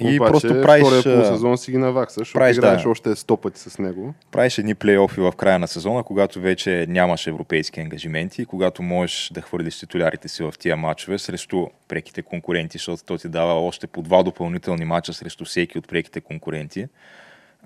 И 0.00 0.16
Обаче, 0.16 0.30
просто 0.30 0.62
правиш... 0.62 0.86
Втория 1.00 1.24
сезон 1.24 1.58
си 1.58 1.70
ги 1.70 1.78
наваксаш, 1.78 2.18
защото 2.18 2.38
правиш, 2.38 2.56
играеш 2.56 2.82
да, 2.82 2.88
още 2.88 3.08
100 3.08 3.40
пъти 3.40 3.60
с 3.60 3.78
него. 3.78 4.14
Правиш 4.30 4.58
едни 4.58 4.74
плейофи 4.74 5.20
в 5.20 5.32
края 5.32 5.58
на 5.58 5.68
сезона, 5.68 6.02
когато 6.02 6.40
вече 6.40 6.86
нямаш 6.88 7.26
европейски 7.26 7.80
ангажименти, 7.80 8.44
когато 8.44 8.82
можеш 8.82 9.30
да 9.34 9.40
хвърлиш 9.40 9.78
титулярите 9.78 10.28
си 10.28 10.42
в 10.42 10.54
тия 10.58 10.76
матчове 10.76 11.18
срещу 11.18 11.66
преките 11.88 12.22
конкуренти, 12.22 12.78
защото 12.78 13.02
то 13.04 13.18
ти 13.18 13.28
дава 13.28 13.52
още 13.66 13.86
по 13.86 14.02
два 14.02 14.22
допълнителни 14.22 14.84
матча 14.84 15.12
срещу 15.12 15.44
всеки 15.44 15.78
от 15.78 15.88
преките 15.88 16.20
конкуренти. 16.20 16.86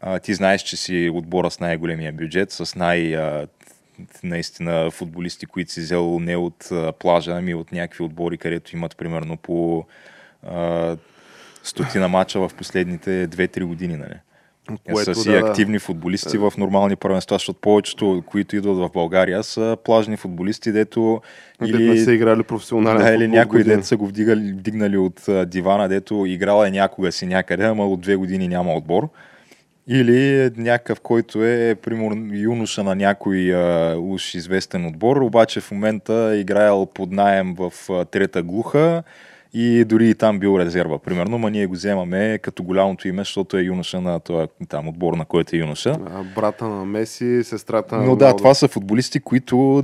А, 0.01 0.18
ти 0.18 0.35
знаеш, 0.35 0.62
че 0.62 0.77
си 0.77 1.11
отбора 1.14 1.51
с 1.51 1.61
най-големия 1.61 2.12
бюджет, 2.12 2.51
с 2.51 2.75
най- 2.75 3.16
а, 3.16 3.47
наистина 4.23 4.91
футболисти, 4.91 5.47
които 5.47 5.73
си 5.73 5.81
взел 5.81 6.18
не 6.20 6.37
от 6.37 6.68
а, 6.73 6.93
плажа, 6.93 7.33
ами 7.33 7.55
от 7.55 7.73
някакви 7.73 8.05
отбори, 8.05 8.39
където 8.39 8.77
имат 8.77 8.97
примерно 8.97 9.37
по 9.37 9.85
стотина 11.62 12.08
мача 12.08 12.48
в 12.48 12.50
последните 12.58 13.28
2-3 13.28 13.64
години. 13.64 13.96
Нали? 13.96 14.14
Което, 14.92 15.14
са 15.14 15.14
си 15.14 15.30
да, 15.30 15.38
активни 15.38 15.78
футболисти 15.78 16.38
в 16.38 16.52
нормални 16.58 16.96
първенства, 16.96 17.34
защото 17.34 17.60
повечето, 17.60 18.22
които 18.26 18.56
идват 18.56 18.76
в 18.76 18.90
България, 18.92 19.42
са 19.42 19.76
плажни 19.84 20.16
футболисти, 20.16 20.72
дето 20.72 21.20
или 21.64 21.88
не 21.88 21.98
са 21.98 22.12
играли 22.12 22.42
професионален 22.42 23.06
да, 23.06 23.12
или 23.12 23.28
някой 23.28 23.64
дето 23.64 23.86
са 23.86 23.96
го 23.96 24.06
вдигали, 24.06 24.52
вдигнали 24.52 24.96
от 24.96 25.28
дивана, 25.46 25.88
дето 25.88 26.26
играл 26.26 26.64
е 26.64 26.70
някога 26.70 27.12
си 27.12 27.26
някъде, 27.26 27.64
ама 27.64 27.86
от 27.86 28.00
две 28.00 28.16
години 28.16 28.48
няма 28.48 28.74
отбор. 28.74 29.08
Или 29.88 30.50
някакъв, 30.56 31.00
който 31.00 31.44
е, 31.44 31.74
примерно, 31.82 32.34
юноша 32.34 32.84
на 32.84 32.94
някой 32.94 33.54
а, 33.54 33.96
уж 33.98 34.34
известен 34.34 34.86
отбор, 34.86 35.16
обаче 35.16 35.60
в 35.60 35.70
момента 35.70 36.36
играел 36.36 36.86
под 36.94 37.12
найем 37.12 37.54
в 37.54 37.72
а, 37.90 38.04
трета 38.04 38.42
глуха 38.42 39.02
и 39.55 39.84
дори 39.84 40.09
и 40.09 40.14
там 40.14 40.38
бил 40.38 40.59
резерва, 40.59 40.98
примерно, 40.98 41.38
ма 41.38 41.50
ние 41.50 41.66
го 41.66 41.72
вземаме 41.72 42.38
като 42.42 42.62
голямото 42.62 43.09
име, 43.09 43.20
защото 43.20 43.57
е 43.57 43.62
юноша 43.62 44.00
на 44.00 44.20
този 44.20 44.48
там 44.68 44.88
отбор, 44.88 45.14
на 45.14 45.24
който 45.24 45.57
е 45.57 45.59
юноша. 45.59 45.90
А, 45.90 46.22
брата 46.34 46.68
на 46.68 46.84
Меси, 46.84 47.44
сестрата 47.44 47.96
на 47.96 48.05
Но 48.05 48.16
да, 48.16 48.36
това 48.36 48.55
са 48.55 48.68
футболисти, 48.68 49.20
които 49.20 49.82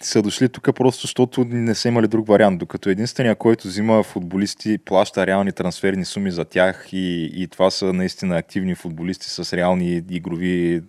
са 0.00 0.22
дошли 0.22 0.48
тук 0.48 0.74
просто 0.74 1.02
защото 1.02 1.44
не 1.44 1.74
са 1.74 1.88
имали 1.88 2.08
друг 2.08 2.28
вариант. 2.28 2.58
Докато 2.58 2.90
единствения, 2.90 3.34
който 3.34 3.68
взима 3.68 4.02
футболисти, 4.02 4.78
плаща 4.78 5.26
реални 5.26 5.52
трансферни 5.52 6.04
суми 6.04 6.30
за 6.30 6.44
тях 6.44 6.88
и, 6.92 7.30
и 7.34 7.48
това 7.48 7.70
са 7.70 7.92
наистина 7.92 8.36
активни 8.36 8.74
футболисти 8.74 9.26
с 9.30 9.56
реални 9.56 10.02
игрови 10.10 10.82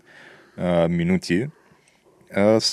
а, 0.57 0.87
минути, 0.87 1.47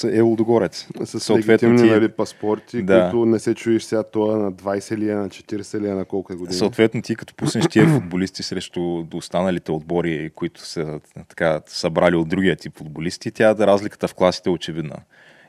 е 0.05 0.21
Лудогорец. 0.21 0.87
С 1.05 1.35
ти... 1.59 1.67
нали, 1.67 2.09
паспорти, 2.09 2.83
да. 2.83 3.11
които 3.11 3.27
не 3.27 3.39
се 3.39 3.55
чуеш 3.55 3.83
сега 3.83 4.03
това 4.03 4.37
на 4.37 4.53
20 4.53 4.97
ли 4.97 5.11
е, 5.11 5.15
на 5.15 5.29
40 5.29 5.81
ли 5.81 5.89
е, 5.89 5.95
на 5.95 6.05
колко 6.05 6.33
е 6.33 6.37
години. 6.37 6.59
Съответно 6.59 7.03
ти 7.03 7.17
като 7.17 7.35
пуснеш 7.35 7.67
тия 7.67 7.89
футболисти 7.89 8.43
срещу 8.43 9.05
останалите 9.15 9.73
отбори, 9.73 10.31
които 10.35 10.67
са 10.67 11.01
така 11.29 11.61
събрали 11.67 12.17
от 12.17 12.29
другия 12.29 12.57
тип 12.57 12.79
футболисти, 12.79 13.31
тя 13.31 13.57
разликата 13.59 14.09
в 14.09 14.15
класите 14.15 14.51
е 14.51 14.53
очевидна. 14.53 14.97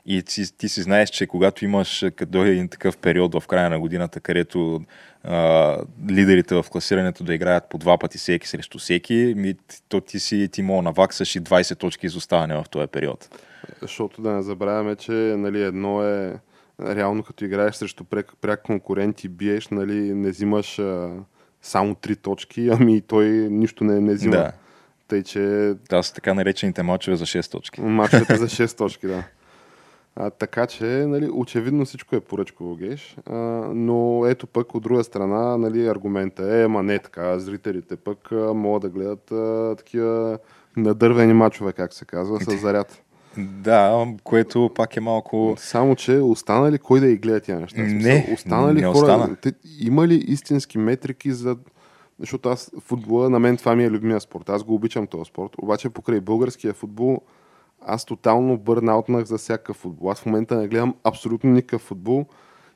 И 0.06 0.22
ти, 0.22 0.56
ти 0.56 0.68
си 0.68 0.82
знаеш, 0.82 1.10
че 1.10 1.26
когато 1.26 1.64
имаш 1.64 2.04
като 2.16 2.32
дойде 2.32 2.50
един 2.50 2.68
такъв 2.68 2.96
период 2.98 3.34
в 3.34 3.46
края 3.46 3.70
на 3.70 3.80
годината, 3.80 4.20
където 4.20 4.80
а, 5.24 5.76
лидерите 6.10 6.54
в 6.54 6.64
класирането 6.70 7.24
да 7.24 7.34
играят 7.34 7.68
по 7.70 7.78
два 7.78 7.98
пъти 7.98 8.18
всеки 8.18 8.48
срещу 8.48 8.78
всеки, 8.78 9.34
ми, 9.36 9.54
то 9.88 10.00
ти 10.00 10.20
си 10.20 10.48
ти 10.52 10.62
мога 10.62 10.82
наваксаш 10.82 11.36
и 11.36 11.40
20 11.40 11.78
точки 11.78 12.06
изоставане 12.06 12.54
в 12.54 12.64
този 12.70 12.86
период. 12.86 13.28
Защото 13.82 14.22
да 14.22 14.32
не 14.32 14.42
забравяме, 14.42 14.96
че 14.96 15.12
нали, 15.12 15.62
едно 15.62 16.02
е 16.02 16.40
реално 16.80 17.22
като 17.22 17.44
играеш 17.44 17.74
срещу 17.74 18.04
пряк, 18.04 18.32
пряк 18.40 18.62
конкурент 18.62 19.24
и 19.24 19.28
биеш, 19.28 19.68
нали, 19.68 20.14
не 20.14 20.30
взимаш 20.30 20.78
а, 20.78 21.10
само 21.62 21.94
три 21.94 22.16
точки, 22.16 22.70
ами 22.72 23.00
той 23.00 23.28
нищо 23.28 23.84
не, 23.84 24.00
не 24.00 24.14
взима. 24.14 24.36
Да. 24.36 24.52
Тъй, 25.08 25.22
че... 25.22 25.74
Това 25.88 26.02
са 26.02 26.14
така 26.14 26.34
наречените 26.34 26.82
мачове 26.82 27.16
за 27.16 27.24
6 27.24 27.52
точки. 27.52 27.80
Мачовете 27.80 28.36
за 28.36 28.46
6 28.48 28.78
точки, 28.78 29.06
да. 29.06 29.24
А, 30.16 30.30
така 30.30 30.66
че, 30.66 30.84
нали, 30.84 31.30
очевидно 31.32 31.84
всичко 31.84 32.16
е 32.16 32.20
поръчково 32.20 32.76
геш, 32.76 33.16
а, 33.26 33.36
но 33.74 34.26
ето 34.26 34.46
пък 34.46 34.74
от 34.74 34.82
друга 34.82 35.04
страна, 35.04 35.56
нали, 35.56 35.86
аргумента 35.86 36.62
е, 36.62 36.68
ма 36.68 36.82
не 36.82 36.98
така, 36.98 37.38
зрителите 37.38 37.96
пък 37.96 38.32
а, 38.32 38.54
могат 38.54 38.82
да 38.82 38.88
гледат 38.88 39.32
а, 39.32 39.74
такива 39.78 40.38
надървени 40.76 41.32
мачове, 41.32 41.72
как 41.72 41.92
се 41.92 42.04
казва, 42.04 42.40
с 42.40 42.56
заряд. 42.60 43.02
Да, 43.38 44.06
което 44.24 44.70
пак 44.74 44.96
е 44.96 45.00
малко... 45.00 45.54
Само, 45.58 45.96
че 45.96 46.12
остана 46.12 46.72
ли 46.72 46.78
кой 46.78 47.00
да 47.00 47.06
и 47.06 47.16
гледа 47.16 47.40
тия 47.40 47.60
неща? 47.60 47.82
Не, 47.82 48.30
остана 48.34 48.74
ли 48.74 48.80
не 48.80 48.86
хора? 48.86 48.98
Остана. 48.98 49.36
Те, 49.36 49.52
има 49.80 50.08
ли 50.08 50.14
истински 50.14 50.78
метрики 50.78 51.32
за... 51.32 51.56
Защото 52.18 52.48
аз 52.48 52.70
футбола, 52.80 53.30
на 53.30 53.38
мен 53.38 53.56
това 53.56 53.76
ми 53.76 53.84
е 53.84 53.90
любимия 53.90 54.20
спорт. 54.20 54.48
Аз 54.48 54.64
го 54.64 54.74
обичам 54.74 55.06
този 55.06 55.28
спорт. 55.28 55.52
Обаче 55.58 55.90
покрай 55.90 56.20
българския 56.20 56.72
футбол 56.72 57.20
аз 57.86 58.04
тотално 58.04 58.58
бърнаутнах 58.58 59.24
за 59.24 59.38
всякакъв 59.38 59.76
футбол. 59.76 60.10
Аз 60.10 60.20
в 60.20 60.26
момента 60.26 60.56
не 60.56 60.68
гледам 60.68 60.94
абсолютно 61.04 61.50
никакъв 61.50 61.82
футбол 61.82 62.26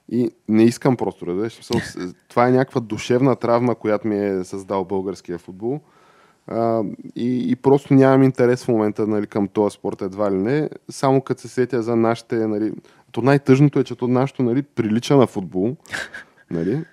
и 0.09 0.31
не 0.49 0.63
искам 0.63 0.97
просто 0.97 1.25
да 1.35 1.49
Това 2.29 2.49
е 2.49 2.53
някаква 2.53 2.81
душевна 2.81 3.37
травма, 3.37 3.75
която 3.75 4.09
ми 4.09 4.27
е 4.27 4.45
създал 4.45 4.85
българския 4.85 5.39
футбол. 5.39 5.81
А, 6.47 6.83
и, 7.17 7.51
и 7.51 7.57
просто 7.57 7.95
нямам 7.95 8.23
интерес 8.23 8.65
в 8.65 8.69
момента 8.69 9.07
нали, 9.07 9.27
към 9.27 9.49
този 9.49 9.75
спорт 9.75 10.03
едва 10.03 10.31
ли 10.31 10.37
не. 10.37 10.71
Само 10.91 11.21
като 11.21 11.41
се 11.41 11.49
сетя 11.49 11.83
за 11.83 11.97
нашите... 11.97 12.37
Нали, 12.37 12.73
то 13.13 13.23
най-тъжното 13.23 13.79
е, 13.79 13.85
че 13.85 13.97
то 13.97 14.09
нашето 14.09 14.43
нали, 14.43 14.63
прилича 14.63 15.17
на 15.17 15.27
футбол. 15.27 15.77
Нали? 16.51 16.85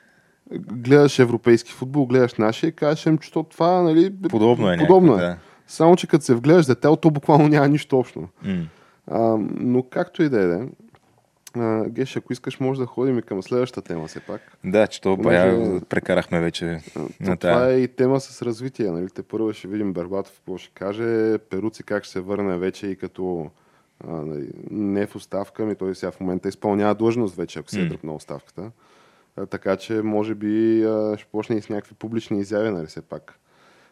Гледаш 0.74 1.20
европейски 1.20 1.72
футбол, 1.72 2.06
гледаш 2.06 2.34
нашия 2.34 2.68
и 2.68 2.72
кажеш, 2.72 3.18
че 3.22 3.32
то 3.32 3.44
това 3.44 3.82
нали, 3.82 4.14
подобно 4.30 4.72
е. 4.72 4.78
Подобно 4.78 5.12
някакъв, 5.12 5.30
е. 5.30 5.32
Да. 5.32 5.38
Само, 5.68 5.96
че 5.96 6.08
като 6.08 6.26
се 6.26 6.36
вгледаш 6.36 6.66
детел, 6.66 6.96
то 6.96 7.10
буквално 7.12 7.48
няма 7.48 7.68
нищо 7.68 8.00
общо. 8.00 8.28
Mm. 8.46 8.66
А, 9.08 9.38
но 9.60 9.84
както 9.84 10.24
и 10.24 10.30
да 10.30 10.56
е, 10.56 10.68
Uh, 11.58 11.90
Геш, 11.90 12.18
ако 12.18 12.34
искаш, 12.34 12.60
може 12.60 12.80
да 12.80 12.86
ходим 12.86 13.20
и 13.20 13.22
към 13.22 13.44
следващата 13.44 13.88
тема 13.88 14.08
все 14.08 14.20
пак. 14.20 14.42
Да, 14.64 14.88
че 14.88 15.02
то 15.02 15.18
бая 15.18 15.82
прекарахме 15.90 16.42
вече. 16.42 16.80
на 17.20 17.38
това 17.38 17.70
е 17.70 17.80
и 17.80 17.88
тема 17.88 18.20
с 18.20 18.42
развитие. 18.42 18.92
Нали? 18.92 19.10
Те 19.10 19.24
първо 19.24 19.54
ще 19.54 19.68
видим 19.68 19.94
Бербатов 19.94 20.34
какво 20.34 20.58
ще 20.58 20.72
каже, 20.74 21.38
Перуци 21.38 21.84
как 21.84 22.04
ще 22.04 22.12
се 22.12 22.20
върне 22.20 22.58
вече 22.58 22.88
и 22.88 22.96
като 22.96 23.50
а, 24.08 24.12
нали, 24.12 24.50
не 24.72 25.06
в 25.06 25.16
оставка, 25.16 25.66
ми 25.66 25.76
той 25.76 25.96
сега 25.96 26.12
в 26.12 26.20
момента 26.20 26.50
изпълнява 26.50 26.96
длъжност 26.96 27.36
вече, 27.36 27.60
ако 27.60 27.70
се 27.70 27.82
е 27.82 27.86
дръпна 27.86 28.14
оставката. 28.14 28.72
А, 29.38 29.46
така 29.46 29.76
че 29.76 29.94
може 29.94 30.36
би 30.36 30.84
а, 30.84 31.18
ще 31.18 31.28
почне 31.32 31.56
и 31.56 31.62
с 31.62 31.70
някакви 31.70 31.96
публични 31.96 32.40
изяви, 32.40 32.70
нали 32.70 32.86
все 32.86 33.02
пак. 33.02 33.40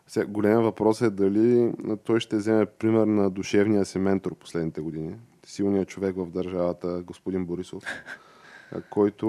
Сега, 0.07 0.26
големия 0.26 0.62
въпрос 0.62 1.01
е 1.01 1.10
дали 1.10 1.72
той 2.03 2.20
ще 2.20 2.36
вземе 2.36 2.66
пример 2.66 3.05
на 3.05 3.30
душевния 3.30 3.86
си 3.86 3.99
ментор 3.99 4.36
последните 4.36 4.82
години. 4.82 5.16
Силният 5.50 5.88
човек 5.88 6.16
в 6.16 6.32
държавата, 6.32 7.04
господин 7.06 7.45
Борисов, 7.45 7.84
който, 8.89 9.28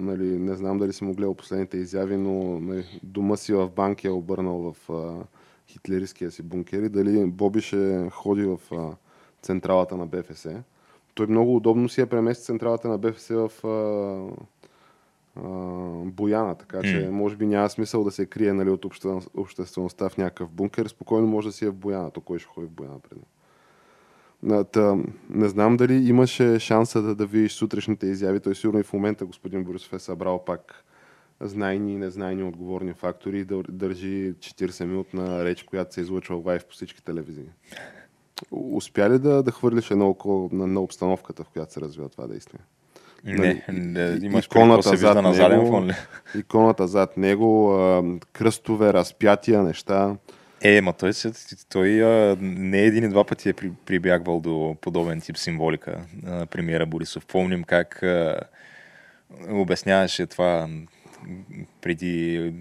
нали, 0.00 0.38
не 0.38 0.54
знам 0.54 0.78
дали 0.78 0.92
си 0.92 1.04
му 1.04 1.14
гледал 1.14 1.34
последните 1.34 1.76
изяви, 1.76 2.16
но 2.16 2.60
нали, 2.60 3.00
дома 3.02 3.36
си 3.36 3.52
в 3.52 3.68
банки 3.68 4.06
е 4.06 4.10
обърнал 4.10 4.72
в 4.72 4.90
а, 4.92 5.24
хитлеристския 5.68 6.30
си 6.30 6.42
бункер 6.42 6.82
и 6.82 6.88
дали 6.88 7.26
Боби 7.26 7.60
ще 7.60 8.08
ходи 8.12 8.44
в 8.44 8.60
а, 8.72 8.90
централата 9.42 9.96
на 9.96 10.06
БФС. 10.06 10.46
Той 11.14 11.26
много 11.26 11.56
удобно 11.56 11.88
си 11.88 12.00
е 12.00 12.06
премести 12.06 12.44
централата 12.44 12.88
на 12.88 12.98
БФС 12.98 13.28
в 13.28 13.50
а, 13.64 14.46
Бояна, 16.04 16.54
така 16.54 16.82
че 16.82 16.88
mm. 16.88 17.10
може 17.10 17.36
би 17.36 17.46
няма 17.46 17.68
смисъл 17.68 18.04
да 18.04 18.10
се 18.10 18.26
крие 18.26 18.52
нали, 18.52 18.70
от 18.70 18.84
обществеността 19.34 20.08
в 20.08 20.16
някакъв 20.16 20.50
бункер. 20.50 20.86
Спокойно 20.86 21.26
може 21.26 21.48
да 21.48 21.52
си 21.52 21.64
е 21.64 21.70
в 21.70 21.74
Бояна. 21.74 22.10
То 22.10 22.20
кой 22.20 22.38
ще 22.38 22.48
ходи 22.48 22.66
в 22.66 22.70
Бояна 22.70 22.98
преди? 22.98 23.22
Та, 24.72 24.96
не 25.30 25.48
знам 25.48 25.76
дали 25.76 26.08
имаше 26.08 26.58
шанса 26.58 27.02
да, 27.02 27.14
да 27.14 27.26
видиш 27.26 27.52
сутрешните 27.52 28.06
изяви. 28.06 28.40
Той 28.40 28.54
сигурно 28.54 28.80
и 28.80 28.82
в 28.82 28.92
момента 28.92 29.26
господин 29.26 29.64
Борисов 29.64 29.92
е 29.92 29.98
събрал 29.98 30.44
пак 30.44 30.84
знайни 31.40 31.92
и 31.92 31.96
незнайни 31.96 32.42
отговорни 32.42 32.92
фактори 32.92 33.38
и 33.38 33.44
да 33.44 33.62
държи 33.68 34.34
40 34.38 34.84
минутна 34.84 35.44
реч, 35.44 35.62
която 35.62 35.94
се 35.94 36.00
излъчва 36.00 36.36
лайв 36.36 36.64
по 36.64 36.74
всички 36.74 37.04
телевизии. 37.04 37.48
Успя 38.50 39.10
ли 39.10 39.18
да, 39.18 39.42
да 39.42 39.50
хвърлиш 39.50 39.90
едно 39.90 40.08
около 40.08 40.50
на, 40.52 40.66
на 40.66 40.80
обстановката, 40.80 41.44
в 41.44 41.48
която 41.48 41.72
се 41.72 41.80
развива 41.80 42.08
това 42.08 42.26
действие? 42.26 42.60
Не, 43.24 43.64
нали, 43.68 43.78
не 43.78 44.26
имаш 44.26 44.44
иконата 44.44 44.82
се 44.82 44.90
вижда 44.90 45.22
на 45.22 45.66
фон 45.66 45.86
ли? 45.86 45.94
Иконата 46.36 46.86
зад 46.86 47.16
него, 47.16 47.78
кръстове, 48.32 48.92
разпятия, 48.92 49.62
неща. 49.62 50.16
Е, 50.62 50.80
ма 50.80 50.92
той, 50.92 51.12
се, 51.12 51.32
той 51.68 52.04
а, 52.04 52.36
не 52.40 52.80
един 52.80 53.04
и 53.04 53.08
два 53.08 53.24
пъти 53.24 53.48
е 53.48 53.52
при, 53.52 53.72
прибягвал 53.86 54.40
до 54.40 54.76
подобен 54.80 55.20
тип 55.20 55.38
символика 55.38 56.00
на 56.22 56.46
премиера 56.46 56.86
Борисов. 56.86 57.26
Помним 57.26 57.64
как 57.64 58.02
а, 58.02 58.40
обясняваше 59.48 60.26
това 60.26 60.68
преди, 61.80 62.52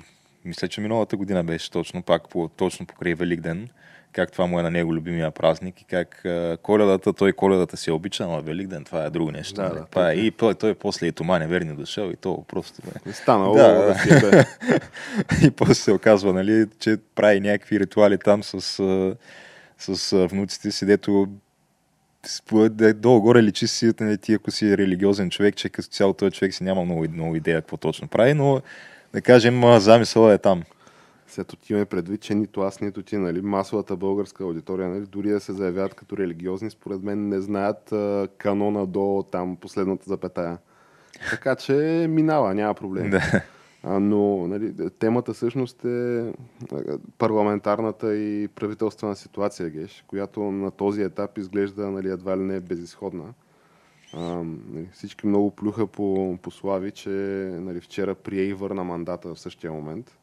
мисля, 0.46 0.68
че 0.68 0.82
миналата 0.82 1.18
година 1.18 1.44
беше 1.44 1.72
точно, 1.72 2.02
пак 2.02 2.30
по, 2.30 2.48
точно 2.48 2.86
покрай 2.86 3.14
Великден, 3.14 3.70
как 4.16 4.32
това 4.32 4.46
му 4.46 4.60
е 4.60 4.64
на 4.64 4.72
него 4.72 4.96
любимия 4.96 5.32
празник 5.32 5.82
и 5.82 5.86
как 5.86 6.26
а, 6.26 6.58
коледата, 6.62 7.14
той 7.14 7.34
коледата 7.34 7.78
си 7.78 7.90
е 7.90 7.94
обича, 7.94 8.28
но 8.28 8.42
Великден 8.42 8.84
това 8.84 9.06
е 9.06 9.10
друго 9.10 9.32
нещо. 9.32 9.56
Да, 9.56 9.62
нали? 9.62 9.74
да, 9.74 9.86
това 9.86 10.12
е, 10.12 10.16
и 10.16 10.32
той, 10.32 10.56
той 10.56 10.76
после 10.76 11.08
и 11.08 11.12
Тома 11.12 11.40
неверни 11.40 11.76
дошъл 11.76 12.10
и 12.10 12.16
то 12.16 12.46
просто 12.48 12.82
бе. 12.82 13.14
Станало 13.14 13.56
Да, 13.56 13.68
да, 13.68 13.80
да. 13.80 13.86
да. 13.86 14.00
си 14.00 14.10
е 14.10 14.30
бе. 14.30 14.46
и 15.48 15.52
после 15.52 15.76
се 15.76 15.92
оказва, 15.92 16.34
нали, 16.34 16.66
че 16.80 16.98
прави 17.16 17.40
някакви 17.40 17.80
ритуали 17.80 18.18
там 18.18 18.44
с, 18.44 18.62
с 19.78 20.28
внуците 20.28 20.72
си, 20.72 20.86
дето 20.86 21.28
долу-горе 22.94 23.44
личи 23.44 23.68
си, 23.68 23.92
нали, 24.00 24.18
ти 24.18 24.34
ако 24.34 24.52
си 24.52 24.78
религиозен 24.78 25.30
човек, 25.30 25.56
че 25.56 25.70
като 25.70 25.88
цяло 25.88 26.14
този 26.14 26.32
човек 26.32 26.54
си 26.54 26.64
няма 26.64 26.86
много, 26.86 27.06
много 27.14 27.36
идея 27.36 27.62
какво 27.62 27.78
точно 27.78 28.08
прави, 28.08 28.34
но 28.34 28.62
да 29.14 29.22
кажем, 29.22 29.80
замисъла 29.80 30.34
е 30.34 30.38
там. 30.38 30.64
След 31.28 31.54
ти 31.62 31.74
имаме 31.74 31.86
предвид, 31.86 32.22
че 32.22 32.36
нито 32.36 32.62
аз, 32.62 32.82
нито 32.82 33.04
ти, 33.04 33.18
нали, 33.18 33.42
масовата 33.42 33.96
българска 33.96 34.44
аудитория, 34.44 34.90
нали, 34.90 35.06
дори 35.06 35.30
да 35.30 35.40
се 35.40 35.54
заявяват 35.54 35.94
като 35.94 36.18
религиозни, 36.18 36.70
според 36.70 37.04
мен 37.04 37.30
не 37.30 37.42
знаят 37.42 37.92
а, 37.92 38.28
канона 38.38 38.86
до 38.86 39.26
там 39.32 39.56
последната 39.56 40.10
запетая. 40.10 40.58
Така 41.30 41.56
че 41.56 42.06
минава, 42.10 42.54
няма 42.54 42.74
проблем. 42.74 43.10
Да. 43.10 43.42
А, 43.84 44.00
но 44.00 44.48
нали, 44.48 44.90
темата 45.00 45.34
всъщност 45.34 45.86
е 45.86 46.34
парламентарната 47.18 48.16
и 48.16 48.48
правителствена 48.48 49.16
ситуация, 49.16 49.70
Геш, 49.70 50.04
която 50.08 50.42
на 50.42 50.72
този 50.72 51.02
етап 51.02 51.38
изглежда 51.38 51.92
нали, 51.92 52.10
едва 52.10 52.38
ли 52.38 52.42
не 52.42 52.60
безисходна. 52.60 53.34
А, 54.14 54.44
нали, 54.70 54.90
всички 54.94 55.28
много 55.28 55.52
плюха 55.52 55.88
по, 55.88 56.38
по 56.42 56.52
Слави, 56.52 56.92
че 56.92 57.10
нали, 57.60 57.82
вчера 57.82 58.16
прие 58.16 58.44
и 58.44 58.54
върна 58.54 58.84
мандата 58.84 59.36
в 59.36 59.40
същия 59.40 59.72
момент. 59.72 60.18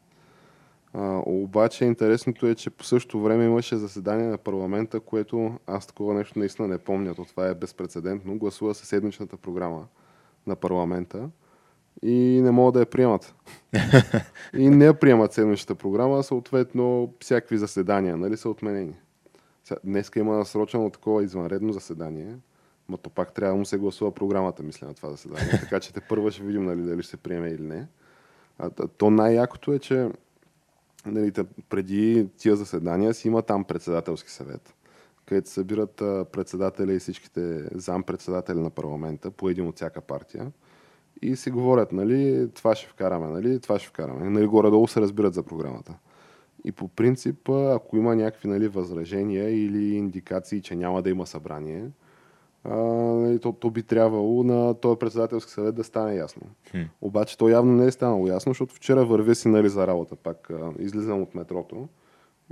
А, 0.93 1.21
обаче 1.25 1.85
интересното 1.85 2.47
е, 2.47 2.55
че 2.55 2.69
по 2.69 2.83
същото 2.83 3.21
време 3.21 3.45
имаше 3.45 3.75
заседание 3.75 4.27
на 4.27 4.37
парламента, 4.37 4.99
което 4.99 5.59
аз 5.67 5.87
такова 5.87 6.13
нещо 6.13 6.39
наистина 6.39 6.67
не 6.67 6.77
помня, 6.77 7.15
то 7.15 7.25
това 7.25 7.47
е 7.47 7.55
безпредседентно. 7.55 8.37
Гласува 8.37 8.73
със 8.73 8.87
седмичната 8.87 9.37
програма 9.37 9.87
на 10.47 10.55
парламента 10.55 11.29
и 12.01 12.41
не 12.43 12.51
могат 12.51 12.73
да 12.73 12.79
я 12.79 12.85
приемат. 12.85 13.35
и 14.57 14.69
не 14.69 14.85
я 14.85 14.99
приемат 14.99 15.33
седмичната 15.33 15.75
програма, 15.75 16.23
съответно 16.23 17.13
всякакви 17.19 17.57
заседания 17.57 18.17
нали, 18.17 18.37
са 18.37 18.49
отменени. 18.49 18.95
Днеска 19.83 20.19
има 20.19 20.37
насрочено 20.37 20.89
такова 20.89 21.23
извънредно 21.23 21.73
заседание, 21.73 22.37
но 22.89 22.97
то 22.97 23.09
пак 23.09 23.33
трябва 23.33 23.53
да 23.53 23.59
му 23.59 23.65
се 23.65 23.77
гласува 23.77 24.11
програмата, 24.11 24.63
мисля, 24.63 24.87
на 24.87 24.93
това 24.93 25.11
заседание. 25.11 25.59
така 25.59 25.79
че 25.79 25.93
те 25.93 26.01
първа 26.01 26.31
ще 26.31 26.43
видим 26.43 26.65
нали, 26.65 26.81
дали 26.81 27.01
ще 27.01 27.09
се 27.09 27.17
приеме 27.17 27.49
или 27.49 27.63
не. 27.63 27.87
А, 28.59 28.69
то 28.69 29.09
най-якото 29.09 29.73
е, 29.73 29.79
че 29.79 30.09
нали, 31.05 31.31
преди 31.69 32.27
тия 32.37 32.55
заседания 32.55 33.13
си 33.13 33.27
има 33.27 33.41
там 33.41 33.63
председателски 33.63 34.31
съвет, 34.31 34.73
където 35.25 35.49
събират 35.49 35.95
председателя 36.31 36.93
и 36.93 36.99
всичките 36.99 37.63
зам-председатели 37.71 38.59
на 38.59 38.69
парламента, 38.69 39.31
по 39.31 39.49
един 39.49 39.67
от 39.67 39.75
всяка 39.75 40.01
партия, 40.01 40.51
и 41.21 41.35
си 41.35 41.51
говорят, 41.51 41.91
нали, 41.91 42.49
това 42.53 42.75
ще 42.75 42.87
вкараме, 42.87 43.27
нали, 43.27 43.59
това 43.59 43.79
ще 43.79 43.87
вкараме. 43.87 44.29
Нали, 44.29 44.47
горе-долу 44.47 44.87
се 44.87 45.01
разбират 45.01 45.33
за 45.33 45.43
програмата. 45.43 45.93
И 46.65 46.71
по 46.71 46.87
принцип, 46.87 47.49
ако 47.49 47.97
има 47.97 48.15
някакви 48.15 48.49
нали, 48.49 48.67
възражения 48.67 49.65
или 49.65 49.95
индикации, 49.95 50.61
че 50.61 50.75
няма 50.75 51.01
да 51.01 51.09
има 51.09 51.27
събрание, 51.27 51.89
а, 52.63 52.75
нали, 52.75 53.39
то, 53.39 53.51
то 53.51 53.69
би 53.69 53.83
трябвало 53.83 54.43
на 54.43 54.73
този 54.73 54.99
председателски 54.99 55.51
съвет 55.51 55.75
да 55.75 55.83
стане 55.83 56.15
ясно. 56.15 56.41
Хм. 56.71 56.81
Обаче 57.01 57.37
то 57.37 57.49
явно 57.49 57.73
не 57.73 57.85
е 57.85 57.91
станало 57.91 58.27
ясно, 58.27 58.49
защото 58.49 58.75
вчера 58.75 59.05
вървя 59.05 59.35
си 59.35 59.47
нали, 59.47 59.69
за 59.69 59.87
работа, 59.87 60.15
пак 60.15 60.49
а, 60.49 60.71
излизам 60.79 61.21
от 61.21 61.35
метрото 61.35 61.87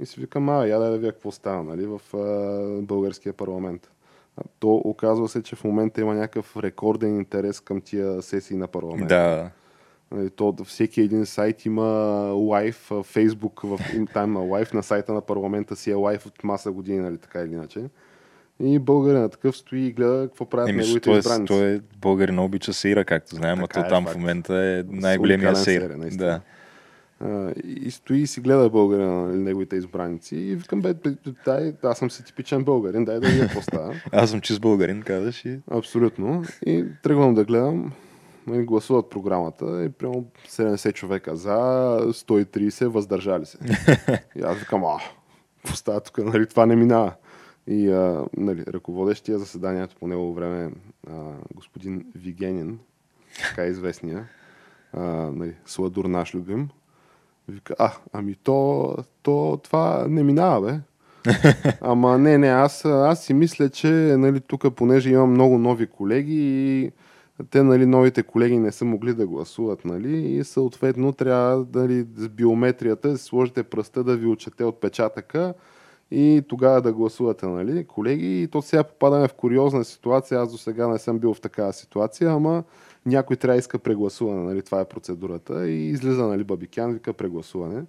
и 0.01 0.05
си 0.05 0.19
викам, 0.19 0.49
а, 0.49 0.65
я 0.65 0.79
да 0.79 0.91
видя 0.91 1.11
какво 1.11 1.31
става 1.31 1.63
нали, 1.63 1.85
в 1.85 2.01
а, 2.17 2.81
българския 2.81 3.33
парламент. 3.33 3.91
А, 4.37 4.41
то 4.59 4.75
оказва 4.75 5.29
се, 5.29 5.43
че 5.43 5.55
в 5.55 5.63
момента 5.63 6.01
има 6.01 6.13
някакъв 6.13 6.57
рекорден 6.57 7.17
интерес 7.17 7.59
към 7.59 7.81
тия 7.81 8.21
сесии 8.21 8.57
на 8.57 8.67
парламента. 8.67 9.15
Да, 9.15 9.51
Нали, 10.11 10.29
То, 10.29 10.55
всеки 10.65 11.01
един 11.01 11.25
сайт 11.25 11.65
има 11.65 11.83
лайв, 12.35 12.91
а, 12.91 13.03
Фейсбук, 13.03 13.61
в, 13.63 13.79
там 14.13 14.29
има 14.29 14.39
лайв, 14.39 14.73
на 14.73 14.83
сайта 14.83 15.13
на 15.13 15.21
парламента 15.21 15.75
си 15.75 15.91
е 15.91 15.93
лайв 15.93 16.25
от 16.25 16.43
маса 16.43 16.71
години, 16.71 16.99
нали, 16.99 17.17
така 17.17 17.41
или 17.41 17.53
иначе. 17.53 17.89
И 18.63 18.79
българина 18.79 19.29
такъв 19.29 19.57
стои 19.57 19.85
и 19.85 19.91
гледа 19.91 20.27
какво 20.27 20.45
правят 20.45 20.69
Еми, 20.69 20.77
неговите 20.77 21.01
той, 21.01 21.15
е, 21.15 21.19
избраници. 21.19 21.47
той 21.47 21.73
е 21.73 21.79
българина 22.01 22.43
обича 22.43 22.73
сейра, 22.73 23.05
както 23.05 23.35
знаем, 23.35 23.59
а 23.59 23.67
Така 23.67 23.81
то 23.81 23.85
е, 23.85 23.89
там 23.89 24.03
факт. 24.03 24.15
в 24.15 24.19
момента 24.19 24.55
е 24.55 24.83
най-големия 24.87 25.55
сейр. 25.55 25.89
наистина. 25.89 26.25
Да. 26.25 26.41
А, 27.23 27.53
и 27.65 27.91
стои 27.91 28.19
и 28.19 28.27
си 28.27 28.41
гледа 28.41 28.69
българина, 28.69 29.21
нали, 29.21 29.37
неговите 29.37 29.75
избраници. 29.75 30.35
И 30.35 30.55
викам, 30.55 30.81
бе, 30.81 30.93
бе, 30.93 31.09
дай, 31.45 31.73
аз 31.83 31.97
съм 31.97 32.11
си 32.11 32.25
типичен 32.25 32.63
българин, 32.63 33.05
дай 33.05 33.19
да 33.19 33.27
видя 33.29 33.43
какво 33.43 33.61
става. 33.61 33.93
Аз 34.11 34.29
съм 34.29 34.41
чист 34.41 34.61
българин, 34.61 35.01
казваш 35.01 35.45
и... 35.45 35.59
Абсолютно. 35.71 36.43
И 36.65 36.85
тръгвам 37.03 37.33
да 37.33 37.43
гледам. 37.45 37.91
нали, 38.47 38.63
Гласуват 38.65 39.09
програмата 39.09 39.83
и 39.83 39.89
прямо 39.89 40.25
70 40.49 40.93
човека 40.93 41.35
за, 41.35 41.49
130 42.01 42.85
въздържали 42.85 43.45
се. 43.45 43.57
И 44.35 44.41
аз 44.41 44.57
викам, 44.57 44.85
а, 44.85 44.97
какво 45.57 45.75
става 45.75 45.99
тук, 45.99 46.17
нали, 46.17 46.47
това 46.47 46.65
не 46.65 46.75
минава. 46.75 47.13
И 47.67 47.89
а, 47.89 48.25
нали, 48.37 48.65
ръководещия 48.67 49.39
заседанието 49.39 49.95
по 49.95 50.07
него 50.07 50.33
време 50.33 50.71
а, 51.07 51.33
господин 51.55 52.05
Вигенин, 52.15 52.79
така 53.49 53.65
известния, 53.65 54.27
а, 54.93 55.01
нали, 55.31 55.55
сладур 55.65 56.05
наш 56.05 56.35
любим, 56.35 56.69
вика, 57.47 57.75
а, 57.79 57.91
ами 58.13 58.35
то, 58.35 58.95
то 59.21 59.59
това 59.63 60.05
не 60.09 60.23
минава, 60.23 60.61
бе. 60.61 60.79
Ама 61.81 62.17
не, 62.17 62.37
не, 62.37 62.47
аз, 62.47 62.85
аз 62.85 63.23
си 63.23 63.33
мисля, 63.33 63.69
че 63.69 63.87
нали, 64.17 64.39
тук, 64.39 64.75
понеже 64.75 65.09
имам 65.09 65.31
много 65.31 65.57
нови 65.57 65.87
колеги 65.87 66.35
и 66.35 66.91
те, 67.49 67.63
нали, 67.63 67.85
новите 67.85 68.23
колеги 68.23 68.57
не 68.57 68.71
са 68.71 68.85
могли 68.85 69.13
да 69.13 69.27
гласуват, 69.27 69.85
нали, 69.85 70.17
и 70.17 70.43
съответно 70.43 71.13
трябва, 71.13 71.65
нали, 71.73 72.05
с 72.15 72.29
биометрията 72.29 73.09
да 73.09 73.17
си 73.17 73.23
сложите 73.23 73.63
пръста 73.63 74.03
да 74.03 74.17
ви 74.17 74.27
отчете 74.27 74.63
отпечатъка 74.63 75.53
и 76.11 76.43
тогава 76.47 76.81
да 76.81 76.93
гласувате, 76.93 77.45
нали, 77.45 77.85
колеги. 77.85 78.43
И 78.43 78.47
то 78.47 78.61
сега 78.61 78.83
попадаме 78.83 79.27
в 79.27 79.33
куриозна 79.33 79.85
ситуация. 79.85 80.41
Аз 80.41 80.51
до 80.51 80.57
сега 80.57 80.87
не 80.87 80.99
съм 80.99 81.19
бил 81.19 81.33
в 81.33 81.41
такава 81.41 81.73
ситуация, 81.73 82.31
ама 82.31 82.63
някой 83.05 83.35
трябва 83.35 83.55
да 83.55 83.59
иска 83.59 83.79
прегласуване, 83.79 84.43
нали, 84.43 84.61
това 84.61 84.81
е 84.81 84.85
процедурата. 84.85 85.67
И 85.69 85.89
излиза, 85.89 86.27
нали, 86.27 86.43
Бабикян, 86.43 86.93
вика 86.93 87.13
прегласуване. 87.13 87.83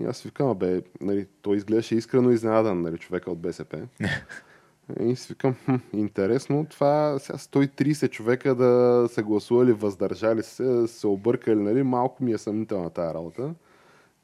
И 0.00 0.04
аз 0.04 0.22
викам, 0.22 0.54
бе, 0.54 0.82
нали, 1.00 1.26
той 1.42 1.56
изглеждаше 1.56 1.94
искрено 1.94 2.30
изненадан, 2.30 2.82
нали, 2.82 2.98
човека 2.98 3.30
от 3.30 3.38
БСП. 3.38 3.80
И 5.00 5.16
си 5.16 5.28
викам, 5.28 5.54
хм, 5.64 5.74
интересно, 5.92 6.66
това 6.70 7.18
сега 7.18 7.38
130 7.38 8.10
човека 8.10 8.54
да 8.54 9.04
са 9.10 9.22
гласували, 9.22 9.72
въздържали 9.72 10.42
се, 10.42 10.86
се 10.86 11.06
объркали, 11.06 11.60
нали, 11.60 11.82
малко 11.82 12.24
ми 12.24 12.32
е 12.32 12.38
съмнителна 12.38 12.90
тази 12.90 13.14
работа. 13.14 13.54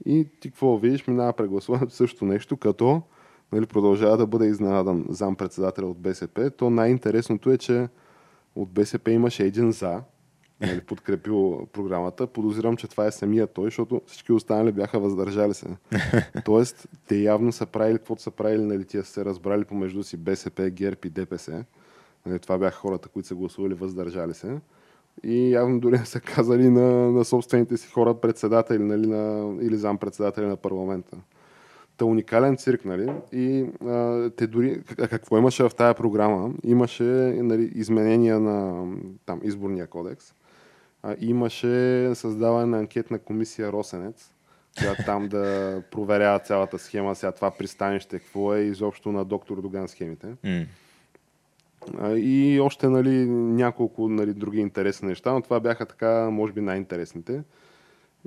И 0.07 0.27
ти 0.41 0.51
какво 0.51 0.79
видиш, 0.79 1.07
минава 1.07 1.33
прегласуването 1.33 1.95
също 1.95 2.25
нещо, 2.25 2.57
като 2.57 3.03
нали, 3.53 3.67
продължава 3.67 4.17
да 4.17 4.27
бъде 4.27 4.47
изненадан 4.47 5.05
зам-председател 5.09 5.91
от 5.91 5.99
БСП. 5.99 6.51
То 6.51 6.71
най-интересното 6.71 7.51
е, 7.51 7.59
че 7.59 7.89
от 8.57 8.71
БСП 8.71 9.11
имаше 9.11 9.45
един 9.45 9.73
за, 9.73 10.01
нали, 10.61 10.81
подкрепил 10.81 11.67
програмата. 11.73 12.27
Подозирам, 12.27 12.77
че 12.77 12.89
това 12.89 13.07
е 13.07 13.11
самия 13.11 13.47
той, 13.47 13.65
защото 13.65 14.03
всички 14.07 14.33
останали 14.33 14.73
бяха 14.73 15.01
въздържали 15.01 15.55
се. 15.55 15.67
Тоест, 16.45 16.89
те 17.09 17.17
явно 17.17 17.53
са 17.53 17.67
правили 17.67 17.99
каквото 17.99 18.23
са 18.23 18.31
правили, 18.31 18.63
нали, 18.63 18.85
тия 18.85 19.05
са 19.05 19.13
се 19.13 19.25
разбрали 19.25 19.65
помежду 19.65 20.03
си 20.03 20.17
БСП, 20.17 20.71
ГЕРБ 20.71 20.99
и 21.05 21.11
ДПС. 21.11 21.65
Нали, 22.27 22.39
това 22.39 22.59
бяха 22.59 22.77
хората, 22.77 23.09
които 23.09 23.29
са 23.29 23.35
гласували 23.35 23.75
въздържали 23.75 24.35
се. 24.35 24.61
И 25.23 25.51
явно 25.53 25.81
дори 25.81 25.99
са 26.05 26.21
казали 26.21 26.71
на, 26.71 27.13
на 27.13 27.25
собствените 27.25 27.77
си 27.77 27.89
хора 27.91 28.15
председатели 28.15 28.83
нали, 28.83 29.07
на, 29.07 29.55
или 29.63 29.77
зам-председатели 29.77 30.47
на 30.47 30.57
парламента. 30.57 31.17
Та 31.97 32.05
уникален 32.05 32.57
цирк, 32.57 32.85
нали? 32.85 33.13
И 33.33 33.67
а, 33.87 34.31
те 34.31 34.47
дори... 34.47 34.83
Какво 34.97 35.39
имаше 35.39 35.63
в 35.63 35.71
тая 35.77 35.95
програма? 35.95 36.51
Имаше 36.65 37.03
нали, 37.03 37.73
изменения 37.75 38.41
на 38.41 38.87
там, 39.27 39.41
изборния 39.45 39.87
кодекс. 39.87 40.35
А, 41.03 41.17
имаше 41.21 42.11
създаване 42.15 42.67
на 42.67 42.79
анкетна 42.79 43.19
комисия 43.19 43.73
Росенец, 43.73 44.33
която 44.79 45.05
там 45.05 45.29
да 45.29 45.83
проверява 45.91 46.39
цялата 46.39 46.79
схема, 46.79 47.15
сега 47.15 47.33
това 47.33 47.51
пристанище, 47.51 48.19
какво 48.19 48.55
е 48.55 48.61
изобщо 48.61 49.13
на 49.13 49.25
доктор 49.25 49.63
Доган 49.63 49.89
схемите. 49.89 50.29
А, 51.99 52.17
И 52.17 52.61
още 52.61 52.89
нали, 52.89 53.27
няколко 53.31 54.09
нали, 54.09 54.33
други 54.33 54.61
интересни 54.61 55.09
неща, 55.09 55.33
но 55.33 55.43
това 55.43 55.61
бяха 55.61 55.87
така, 55.87 56.31
може 56.31 56.53
би, 56.53 56.61
най-интересните. 56.61 57.43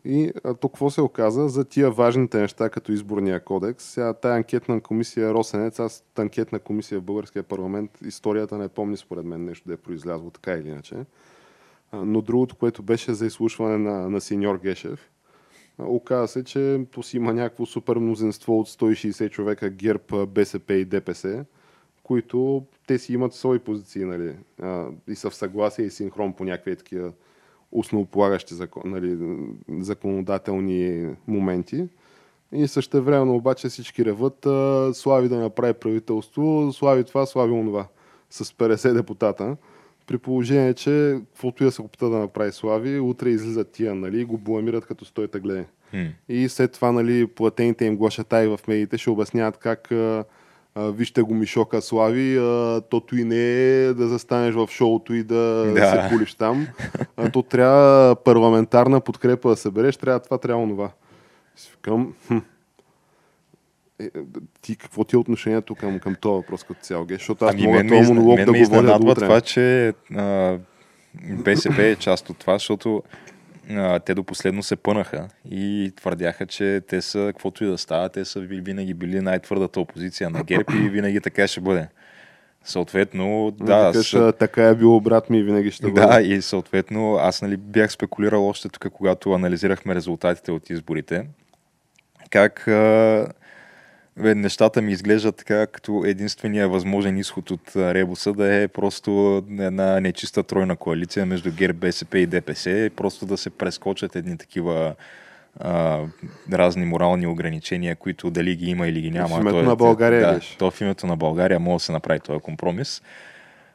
И 0.05 0.31
то 0.43 0.69
какво 0.69 0.89
се 0.89 1.01
оказа 1.01 1.49
за 1.49 1.65
тия 1.65 1.91
важните 1.91 2.41
неща, 2.41 2.69
като 2.69 2.91
изборния 2.91 3.43
кодекс. 3.43 3.83
Сега 3.83 4.13
тая 4.13 4.35
анкетна 4.35 4.81
комисия 4.81 5.33
Росенец, 5.33 5.79
аз 5.79 6.03
анкетна 6.17 6.59
комисия 6.59 6.99
в 6.99 7.03
българския 7.03 7.43
парламент, 7.43 7.91
историята 8.05 8.57
не 8.57 8.67
помни 8.67 8.97
според 8.97 9.25
мен 9.25 9.45
нещо 9.45 9.67
да 9.67 9.73
е 9.73 9.77
произлязло 9.77 10.29
така 10.29 10.53
или 10.53 10.67
иначе. 10.67 10.95
Но 11.93 12.21
другото, 12.21 12.55
което 12.55 12.83
беше 12.83 13.13
за 13.13 13.25
изслушване 13.25 13.77
на, 13.77 14.09
на 14.09 14.21
сеньор 14.21 14.59
Гешев, 14.63 15.09
оказа 15.79 16.27
се, 16.27 16.43
че 16.43 16.85
то 16.91 17.03
си 17.03 17.17
има 17.17 17.33
някакво 17.33 17.65
супер 17.65 17.97
мнозинство 17.97 18.59
от 18.59 18.67
160 18.67 19.29
човека 19.29 19.69
ГЕРБ, 19.69 20.25
БСП 20.25 20.73
и 20.73 20.85
ДПС, 20.85 21.45
които 22.03 22.65
те 22.87 22.97
си 22.99 23.13
имат 23.13 23.33
свои 23.33 23.59
позиции 23.59 24.05
нали, 24.05 24.35
и 25.07 25.15
са 25.15 25.29
в 25.29 25.35
съгласие 25.35 25.85
и 25.85 25.91
синхрон 25.91 26.33
по 26.33 26.43
някакви 26.43 26.75
такива 26.75 27.11
основополагащи 27.71 28.53
закон, 28.53 28.83
нали, 28.85 29.17
законодателни 29.79 31.07
моменти. 31.27 31.87
И 32.51 32.67
също 32.67 33.03
време 33.03 33.31
обаче 33.31 33.69
всички 33.69 34.05
реват 34.05 34.47
Слави 34.95 35.29
да 35.29 35.37
направи 35.37 35.73
правителство, 35.73 36.71
Слави 36.73 37.03
това, 37.03 37.25
Слави 37.25 37.51
онова 37.51 37.87
с 38.29 38.45
50 38.45 38.93
депутата. 38.93 39.57
При 40.07 40.17
положение, 40.17 40.73
че 40.73 41.19
каквото 41.33 41.63
я 41.63 41.71
се 41.71 41.81
опита 41.81 42.09
да 42.09 42.17
направи 42.17 42.51
Слави, 42.51 42.99
утре 42.99 43.29
излизат 43.29 43.71
тия 43.71 43.95
нали, 43.95 44.21
и 44.21 44.25
го 44.25 44.37
бламират 44.37 44.85
като 44.85 45.05
стойта 45.05 45.39
гледа. 45.39 45.65
Хм. 45.91 46.05
И 46.29 46.49
след 46.49 46.71
това 46.71 46.91
нали, 46.91 47.27
платените 47.27 47.85
им 47.85 47.97
глашатаи 47.97 48.47
в 48.47 48.59
медиите 48.67 48.97
ще 48.97 49.09
обясняват 49.09 49.57
как 49.57 49.91
а, 50.79 50.91
вижте 50.91 51.21
го 51.21 51.33
Мишока 51.33 51.81
Слави, 51.81 52.37
а, 52.37 52.81
тото 52.81 53.15
и 53.15 53.23
не 53.23 53.37
е 53.77 53.93
да 53.93 54.07
застанеш 54.07 54.55
в 54.55 54.67
шоуто 54.69 55.13
и 55.13 55.23
да, 55.23 55.35
Да. 55.67 55.91
се 56.03 56.09
кулиш 56.09 56.33
там. 56.33 56.67
А, 57.17 57.29
то 57.29 57.41
трябва 57.41 58.15
парламентарна 58.15 59.01
подкрепа 59.01 59.49
да 59.49 59.55
събереш, 59.57 59.97
трябва 59.97 60.19
това, 60.19 60.37
трябва 60.37 60.63
онова. 60.63 60.91
Хм. 62.27 62.37
Е, 63.99 64.09
ти 64.61 64.75
какво 64.75 65.03
ти 65.03 65.15
е 65.15 65.19
отношението 65.19 65.75
към, 65.75 65.99
към 65.99 66.15
този 66.15 66.33
въпрос 66.33 66.63
като 66.63 66.81
цяло, 66.81 67.05
Геш? 67.05 67.17
Защото 67.17 67.45
аз 67.45 67.53
Ами 67.53 67.63
мога 67.63 67.79
този 67.79 67.95
изна- 67.95 68.13
монолог 68.13 68.37
да 68.37 68.51
го 68.53 68.65
водя 68.65 68.99
до 68.99 69.07
утре. 69.07 69.21
това, 69.21 69.41
че 69.41 69.93
а, 70.15 70.57
БСП 71.21 71.83
е 71.83 71.95
част 71.95 72.29
от 72.29 72.37
това, 72.37 72.53
защото 72.53 73.03
а, 73.69 73.99
те 73.99 74.13
до 74.13 74.23
последно 74.23 74.63
се 74.63 74.75
пънаха 74.75 75.27
и 75.51 75.93
твърдяха, 75.95 76.45
че 76.45 76.81
те 76.87 77.01
са, 77.01 77.25
каквото 77.27 77.63
и 77.63 77.67
да 77.67 77.77
става, 77.77 78.09
те 78.09 78.25
са 78.25 78.39
ви- 78.39 78.61
винаги 78.61 78.93
били 78.93 79.21
най-твърдата 79.21 79.79
опозиция 79.79 80.29
на 80.29 80.43
ГЕРБ 80.43 80.73
и 80.73 80.89
винаги 80.89 81.21
така 81.21 81.47
ще 81.47 81.61
бъде. 81.61 81.87
Съответно, 82.63 83.51
да, 83.59 83.73
аз, 83.73 84.13
аз... 84.13 84.33
така 84.39 84.67
е 84.67 84.75
било 84.75 85.01
брат 85.01 85.29
ми 85.29 85.39
и 85.39 85.43
винаги 85.43 85.71
ще 85.71 85.91
бъде. 85.91 86.07
да, 86.07 86.21
и 86.21 86.41
съответно 86.41 87.15
аз 87.15 87.41
нали, 87.41 87.57
бях 87.57 87.91
спекулирал 87.91 88.47
още 88.47 88.69
тук, 88.69 88.91
когато 88.93 89.33
анализирахме 89.33 89.95
резултатите 89.95 90.51
от 90.51 90.69
изборите, 90.69 91.27
как 92.29 92.67
а, 92.67 93.27
бе, 94.17 94.35
нещата 94.35 94.81
ми 94.81 94.91
изглеждат 94.91 95.35
така, 95.35 95.67
като 95.67 96.03
единствения 96.05 96.69
възможен 96.69 97.17
изход 97.17 97.51
от 97.51 97.75
ребуса 97.75 98.33
да 98.33 98.53
е 98.55 98.67
просто 98.67 99.43
една 99.59 99.99
нечиста 99.99 100.43
тройна 100.43 100.75
коалиция 100.75 101.25
между 101.25 101.51
ГЕРБ, 101.51 101.79
БСП 101.79 102.19
и 102.19 102.25
ДПС, 102.25 102.89
просто 102.95 103.25
да 103.25 103.37
се 103.37 103.49
прескочат 103.49 104.15
едни 104.15 104.37
такива 104.37 104.95
а, 105.59 105.99
разни 106.53 106.85
морални 106.85 107.27
ограничения, 107.27 107.95
които 107.95 108.29
дали 108.29 108.55
ги 108.55 108.69
има 108.69 108.87
или 108.87 109.01
ги 109.01 109.11
няма. 109.11 109.37
В 109.37 109.39
името 109.39 109.55
то 109.55 109.59
е- 109.59 109.63
на 109.63 109.75
България 109.75 110.33
да, 110.33 110.39
то 110.57 110.71
в 110.71 110.81
името 110.81 111.07
на 111.07 111.17
България 111.17 111.59
може 111.59 111.75
да 111.81 111.85
се 111.85 111.91
направи 111.91 112.19
този 112.19 112.39
компромис. 112.39 113.01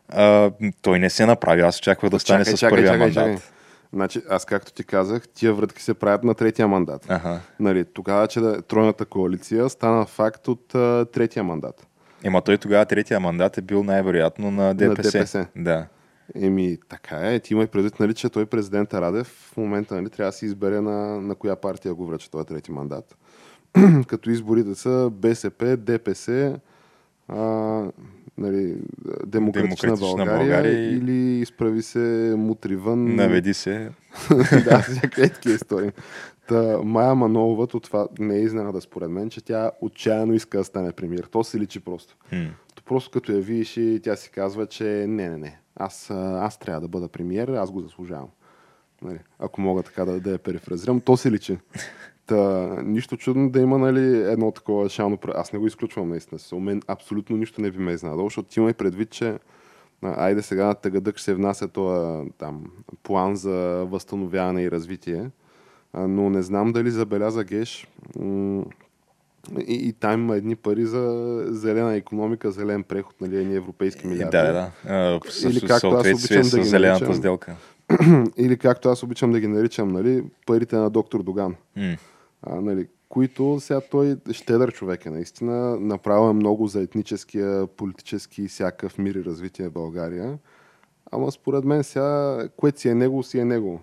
А, 0.09 0.51
той 0.82 0.99
не 0.99 1.11
се 1.11 1.26
направи. 1.26 1.62
Аз 1.62 1.78
очаквах 1.78 2.11
да 2.11 2.20
стане 2.20 2.45
с 2.45 2.61
първия 2.61 2.99
мандат. 2.99 3.54
Значи, 3.95 4.23
аз 4.29 4.45
както 4.45 4.73
ти 4.73 4.85
казах, 4.85 5.29
тия 5.29 5.55
врътки 5.55 5.83
се 5.83 5.95
правят 5.95 6.25
на 6.25 6.35
третия 6.35 6.69
мандат. 6.69 7.07
Ага. 7.09 7.41
Нали, 7.61 7.85
тогава, 7.85 8.27
че 8.27 8.41
да, 8.41 8.63
тройната 8.63 9.05
коалиция 9.05 9.69
стана 9.69 10.07
факт 10.07 10.49
от 10.49 10.75
а, 10.75 11.07
третия 11.13 11.45
мандат. 11.45 11.87
Ема 12.25 12.43
той 12.43 12.59
тогава 12.59 12.85
третия 12.85 13.21
мандат 13.21 13.59
е 13.59 13.63
бил 13.63 13.83
най-вероятно 13.83 14.51
на 14.51 14.75
ДПС. 14.75 15.03
ДПС. 15.03 15.47
Да. 15.57 15.87
Еми, 16.35 16.79
така 16.89 17.17
е. 17.17 17.41
Ти 17.41 17.53
имай 17.53 17.67
предвид, 17.67 18.01
нали, 18.01 18.15
че 18.15 18.29
той 18.29 18.47
президента 18.47 19.01
Радев 19.01 19.27
в 19.27 19.57
момента 19.57 19.95
нали, 19.95 20.11
трябва 20.11 20.29
да 20.29 20.37
си 20.37 20.47
избере 20.47 20.81
на, 20.81 21.21
на 21.21 21.35
коя 21.35 21.57
партия 21.57 21.95
го 21.95 22.07
връча 22.07 22.31
този 22.31 22.47
трети 22.47 22.73
мандат. 22.73 23.17
Като 24.07 24.31
изборите 24.31 24.75
са 24.75 25.11
БСП, 25.13 25.77
ДПС, 25.77 26.59
а, 27.29 27.39
нали, 28.39 28.76
Демократична, 29.26 29.87
Демократична 29.87 29.97
България, 29.97 30.39
България 30.39 30.91
и- 30.91 30.97
или 30.97 31.41
изправи 31.41 31.82
се 31.82 32.35
мутри 32.39 32.76
вън. 32.76 33.14
Наведи 33.14 33.55
се. 33.55 33.91
да, 34.64 34.78
всякакви 34.80 35.30
такива 35.30 35.55
истории. 35.55 35.91
Та, 36.49 36.78
Майя 36.85 37.14
Манолова, 37.14 37.66
то 37.66 37.80
това 37.80 38.09
не 38.18 38.37
е 38.37 38.43
изненада 38.43 38.80
според 38.80 39.11
мен, 39.11 39.30
че 39.30 39.45
тя 39.45 39.70
отчаяно 39.80 40.35
иска 40.35 40.59
да 40.59 40.64
стане 40.64 40.93
премиер. 40.93 41.24
То 41.24 41.45
се 41.45 41.61
личи 41.61 41.80
просто. 41.80 42.16
То 42.74 42.82
просто 42.82 43.11
като 43.11 43.32
я 43.32 43.41
видиш 43.41 43.76
и 43.76 44.01
тя 44.03 44.16
си 44.16 44.30
казва, 44.30 44.66
че 44.66 44.85
не, 45.09 45.28
не, 45.28 45.39
не. 45.39 45.59
Аз, 45.76 46.11
аз 46.11 46.59
трябва 46.59 46.80
да 46.80 46.89
бъда 46.89 47.09
премиер, 47.09 47.49
аз 47.49 47.70
го 47.70 47.80
заслужавам. 47.80 48.28
Нали, 49.03 49.18
ако 49.39 49.61
мога 49.61 49.82
така 49.82 50.05
да, 50.05 50.20
да 50.20 50.30
я 50.30 50.39
перефразирам, 50.39 51.01
то 51.01 51.16
се 51.16 51.30
личи. 51.30 51.59
Та, 52.27 52.68
нищо 52.83 53.16
чудно 53.16 53.51
да 53.51 53.61
има 53.61 53.79
нали, 53.79 54.31
едно 54.33 54.51
такова 54.53 54.89
шално... 54.89 55.18
Аз 55.35 55.53
не 55.53 55.59
го 55.59 55.66
изключвам 55.66 56.09
наистина. 56.09 56.39
С 56.39 56.53
мен 56.53 56.83
абсолютно 56.89 57.37
нищо 57.37 57.61
не 57.61 57.70
би 57.70 57.79
ме 57.79 57.93
изненадало, 57.93 58.27
защото 58.27 58.49
ти 58.49 58.61
имай 58.61 58.72
предвид, 58.72 59.11
че 59.11 59.39
айде 60.03 60.43
сега 60.43 60.66
на 60.66 60.75
тъгъдък 60.75 61.18
ще 61.18 61.35
внася 61.35 61.68
този 61.68 62.31
там, 62.39 62.64
план 63.03 63.37
за 63.37 63.87
възстановяване 63.91 64.62
и 64.62 64.70
развитие, 64.70 65.31
но 65.95 66.31
не 66.31 66.43
знам 66.43 66.72
дали 66.72 66.91
забеляза 66.91 67.45
Геш 67.45 67.89
и, 69.66 69.75
и 69.75 69.93
там 69.93 70.20
има 70.20 70.37
едни 70.37 70.57
пари 70.57 70.87
за 70.87 71.45
зелена 71.49 71.95
економика, 71.95 72.51
зелен 72.51 72.83
преход, 72.83 73.20
нали, 73.20 73.37
едни 73.37 73.57
европейски 73.57 74.07
И 74.07 74.11
милиарди. 74.11 74.37
да, 74.37 74.53
да. 74.53 74.70
А, 74.89 75.20
Или 75.49 75.61
както 75.61 75.89
аз 75.89 76.07
обичам 76.07 76.43
да 76.51 76.59
ги 76.59 76.64
зелената 76.64 77.05
наричам. 77.05 77.14
сделка. 77.14 77.57
Или 78.37 78.57
както 78.59 78.89
аз 78.89 79.03
обичам 79.03 79.33
да 79.33 79.41
ги 79.41 79.47
наричам, 79.47 79.93
нали, 79.93 80.25
парите 80.47 80.77
на 80.77 80.91
доктор 80.91 81.22
Доган. 81.22 81.55
М. 81.77 81.97
А, 82.47 82.61
нали, 82.61 82.87
които 83.09 83.61
сега 83.61 83.81
той 83.81 84.17
щедър 84.33 84.73
човек 84.73 85.07
е 85.07 85.11
наистина, 85.11 85.81
направил 85.81 86.31
е 86.31 86.33
много 86.33 86.67
за 86.67 86.83
етническия, 86.83 87.67
политически 87.67 88.43
и 88.43 88.49
всякакъв 88.49 88.99
мир 88.99 89.15
и 89.15 89.25
развитие 89.25 89.69
в 89.69 89.73
България. 89.73 90.39
Ама 91.13 91.33
според 91.33 91.65
мен 91.65 91.85
сега, 91.85 92.39
което 92.57 92.81
си 92.81 92.89
е 92.89 92.95
него, 92.95 93.23
си 93.23 93.39
е 93.39 93.45
него. 93.45 93.81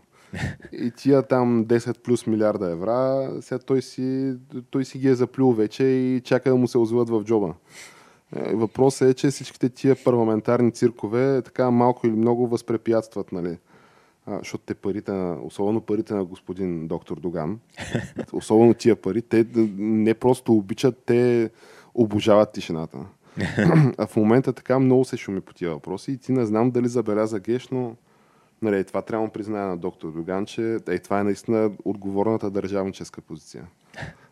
И 0.72 0.92
тия 0.92 1.24
там 1.24 1.66
10 1.66 2.00
плюс 2.00 2.28
милиарда 2.28 2.72
евра, 2.72 3.32
сега 3.42 3.60
той 3.60 3.82
си, 3.82 4.36
той 4.70 4.86
си 4.86 5.00
ги 5.00 5.08
е 5.08 5.16
заплюл 5.16 5.54
вече 5.54 5.84
и 5.84 6.22
чака 6.24 6.50
да 6.50 6.56
му 6.56 6.68
се 6.68 6.78
озвиват 6.78 7.10
в 7.10 7.24
джоба. 7.24 7.54
Е, 8.36 8.56
Въпросът 8.56 9.10
е, 9.10 9.14
че 9.14 9.30
всичките 9.30 9.70
тия 9.70 9.96
парламентарни 10.04 10.72
циркове 10.72 11.42
така 11.42 11.72
малко 11.72 12.08
или 12.08 12.16
много 12.16 12.48
възпрепятстват, 12.48 13.32
нали? 13.32 13.58
А, 14.26 14.38
защото 14.38 14.64
те 14.64 14.74
парите, 14.74 15.12
на, 15.12 15.38
особено 15.44 15.82
парите 15.82 16.14
на 16.14 16.26
господин 16.26 16.88
доктор 16.88 17.20
Доган, 17.20 17.60
особено 18.34 18.74
тия 18.74 18.96
пари, 18.96 19.22
те 19.22 19.48
не 19.78 20.14
просто 20.14 20.54
обичат, 20.54 21.04
те 21.06 21.50
обожават 21.94 22.52
тишината. 22.52 22.98
а 23.98 24.08
в 24.08 24.16
момента 24.16 24.54
така 24.54 24.80
много 24.80 25.06
се 25.06 25.18
шуми 25.18 25.42
по 25.42 25.54
тия 25.54 25.72
въпроси 25.72 26.12
и 26.12 26.18
ти 26.18 26.32
не 26.32 26.46
знам 26.46 26.72
дали 26.72 26.88
забеляза 26.88 27.40
Геш, 27.40 27.70
но 27.70 27.96
нали, 28.62 28.84
това 28.84 29.02
трябва 29.02 29.28
да 29.28 29.34
призная 29.34 29.68
на 29.68 29.78
доктор 29.78 30.12
Доган, 30.12 30.46
че 30.46 30.78
е, 30.88 31.00
това 31.00 31.20
е 31.20 31.24
наистина 31.24 31.72
отговорната 31.86 32.52
държавническа 32.52 33.22
позиция. 33.22 33.68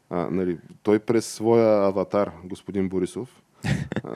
А, 0.09 0.29
нали, 0.31 0.57
той 0.83 0.99
през 0.99 1.25
своя 1.25 1.87
аватар, 1.87 2.31
господин 2.43 2.89
Борисов, 2.89 3.41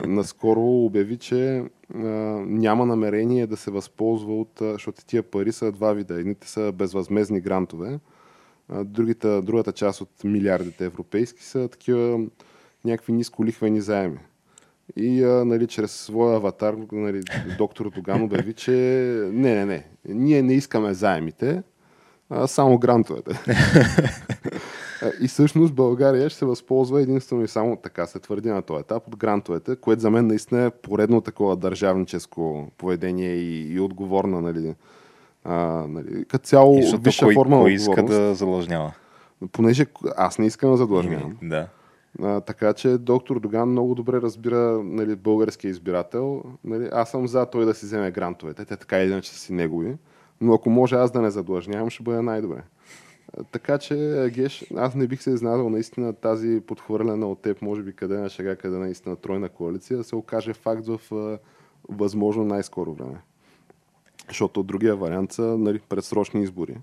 наскоро 0.06 0.84
обяви, 0.84 1.16
че 1.16 1.64
а, 1.94 1.98
няма 2.46 2.86
намерение 2.86 3.46
да 3.46 3.56
се 3.56 3.70
възползва 3.70 4.40
от, 4.40 4.50
защото 4.60 5.04
тия 5.06 5.22
пари 5.22 5.52
са 5.52 5.72
два 5.72 5.92
вида. 5.92 6.20
Едните 6.20 6.48
са 6.48 6.72
безвъзмезни 6.72 7.40
грантове, 7.40 7.98
а, 8.68 8.84
другата, 8.84 9.42
другата 9.42 9.72
част 9.72 10.00
от 10.00 10.24
милиардите 10.24 10.84
европейски 10.84 11.44
са 11.44 11.68
такива 11.68 12.20
някакви 12.84 13.12
нисколихвени 13.12 13.80
заеми. 13.80 14.18
И 14.96 15.24
а, 15.24 15.44
нали, 15.44 15.66
чрез 15.66 15.92
своя 15.92 16.36
аватар 16.36 16.74
нали, 16.92 17.22
доктор 17.58 17.90
Доган 17.90 18.22
обяви, 18.22 18.52
че 18.52 18.72
не, 19.32 19.54
не, 19.54 19.64
не, 19.64 19.86
ние 20.08 20.42
не 20.42 20.54
искаме 20.54 20.94
заемите, 20.94 21.62
а 22.30 22.46
само 22.46 22.78
грантовете. 22.78 23.40
И 25.20 25.28
всъщност 25.28 25.74
България 25.74 26.30
ще 26.30 26.38
се 26.38 26.44
възползва 26.44 27.02
единствено 27.02 27.44
и 27.44 27.48
само 27.48 27.76
така 27.76 28.06
се 28.06 28.18
твърди 28.18 28.48
на 28.48 28.62
този 28.62 28.80
етап 28.80 29.08
от 29.08 29.16
грантовете, 29.16 29.76
което 29.76 30.02
за 30.02 30.10
мен 30.10 30.26
наистина 30.26 30.64
е 30.64 30.70
поредно 30.70 31.20
такова 31.20 31.56
държавническо 31.56 32.68
поведение 32.78 33.34
и, 33.34 33.72
и 33.72 33.80
отговорна, 33.80 34.40
нали, 34.40 34.74
а, 35.44 35.54
нали, 35.88 36.24
като 36.24 36.46
цяло 36.46 36.80
висша 36.98 37.24
кой, 37.24 37.34
форма 37.34 37.60
кой 37.60 37.72
иска 37.72 38.02
да 38.02 38.34
задлъжнява? 38.34 38.92
Понеже 39.52 39.86
аз 40.16 40.38
не 40.38 40.46
искам 40.46 40.70
да 40.70 40.76
задлъжнявам. 40.76 41.36
Еми, 41.40 41.50
Да. 41.50 41.68
А, 42.22 42.40
така 42.40 42.72
че 42.72 42.98
доктор 42.98 43.40
Доган 43.40 43.68
много 43.68 43.94
добре 43.94 44.20
разбира 44.20 44.82
нали, 44.84 45.16
българския 45.16 45.68
избирател. 45.70 46.42
Нали, 46.64 46.88
аз 46.92 47.10
съм 47.10 47.28
за 47.28 47.46
той 47.46 47.64
да 47.64 47.74
си 47.74 47.86
вземе 47.86 48.10
грантовете. 48.10 48.64
Те 48.64 48.76
така 48.76 48.98
или 48.98 49.10
иначе 49.12 49.30
са 49.30 49.38
си 49.38 49.52
негови. 49.52 49.96
Но 50.40 50.54
ако 50.54 50.70
може 50.70 50.94
аз 50.94 51.10
да 51.10 51.22
не 51.22 51.30
задлъжнявам, 51.30 51.90
ще 51.90 52.02
бъде 52.02 52.22
най-добре. 52.22 52.62
Така 53.52 53.78
че, 53.78 54.28
Геш, 54.34 54.64
аз 54.76 54.94
не 54.94 55.06
бих 55.06 55.22
се 55.22 55.30
изнадал 55.30 55.70
наистина 55.70 56.12
тази 56.12 56.60
подхвърлена 56.66 57.26
от 57.26 57.42
теб, 57.42 57.62
може 57.62 57.82
би 57.82 57.92
къде 57.92 58.16
на 58.16 58.28
шега, 58.28 58.56
къде 58.56 58.76
наистина 58.76 59.16
тройна 59.16 59.48
коалиция, 59.48 59.96
да 59.96 60.04
се 60.04 60.16
окаже 60.16 60.52
факт 60.52 60.86
в 60.86 61.00
възможно 61.88 62.44
най-скоро 62.44 62.94
време. 62.94 63.20
Защото 64.28 64.62
другия 64.62 64.96
вариант 64.96 65.32
са 65.32 65.42
нали, 65.42 65.80
предсрочни 65.88 66.42
избори. 66.42 66.76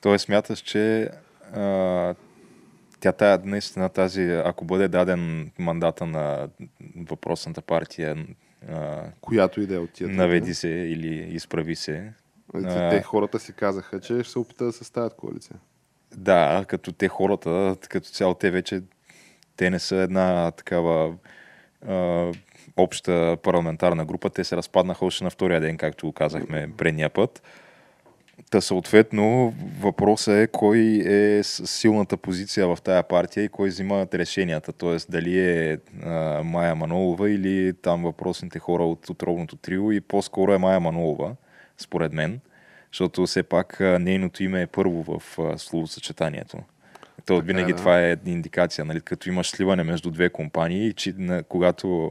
Тоест 0.00 0.24
смяташ, 0.24 0.58
че 0.58 1.10
а, 1.54 2.14
тя 3.00 3.12
тая, 3.12 3.40
наистина 3.44 3.88
тази, 3.88 4.22
ако 4.44 4.64
бъде 4.64 4.88
даден 4.88 5.50
мандата 5.58 6.06
на 6.06 6.48
въпросната 6.96 7.62
партия, 7.62 8.26
а, 8.68 9.04
Която 9.20 9.60
и 9.60 9.66
да 9.66 9.74
е 9.74 9.78
от 9.78 9.90
тия. 9.90 10.08
наведи 10.08 10.54
се 10.54 10.68
или 10.68 11.34
изправи 11.34 11.76
се, 11.76 12.12
Те, 12.52 12.88
те 12.90 13.02
хората 13.02 13.38
си 13.38 13.52
казаха, 13.52 14.00
че 14.00 14.22
ще 14.22 14.32
се 14.32 14.38
опита 14.38 14.64
да 14.64 14.72
съставят 14.72 15.14
коалиция. 15.14 15.56
Да, 16.16 16.64
като 16.68 16.92
те 16.92 17.08
хората, 17.08 17.76
като 17.88 18.08
цяло 18.08 18.34
те 18.34 18.50
вече, 18.50 18.82
те 19.56 19.70
не 19.70 19.78
са 19.78 19.96
една 19.96 20.50
такава 20.50 21.14
а, 21.88 22.32
обща 22.76 23.36
парламентарна 23.42 24.04
група, 24.04 24.30
те 24.30 24.44
се 24.44 24.56
разпаднаха 24.56 25.04
още 25.04 25.24
на 25.24 25.30
втория 25.30 25.60
ден, 25.60 25.76
както 25.76 26.12
казахме 26.12 26.72
предния 26.76 27.10
път. 27.10 27.42
Та 28.50 28.60
съответно 28.60 29.54
въпросът 29.80 30.34
е 30.34 30.46
кой 30.46 30.78
е 31.06 31.42
с 31.42 31.66
силната 31.66 32.16
позиция 32.16 32.68
в 32.68 32.78
тая 32.84 33.02
партия 33.02 33.44
и 33.44 33.48
кой 33.48 33.68
взима 33.68 34.06
решенията. 34.14 34.72
Тоест 34.72 35.10
дали 35.10 35.40
е 35.40 35.78
а, 36.04 36.42
Майя 36.42 36.74
Манолова 36.74 37.30
или 37.30 37.72
там 37.82 38.02
въпросните 38.02 38.58
хора 38.58 38.84
от 38.84 39.10
отровното 39.10 39.56
трио 39.56 39.92
и 39.92 40.00
по-скоро 40.00 40.52
е 40.52 40.58
Майя 40.58 40.80
Манолова, 40.80 41.36
според 41.78 42.12
мен. 42.12 42.40
Защото 42.92 43.26
все 43.26 43.42
пак 43.42 43.80
нейното 43.80 44.42
име 44.42 44.62
е 44.62 44.66
първо 44.66 45.02
в 45.02 45.22
словосъчетанието. 45.58 46.58
То 47.26 47.34
Така 47.34 47.44
е, 47.44 47.46
винаги 47.46 47.72
да. 47.72 47.78
това 47.78 48.00
е 48.00 48.16
индикация, 48.26 48.84
нали? 48.84 49.00
като 49.00 49.28
имаш 49.28 49.50
сливане 49.50 49.82
между 49.82 50.10
две 50.10 50.28
компании, 50.28 50.92
че, 50.92 51.14
на, 51.18 51.42
когато 51.42 52.10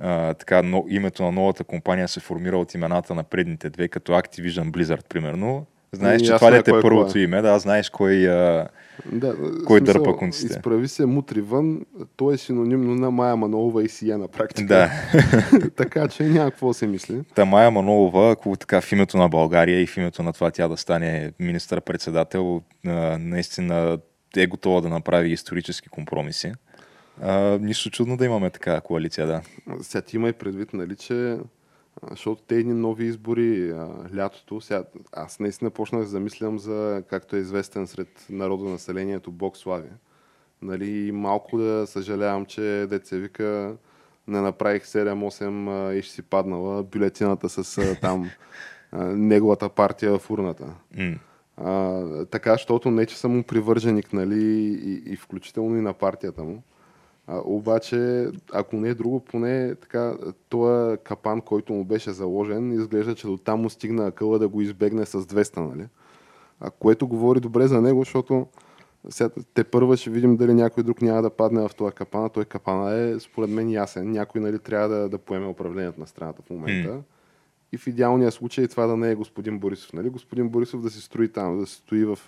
а, 0.00 0.34
така, 0.34 0.62
но, 0.62 0.84
името 0.88 1.22
на 1.22 1.32
новата 1.32 1.64
компания 1.64 2.08
се 2.08 2.20
формира 2.20 2.58
от 2.58 2.74
имената 2.74 3.14
на 3.14 3.24
предните 3.24 3.70
две, 3.70 3.88
като 3.88 4.12
Activision 4.12 4.70
Blizzard, 4.70 5.08
примерно. 5.08 5.66
Знаеш, 5.94 6.20
Ами, 6.20 6.26
че 6.28 6.34
това 6.34 6.52
ли 6.52 6.56
е 6.56 6.62
кой 6.62 6.78
е 6.78 6.82
първото 6.82 7.12
кой. 7.12 7.20
име, 7.20 7.42
да, 7.42 7.58
знаеш 7.58 7.90
кой... 7.90 8.28
А, 8.28 8.68
Да, 9.12 9.36
Кой 9.66 9.78
смисъл, 9.78 10.02
дърпа 10.02 10.16
конците? 10.16 10.52
Изправи 10.52 10.88
се 10.88 11.06
мутри 11.06 11.40
вън, 11.40 11.80
то 12.16 12.30
е 12.32 12.36
синонимно 12.36 12.94
на 12.94 13.10
Майя 13.10 13.36
Манолова 13.36 13.84
и 13.84 13.88
Сия 13.88 14.18
на 14.18 14.28
практика. 14.28 14.66
да. 14.66 14.90
така 15.76 16.08
че 16.08 16.22
няма 16.22 16.50
какво 16.50 16.68
да 16.68 16.74
се 16.74 16.86
мисли. 16.86 17.20
Та 17.34 17.44
Майя 17.44 17.70
Манолова, 17.70 18.32
ако 18.32 18.56
така 18.56 18.80
в 18.80 18.92
името 18.92 19.16
на 19.16 19.28
България 19.28 19.80
и 19.80 19.86
в 19.86 19.96
името 19.96 20.22
на 20.22 20.32
това 20.32 20.50
тя 20.50 20.68
да 20.68 20.76
стане 20.76 21.32
министър-председател, 21.40 22.62
наистина 23.18 23.98
е 24.36 24.46
готова 24.46 24.80
да 24.80 24.88
направи 24.88 25.32
исторически 25.32 25.88
компромиси. 25.88 26.52
А, 27.22 27.58
нищо 27.60 27.90
чудно 27.90 28.16
да 28.16 28.24
имаме 28.24 28.50
така 28.50 28.80
коалиция, 28.80 29.26
да. 29.26 29.40
Сега 29.80 30.02
ти 30.02 30.16
има 30.16 30.28
и 30.28 30.32
предвид, 30.32 30.72
нали, 30.72 30.96
че 30.96 31.36
защото 32.10 32.42
те 32.42 32.56
едни 32.56 32.74
нови 32.74 33.04
избори 33.04 33.70
а, 33.70 33.88
лятото, 34.16 34.60
сега, 34.60 34.84
аз 35.12 35.40
наистина 35.40 35.70
почнах 35.70 36.02
да 36.02 36.06
замислям 36.06 36.58
за, 36.58 37.02
както 37.10 37.36
е 37.36 37.38
известен 37.38 37.86
сред 37.86 38.26
народа 38.30 38.64
населението, 38.64 39.32
Бог 39.32 39.56
слави. 39.56 39.88
Нали, 40.62 40.90
и 40.90 41.12
малко 41.12 41.58
да 41.58 41.86
съжалявам, 41.86 42.46
че 42.46 42.86
деца 42.90 43.16
вика 43.16 43.76
не 44.28 44.40
направих 44.40 44.84
7-8 44.84 45.88
а, 45.90 45.94
и 45.94 46.02
ще 46.02 46.14
си 46.14 46.22
паднала 46.22 46.82
бюлетината 46.82 47.48
с 47.48 47.78
а, 47.78 48.00
там 48.00 48.30
а, 48.92 49.04
неговата 49.04 49.68
партия 49.68 50.18
в 50.18 50.30
урната. 50.30 50.74
М. 50.96 51.14
А, 51.56 52.24
така, 52.24 52.52
защото 52.52 52.90
не, 52.90 53.06
че 53.06 53.18
съм 53.18 53.36
му 53.36 53.42
привърженик, 53.42 54.12
нали, 54.12 54.44
и, 54.84 55.02
и 55.12 55.16
включително 55.16 55.76
и 55.76 55.80
на 55.80 55.92
партията 55.92 56.44
му. 56.44 56.62
А, 57.26 57.40
обаче, 57.44 58.28
ако 58.52 58.76
не 58.76 58.88
е 58.88 58.94
друго, 58.94 59.20
поне 59.20 59.74
така, 59.74 60.14
този 60.48 60.98
капан, 60.98 61.40
който 61.40 61.72
му 61.72 61.84
беше 61.84 62.10
заложен, 62.10 62.72
изглежда, 62.72 63.14
че 63.14 63.26
до 63.26 63.36
там 63.36 63.60
му 63.60 63.70
стигна 63.70 64.06
акъла 64.06 64.38
да 64.38 64.48
го 64.48 64.60
избегне 64.60 65.06
с 65.06 65.20
200, 65.20 65.56
нали? 65.56 65.86
А, 66.60 66.70
което 66.70 67.08
говори 67.08 67.40
добре 67.40 67.66
за 67.66 67.80
него, 67.80 68.00
защото 68.00 68.46
сега, 69.08 69.30
те 69.54 69.64
първа 69.64 69.96
ще 69.96 70.10
видим 70.10 70.36
дали 70.36 70.54
някой 70.54 70.82
друг 70.82 71.02
няма 71.02 71.22
да 71.22 71.30
падне 71.30 71.68
в 71.68 71.74
този 71.76 71.94
капан, 71.94 72.30
той 72.30 72.44
капана 72.44 72.94
е 72.94 73.20
според 73.20 73.50
мен 73.50 73.70
ясен. 73.70 74.10
Някой 74.10 74.40
нали, 74.40 74.58
трябва 74.58 74.88
да, 74.88 75.08
да 75.08 75.18
поеме 75.18 75.46
управлението 75.46 76.00
на 76.00 76.06
страната 76.06 76.42
в 76.42 76.50
момента. 76.50 77.02
И 77.72 77.78
в 77.78 77.86
идеалния 77.86 78.32
случай 78.32 78.68
това 78.68 78.86
да 78.86 78.96
не 78.96 79.10
е 79.10 79.14
господин 79.14 79.58
Борисов. 79.58 79.92
Нали? 79.92 80.08
Господин 80.08 80.48
Борисов 80.48 80.82
да 80.82 80.90
се 80.90 81.00
строи 81.00 81.28
там, 81.28 81.58
да 81.58 81.66
се 81.66 81.74
стои 81.74 82.04
в 82.04 82.18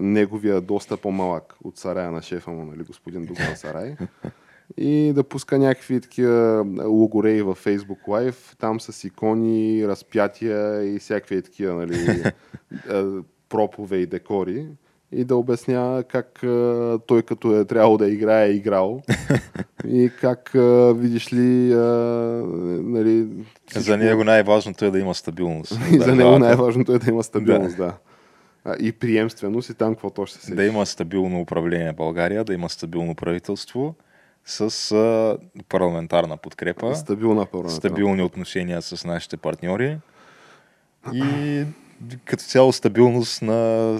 неговия 0.00 0.60
доста 0.60 0.96
по-малък 0.96 1.54
от 1.64 1.78
сарая 1.78 2.10
на 2.10 2.22
шефа 2.22 2.50
му, 2.50 2.64
нали? 2.64 2.82
господин 2.82 3.24
Дуган 3.24 3.56
Сарай. 3.56 3.96
И 4.76 5.12
да 5.12 5.24
пуска 5.24 5.58
някакви 5.58 6.00
такива 6.00 6.66
логореи 6.84 7.42
във 7.42 7.64
Facebook 7.64 8.06
Live, 8.08 8.58
там 8.58 8.80
с 8.80 9.04
икони, 9.04 9.88
разпятия 9.88 10.84
и 10.94 10.98
всякакви 10.98 11.42
такива 11.42 11.74
нали, 11.74 12.24
пропове 13.48 13.96
и 13.96 14.06
декори. 14.06 14.66
И 15.12 15.24
да 15.24 15.36
обяснява 15.36 16.02
как 16.02 16.44
а, 16.44 16.98
той 17.06 17.22
като 17.22 17.60
е 17.60 17.64
трябвало 17.64 17.98
да 17.98 18.10
играе, 18.10 18.48
е 18.48 18.52
играл. 18.52 19.02
и 19.88 20.10
как, 20.20 20.54
а, 20.54 20.94
видиш 20.94 21.32
ли, 21.32 21.72
а, 21.72 21.78
нали, 22.82 23.28
За 23.76 23.96
него 23.96 24.24
най-важното 24.24 24.84
е 24.84 24.90
да 24.90 24.98
има 24.98 25.14
стабилност. 25.14 25.78
и 25.92 25.98
за 25.98 26.16
него 26.16 26.38
най-важното 26.38 26.92
е 26.92 26.98
да 26.98 27.10
има 27.10 27.22
стабилност, 27.22 27.76
да. 27.76 27.94
И 28.80 28.92
приемственост 28.92 29.70
и 29.70 29.74
там 29.74 29.94
какво 29.94 30.26
ще 30.26 30.38
се 30.38 30.54
Да 30.54 30.64
има 30.64 30.86
стабилно 30.86 31.40
управление 31.40 31.92
в 31.92 31.96
България, 31.96 32.44
да 32.44 32.54
има 32.54 32.68
стабилно 32.68 33.14
правителство 33.14 33.94
с 34.44 34.92
а, 34.92 35.38
парламентарна 35.68 36.36
подкрепа, 36.36 36.94
Стабилна 36.94 37.46
парламентарна. 37.46 37.76
стабилни 37.76 38.22
отношения 38.22 38.82
с 38.82 39.04
нашите 39.04 39.36
партньори 39.36 39.98
и 41.12 41.64
като 42.24 42.44
цяло 42.44 42.72
стабилност 42.72 43.42
на 43.42 43.98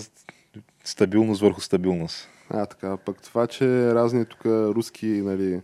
стабилност 0.84 1.40
върху 1.40 1.60
стабилност. 1.60 2.28
А, 2.50 2.66
така. 2.66 2.96
Пък 2.96 3.22
това, 3.22 3.46
че 3.46 3.94
разни 3.94 4.24
тук 4.24 4.46
руски, 4.46 5.06
нали, 5.06 5.60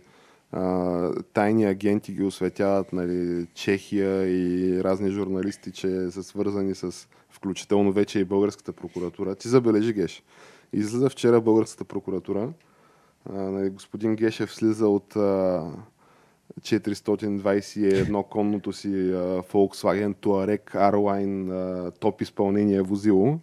а, 0.51 1.09
тайни 1.33 1.65
агенти 1.65 2.13
ги 2.13 2.23
осветяват, 2.23 2.93
нали, 2.93 3.47
Чехия 3.53 4.27
и 4.27 4.83
разни 4.83 5.11
журналисти, 5.11 5.71
че 5.71 6.11
са 6.11 6.23
свързани 6.23 6.75
с 6.75 7.07
включително 7.41 7.91
вече 7.91 8.19
и 8.19 8.25
българската 8.25 8.73
прокуратура. 8.73 9.35
Ти 9.35 9.47
забележи, 9.47 9.93
Геш. 9.93 10.23
Излиза 10.73 11.09
вчера 11.09 11.41
българската 11.41 11.83
прокуратура. 11.83 12.49
А, 13.29 13.33
нали, 13.33 13.69
господин 13.69 14.15
Гешев 14.15 14.53
слиза 14.53 14.87
от 14.87 15.15
а, 15.15 15.63
421 16.61 18.27
конното 18.29 18.73
си 18.73 19.11
а, 19.11 19.41
Volkswagen 19.41 20.15
Touareg 20.15 20.75
R-Line 20.75 21.51
а, 21.51 21.91
топ 21.91 22.21
изпълнение 22.21 22.81
возило 22.81 23.39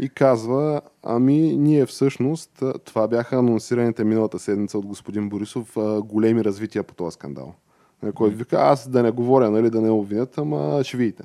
и 0.00 0.08
казва, 0.08 0.80
ами 1.02 1.56
ние 1.56 1.86
всъщност, 1.86 2.62
това 2.84 3.08
бяха 3.08 3.36
анонсираните 3.36 4.04
миналата 4.04 4.38
седмица 4.38 4.78
от 4.78 4.86
господин 4.86 5.28
Борисов 5.28 5.76
а, 5.76 6.02
големи 6.02 6.44
развития 6.44 6.82
по 6.82 6.94
този 6.94 7.14
скандал. 7.14 7.54
Който 8.14 8.36
вика, 8.36 8.56
аз 8.60 8.88
да 8.88 9.02
не 9.02 9.10
говоря, 9.10 9.50
нали, 9.50 9.70
да 9.70 9.80
не 9.80 9.90
обвинят, 9.90 10.38
ама 10.38 10.80
ще 10.84 10.96
видите. 10.96 11.22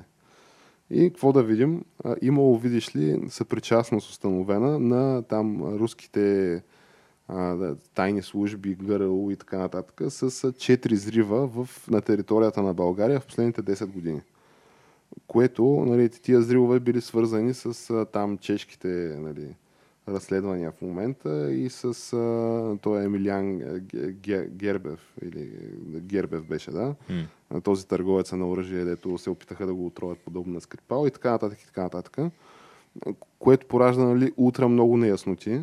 И 0.90 1.10
какво 1.10 1.32
да 1.32 1.42
видим? 1.42 1.84
Имало, 2.22 2.58
видиш 2.58 2.96
ли, 2.96 3.20
съпричастност 3.28 4.10
установена 4.10 4.78
на 4.78 5.22
там 5.22 5.62
руските 5.62 6.62
а, 7.28 7.74
тайни 7.94 8.22
служби, 8.22 8.74
ГРУ 8.74 9.30
и 9.30 9.36
така 9.36 9.58
нататък 9.58 10.02
с 10.08 10.52
четири 10.52 10.96
зрива 10.96 11.46
в, 11.46 11.88
на 11.90 12.00
територията 12.00 12.62
на 12.62 12.74
България 12.74 13.20
в 13.20 13.26
последните 13.26 13.62
10 13.62 13.86
години. 13.86 14.20
Което, 15.26 15.64
нали, 15.64 16.08
тия 16.08 16.42
зривове 16.42 16.80
били 16.80 17.00
свързани 17.00 17.54
с 17.54 17.90
а, 17.90 18.04
там 18.04 18.38
чешките 18.38 18.88
нали, 19.18 19.54
разследвания 20.08 20.72
в 20.72 20.82
момента 20.82 21.52
и 21.52 21.70
с 21.70 22.12
а, 22.12 22.78
той 22.82 23.04
Емилиан 23.04 23.62
а, 23.62 23.80
Ге- 23.80 24.12
Ге- 24.12 24.48
Гербев, 24.48 25.14
или 25.22 25.50
Гербев 26.00 26.44
беше, 26.44 26.70
да? 26.70 26.94
А, 27.50 27.60
този 27.60 27.86
търговец 27.86 28.32
на 28.32 28.48
оръжие, 28.48 28.84
дето 28.84 29.18
се 29.18 29.30
опитаха 29.30 29.66
да 29.66 29.74
го 29.74 29.86
отровят 29.86 30.18
подобно 30.18 30.54
на 30.54 30.60
Скрипал 30.60 31.06
и 31.06 31.10
така 31.10 31.30
нататък 31.30 31.60
и 31.60 31.66
така 31.66 31.82
нататък. 31.82 32.16
Което 33.38 33.66
поражда 33.66 34.04
нали, 34.04 34.32
утре 34.36 34.66
много 34.66 34.96
неясноти. 34.96 35.60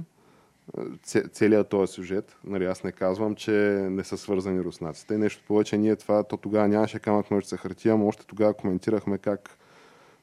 Целият 1.31 1.69
този 1.69 1.93
сюжет. 1.93 2.35
Нали, 2.43 2.65
аз 2.65 2.83
не 2.83 2.91
казвам, 2.91 3.35
че 3.35 3.51
не 3.91 4.03
са 4.03 4.17
свързани 4.17 4.63
руснаците. 4.63 5.17
Нещо 5.17 5.43
повече, 5.47 5.77
ние 5.77 5.95
това, 5.95 6.23
то 6.23 6.37
тогава 6.37 6.67
нямаше 6.67 6.99
камък 6.99 7.31
ножица 7.31 7.57
хартия, 7.57 7.97
но 7.97 8.07
още 8.07 8.25
тогава 8.25 8.53
коментирахме 8.53 9.17
как 9.17 9.57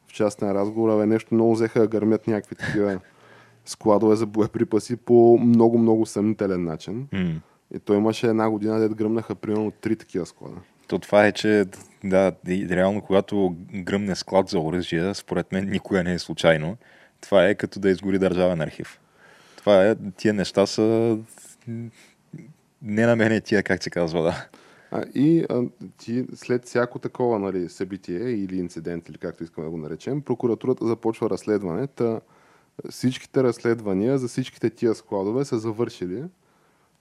в 0.06 0.12
частен 0.12 0.52
разговор, 0.52 0.90
абе, 0.90 1.06
нещо 1.06 1.34
много 1.34 1.52
взеха 1.52 1.80
да 1.80 1.86
гърмят 1.86 2.26
някакви 2.26 2.56
такива 2.56 3.00
складове 3.66 4.16
за 4.16 4.26
боеприпаси 4.26 4.96
по 4.96 5.38
много-много 5.42 6.06
съмнителен 6.06 6.64
начин. 6.64 7.08
М. 7.12 7.40
И 7.74 7.78
той 7.78 7.96
имаше 7.96 8.26
една 8.26 8.50
година, 8.50 8.80
дед 8.80 8.94
гръмнаха 8.94 9.34
примерно 9.34 9.70
три 9.70 9.96
такива 9.96 10.26
склада. 10.26 10.56
То 10.88 10.98
това 10.98 11.26
е, 11.26 11.32
че 11.32 11.64
да, 12.04 12.32
реално 12.48 13.02
когато 13.02 13.56
гръмне 13.74 14.14
склад 14.16 14.48
за 14.48 14.58
оръжие, 14.58 15.14
според 15.14 15.52
мен 15.52 15.70
никога 15.70 16.04
не 16.04 16.12
е 16.14 16.18
случайно. 16.18 16.76
Това 17.20 17.46
е 17.46 17.54
като 17.54 17.80
да 17.80 17.90
изгори 17.90 18.18
държавен 18.18 18.60
архив. 18.60 19.00
Това 19.56 19.86
е, 19.86 19.96
тия 20.16 20.34
неща 20.34 20.66
са 20.66 21.18
не 22.82 23.06
на 23.06 23.16
мен 23.16 23.32
е 23.32 23.40
тия, 23.40 23.62
как 23.62 23.82
се 23.82 23.90
казва, 23.90 24.22
да. 24.22 24.46
А, 24.90 25.04
и 25.14 25.46
а, 25.50 25.62
ти, 25.98 26.26
след 26.34 26.64
всяко 26.64 26.98
такова 26.98 27.38
нали, 27.38 27.68
събитие 27.68 28.18
или 28.18 28.58
инцидент, 28.58 29.08
или 29.08 29.18
както 29.18 29.44
искаме 29.44 29.64
да 29.64 29.70
го 29.70 29.76
наречем, 29.76 30.22
прокуратурата 30.22 30.86
започва 30.86 31.30
разследване. 31.30 31.86
Та, 31.86 32.20
всичките 32.90 33.42
разследвания 33.42 34.18
за 34.18 34.28
всичките 34.28 34.70
тия 34.70 34.94
складове 34.94 35.44
са 35.44 35.58
завършили, 35.58 36.24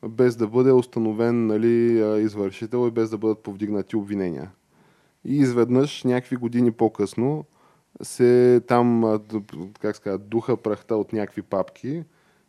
без 0.08 0.36
да 0.36 0.48
бъде 0.48 0.72
установен 0.72 1.48
нали, 1.48 2.00
извършител 2.24 2.88
и 2.88 2.92
без 2.92 3.10
да 3.10 3.18
бъдат 3.18 3.44
повдигнати 3.44 3.96
обвинения. 3.96 4.52
И 5.26 5.38
изведнъж, 5.38 6.04
някакви 6.04 6.36
години 6.36 6.72
по-късно, 6.72 7.46
се 8.02 8.62
там, 8.68 9.20
как 9.80 9.96
ска, 9.96 10.18
духа 10.18 10.58
прахта 10.58 10.96
от 10.96 11.14
някакви 11.14 11.42
папки 11.42 12.04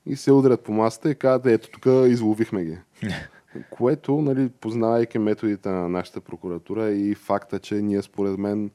и 0.07 0.17
се 0.17 0.33
удрят 0.33 0.61
по 0.61 0.73
масата 0.73 1.11
и 1.11 1.15
казват, 1.15 1.47
ето 1.47 1.71
тук 1.71 1.87
изловихме 2.07 2.65
ги. 2.65 2.79
Което, 3.71 4.21
нали, 4.21 4.49
познавайки 4.49 5.19
методите 5.19 5.69
на 5.69 5.89
нашата 5.89 6.21
прокуратура 6.21 6.91
и 6.91 7.15
факта, 7.15 7.59
че 7.59 7.75
ние 7.75 8.03
според 8.03 8.39
мен 8.39 8.71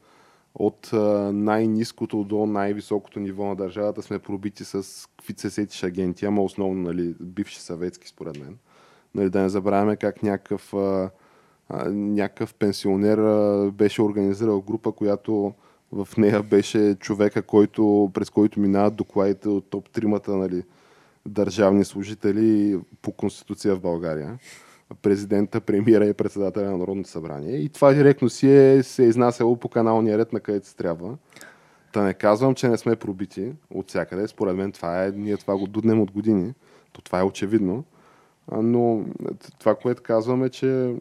от 0.56 0.89
най-низкото 1.34 2.24
до 2.24 2.45
най-високото 2.45 3.20
ниво 3.20 3.45
на 3.45 3.56
държавата 3.56 4.01
сме 4.01 4.20
пробити 4.20 4.66
с 4.66 5.08
какви 5.18 5.34
се 5.38 5.49
сетиш 5.49 5.84
агенти, 5.84 6.26
ама 6.26 6.43
основно 6.43 6.82
нали, 6.82 7.16
бивши 7.20 7.62
съветски 7.62 8.08
според 8.08 8.39
мен. 8.39 8.58
Нали, 9.16 9.30
да 9.30 9.41
не 9.41 9.49
забравяме 9.49 9.95
как 9.95 10.24
някакъв, 10.24 10.74
а, 10.74 11.10
някакъв 11.89 12.53
пенсионер 12.53 13.18
а, 13.18 13.72
беше 13.72 14.01
организирал 14.01 14.62
група, 14.62 14.91
която 14.91 15.53
в 15.91 16.08
нея 16.18 16.43
беше 16.43 16.95
човека, 16.95 17.41
който, 17.41 18.12
през 18.14 18.30
който 18.30 18.60
минават 18.60 18.95
докладите 18.95 19.49
от 19.49 19.70
топ 19.70 19.89
тримата 19.89 20.36
нали, 20.36 20.64
държавни 21.26 21.86
служители 21.86 22.80
по 23.01 23.12
Конституция 23.12 23.76
в 23.76 23.82
България. 23.82 24.39
Президента, 25.01 25.61
премиера 25.61 26.05
и 26.05 26.13
председателя 26.13 26.71
на 26.71 26.77
Народното 26.77 27.09
събрание. 27.09 27.57
И 27.57 27.69
това 27.69 27.93
директно 27.93 28.29
си 28.29 28.51
е, 28.51 28.83
се 28.83 29.03
е 29.03 29.07
изнасяло 29.07 29.57
по 29.57 29.69
каналния 29.69 30.17
ред, 30.17 30.33
на 30.33 30.39
където 30.39 30.67
се 30.67 30.75
трябва. 30.75 31.17
Та 31.93 32.03
не 32.03 32.13
казвам, 32.13 32.55
че 32.55 32.67
не 32.67 32.77
сме 32.77 32.95
пробити 32.95 33.53
от 33.73 33.89
всякъде. 33.89 34.27
Според 34.27 34.55
мен 34.55 34.71
това 34.71 35.05
е, 35.05 35.11
ние 35.11 35.38
това 35.38 35.57
го 35.57 35.67
дуднем 35.67 36.01
от 36.01 36.11
години. 36.11 36.53
То 36.91 37.01
това 37.01 37.19
е 37.19 37.23
очевидно. 37.23 37.83
Но 38.51 39.05
това, 39.59 39.75
което 39.75 40.03
казвам 40.03 40.43
е, 40.43 40.49
че 40.49 40.95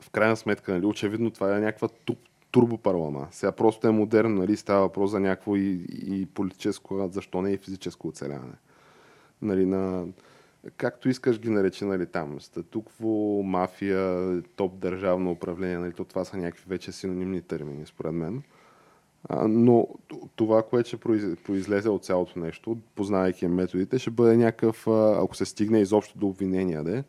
в 0.00 0.10
крайна 0.10 0.36
сметка, 0.36 0.72
нали, 0.72 0.86
очевидно 0.86 1.30
това 1.30 1.56
е 1.56 1.60
някаква 1.60 1.88
турбопарлама. 2.50 3.28
Сега 3.30 3.52
просто 3.52 3.86
е 3.86 3.90
модерно, 3.90 4.36
нали, 4.36 4.56
става 4.56 4.80
въпрос 4.80 5.10
за 5.10 5.20
някакво 5.20 5.56
и, 5.56 5.86
и 6.06 6.26
политическо, 6.26 7.08
защо 7.12 7.42
не 7.42 7.52
и 7.52 7.56
физическо 7.58 8.08
оцеляване 8.08 8.54
нали, 9.42 9.66
на 9.66 10.06
както 10.76 11.08
искаш 11.08 11.40
ги 11.40 11.50
наречи 11.50 11.84
нали, 11.84 12.06
там, 12.06 12.40
статукво, 12.40 13.42
мафия, 13.42 14.42
топ 14.42 14.78
държавно 14.78 15.30
управление, 15.30 15.78
нали, 15.78 15.92
то 15.92 16.04
това 16.04 16.24
са 16.24 16.36
някакви 16.36 16.64
вече 16.68 16.92
синонимни 16.92 17.42
термини, 17.42 17.86
според 17.86 18.12
мен. 18.12 18.42
А, 19.28 19.48
но 19.48 19.88
това, 20.36 20.62
което 20.62 20.88
ще 20.88 20.96
произлезе 21.44 21.88
от 21.88 22.04
цялото 22.04 22.38
нещо, 22.38 22.78
познавайки 22.94 23.46
методите, 23.46 23.98
ще 23.98 24.10
бъде 24.10 24.36
някакъв, 24.36 24.88
ако 24.88 25.36
се 25.36 25.44
стигне 25.44 25.80
изобщо 25.80 26.18
до 26.18 26.26
обвинения, 26.26 26.84
да 26.84 27.04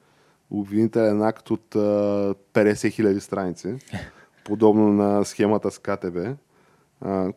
обвинителен 0.51 1.21
акт 1.21 1.51
от 1.51 1.65
50 1.73 2.35
000 2.53 3.19
страници, 3.19 3.75
подобно 4.45 4.93
на 4.93 5.25
схемата 5.25 5.71
с 5.71 5.79
КТБ 5.79 6.17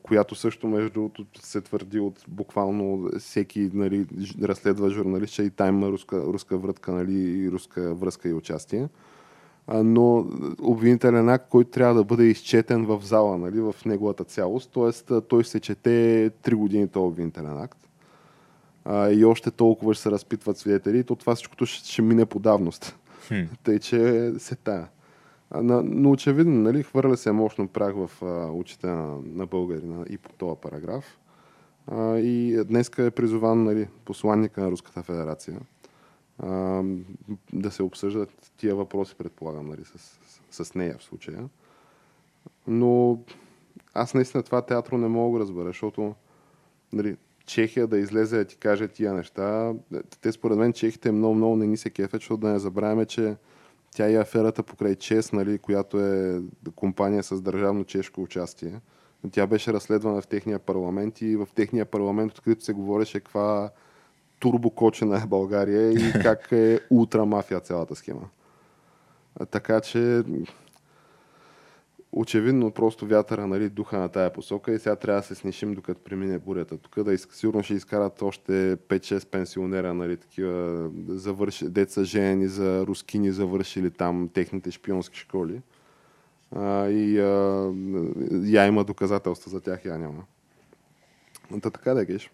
която 0.02 0.34
също, 0.34 0.68
между 0.68 0.90
другото, 0.90 1.26
се 1.42 1.60
твърди 1.60 2.00
от 2.00 2.24
буквално 2.28 3.10
всеки 3.18 3.70
нали, 3.74 4.06
разследва 4.42 4.90
журналист, 4.90 5.34
че 5.34 5.42
и 5.42 5.50
там 5.50 5.68
има 5.68 5.88
руска, 5.88 6.22
руска 6.22 6.58
врътка 6.58 6.92
нали, 6.92 7.12
и 7.12 7.50
руска 7.50 7.94
връзка 7.94 8.28
и 8.28 8.34
участие. 8.34 8.88
Но 9.74 10.26
обвинителен 10.60 11.28
акт, 11.28 11.48
който 11.48 11.70
трябва 11.70 11.94
да 11.94 12.04
бъде 12.04 12.24
изчетен 12.24 12.86
в 12.86 13.00
зала, 13.02 13.38
нали, 13.38 13.60
в 13.60 13.74
неговата 13.86 14.24
цялост, 14.24 14.70
т.е. 14.72 15.20
той 15.20 15.44
се 15.44 15.60
чете 15.60 16.30
3 16.42 16.54
години 16.54 16.88
този 16.88 17.06
обвинителен 17.06 17.58
акт. 17.58 17.78
И 19.10 19.24
още 19.24 19.50
толкова 19.50 19.94
ще 19.94 20.02
се 20.02 20.10
разпитват 20.10 20.58
свидетели, 20.58 21.04
то 21.04 21.16
това 21.16 21.34
всичкото 21.34 21.66
ще, 21.66 21.88
ще 21.88 22.02
мине 22.02 22.26
по 22.26 22.38
давност. 22.38 22.98
Хм. 23.28 23.34
Тъй, 23.62 23.78
че 23.78 24.32
се 24.38 24.56
тая. 24.56 24.88
Но, 25.54 25.82
но 25.82 26.10
очевидно, 26.10 26.54
нали, 26.54 26.82
хвърля 26.82 27.16
се 27.16 27.32
мощно 27.32 27.68
прах 27.68 27.94
в 27.96 28.22
а, 28.22 28.52
очите 28.52 28.86
на, 28.86 29.18
на 29.24 29.46
българина 29.46 30.04
и 30.10 30.18
по 30.18 30.32
този 30.32 30.60
параграф. 30.60 31.18
А, 31.86 32.18
и 32.18 32.64
днес 32.64 32.90
е 32.98 33.10
призован 33.10 33.64
нали, 33.64 33.88
посланника 34.04 34.60
на 34.60 34.70
Руската 34.70 35.02
федерация 35.02 35.60
а, 36.38 36.82
да 37.52 37.70
се 37.70 37.82
обсъждат 37.82 38.52
тия 38.56 38.74
въпроси, 38.74 39.14
предполагам, 39.14 39.68
нали, 39.68 39.84
с, 39.84 40.18
с, 40.50 40.64
с 40.64 40.74
нея 40.74 40.96
в 40.98 41.02
случая. 41.02 41.48
Но 42.66 43.20
аз 43.94 44.14
наистина 44.14 44.42
това 44.42 44.62
театро 44.62 44.98
не 44.98 45.08
мога 45.08 45.38
да 45.38 45.42
разбера, 45.42 45.66
защото 45.66 46.14
нали, 46.92 47.16
Чехия 47.46 47.86
да 47.86 47.98
излезе 47.98 48.36
да 48.36 48.44
ти 48.44 48.56
каже 48.56 48.88
тия 48.88 49.14
неща. 49.14 49.74
Те 50.20 50.32
според 50.32 50.58
мен 50.58 50.72
чехите 50.72 51.12
много, 51.12 51.34
много 51.34 51.56
не 51.56 51.66
ни 51.66 51.76
се 51.76 51.90
кефят, 51.90 52.20
защото 52.20 52.40
да 52.40 52.48
не 52.48 52.58
забравяме, 52.58 53.06
че 53.06 53.36
тя 53.96 54.08
и 54.08 54.16
аферата 54.16 54.62
покрай 54.62 54.94
ЧЕС, 54.94 55.32
нали, 55.32 55.58
която 55.58 56.00
е 56.00 56.40
компания 56.74 57.22
с 57.22 57.40
държавно 57.40 57.84
чешко 57.84 58.22
участие. 58.22 58.80
Тя 59.32 59.46
беше 59.46 59.72
разследвана 59.72 60.20
в 60.20 60.26
техния 60.26 60.58
парламент 60.58 61.20
и 61.20 61.36
в 61.36 61.48
техния 61.54 61.84
парламент 61.84 62.32
открито 62.32 62.64
се 62.64 62.72
говореше 62.72 63.20
каква 63.20 63.70
турбокочена 64.38 65.16
е 65.16 65.26
България 65.26 65.92
и 65.92 66.12
как 66.22 66.52
е 66.52 66.80
ултрамафия 66.90 67.60
цялата 67.60 67.94
схема. 67.94 68.28
Така 69.50 69.80
че 69.80 70.22
очевидно 72.16 72.70
просто 72.70 73.06
вятъра 73.06 73.46
нали, 73.46 73.68
духа 73.68 73.98
на 73.98 74.08
тая 74.08 74.32
посока 74.32 74.72
и 74.72 74.78
сега 74.78 74.96
трябва 74.96 75.20
да 75.20 75.26
се 75.26 75.34
снишим 75.34 75.74
докато 75.74 76.00
премине 76.00 76.38
бурята. 76.38 76.78
Тук 76.78 77.02
да 77.02 77.14
из... 77.14 77.28
сигурно 77.30 77.62
ще 77.62 77.74
изкарат 77.74 78.22
още 78.22 78.76
5-6 78.76 79.26
пенсионера, 79.28 79.94
нали, 79.94 80.16
такива 80.16 80.90
завърши, 81.08 81.68
деца 81.68 82.04
жени 82.04 82.48
за 82.48 82.86
рускини 82.86 83.32
завършили 83.32 83.90
там 83.90 84.30
техните 84.34 84.70
шпионски 84.70 85.18
школи. 85.18 85.60
А, 86.52 86.88
и 86.88 87.20
а, 87.20 87.72
я 88.32 88.66
има 88.66 88.84
доказателства 88.84 89.50
за 89.50 89.60
тях, 89.60 89.84
я 89.84 89.98
няма. 89.98 90.24
Та 91.62 91.70
така 91.70 91.94
да 91.94 92.04
геш 92.04 92.30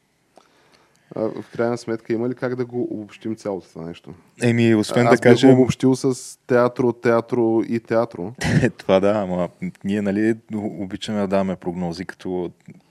в 1.16 1.44
крайна 1.52 1.78
сметка 1.78 2.12
има 2.12 2.28
ли 2.28 2.34
как 2.34 2.56
да 2.56 2.64
го 2.64 2.88
обобщим 2.90 3.36
цялото 3.36 3.68
това 3.68 3.86
нещо? 3.86 4.14
Еми, 4.42 4.74
освен 4.74 5.06
Аз 5.06 5.16
да 5.16 5.22
кажем... 5.22 5.50
Аз 5.50 5.56
го 5.56 5.62
обобщил 5.62 5.96
с 5.96 6.38
театро, 6.46 6.92
театро 6.92 7.62
и 7.68 7.80
театро. 7.80 8.32
това 8.78 9.00
да, 9.00 9.10
ама 9.10 9.48
ние 9.84 10.02
нали 10.02 10.34
обичаме 10.52 11.20
да 11.20 11.26
даваме 11.26 11.56
прогнози, 11.56 12.04
като 12.04 12.50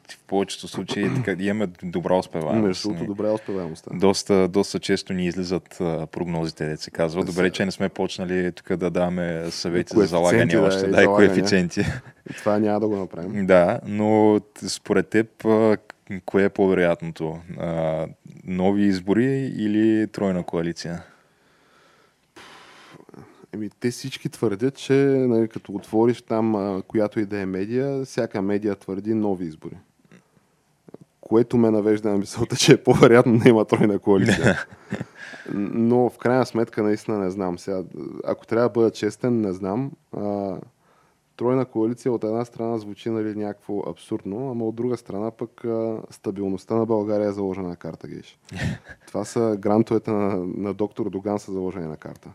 в 0.10 0.18
повечето 0.28 0.68
случаи 0.68 1.10
така, 1.26 1.44
имаме 1.44 1.68
добра 1.84 2.16
успеваемост. 2.16 2.68
Между 2.68 2.88
другото, 2.88 3.06
добра 3.06 3.32
успеваемост. 3.32 3.88
Доста, 3.94 4.48
доста 4.48 4.80
често 4.80 5.14
ни 5.14 5.26
излизат 5.26 5.82
а, 5.82 6.08
прогнозите, 6.08 6.70
да 6.70 6.78
се 6.78 6.92
казва. 6.92 7.26
Добре, 7.26 7.50
че 7.50 7.66
не 7.66 7.72
сме 7.72 7.90
почнали 7.90 8.52
тук 8.52 8.76
да 8.76 8.90
даваме 8.90 9.52
съвети 9.52 9.94
за 9.96 10.06
залагане 10.06 10.46
да, 10.46 10.62
още, 10.62 10.88
да, 10.88 11.04
и 11.04 11.06
коефициенти. 11.06 11.86
Това 12.38 12.60
няма 12.60 12.80
да 12.80 12.88
го 12.88 12.96
направим. 12.96 13.46
Да, 13.52 13.80
но 13.86 14.40
според 14.68 15.10
теб 15.10 15.28
кое 16.26 16.44
е 16.44 16.50
по-вероятното? 16.50 17.40
А, 17.60 18.08
нови 18.44 18.84
избори 18.84 19.54
или 19.58 20.08
тройна 20.08 20.44
коалиция? 20.44 21.04
Еми, 23.54 23.70
те 23.80 23.92
всички 23.92 24.30
твърдят, 24.30 24.76
че 24.76 24.94
нали, 25.04 25.48
като 25.48 25.74
отвориш 25.74 26.22
там 26.22 26.56
а, 26.56 26.82
която 26.88 27.20
и 27.20 27.26
да 27.26 27.40
е 27.40 27.46
медия, 27.46 28.06
всяка 28.06 28.42
медия 28.42 28.76
твърди 28.76 29.14
нови 29.14 29.46
избори. 29.46 29.78
Което 31.22 31.58
ме 31.58 31.72
навежда 31.72 32.10
на 32.10 32.18
мисълта, 32.18 32.56
че 32.56 32.74
е 32.74 32.84
по-вероятно 32.84 33.40
да 33.40 33.50
има 33.50 33.66
тройна 33.66 34.00
коалиция. 34.00 34.66
Но 35.54 36.10
в 36.10 36.18
крайна 36.18 36.46
сметка 36.46 36.84
наистина 36.84 37.18
не 37.20 37.30
знам. 37.30 37.60
Сега, 37.60 37.84
ако 38.26 38.48
трябва 38.48 38.70
да 38.70 38.74
бъда 38.74 38.92
честен, 38.92 39.42
не 39.42 39.54
знам. 39.54 39.92
А, 40.18 40.58
тройна 41.42 41.66
коалиция 41.66 42.12
от 42.12 42.24
една 42.24 42.46
страна 42.46 42.78
звучи 42.78 43.10
нали, 43.10 43.36
някакво 43.36 43.84
абсурдно, 43.90 44.52
ама 44.52 44.66
от 44.66 44.76
друга 44.76 44.98
страна 44.98 45.32
пък 45.32 45.66
стабилността 46.10 46.76
на 46.76 46.86
България 46.86 47.28
е 47.28 47.32
заложена 47.32 47.68
на 47.68 47.76
карта, 47.76 48.08
гейш. 48.08 48.40
Това 49.08 49.26
са 49.26 49.58
грантовете 49.60 50.12
на, 50.12 50.46
на 50.46 50.74
доктор 50.74 51.10
Доган 51.10 51.40
са 51.40 51.52
заложени 51.52 51.88
на 51.88 51.98
карта. 51.98 52.30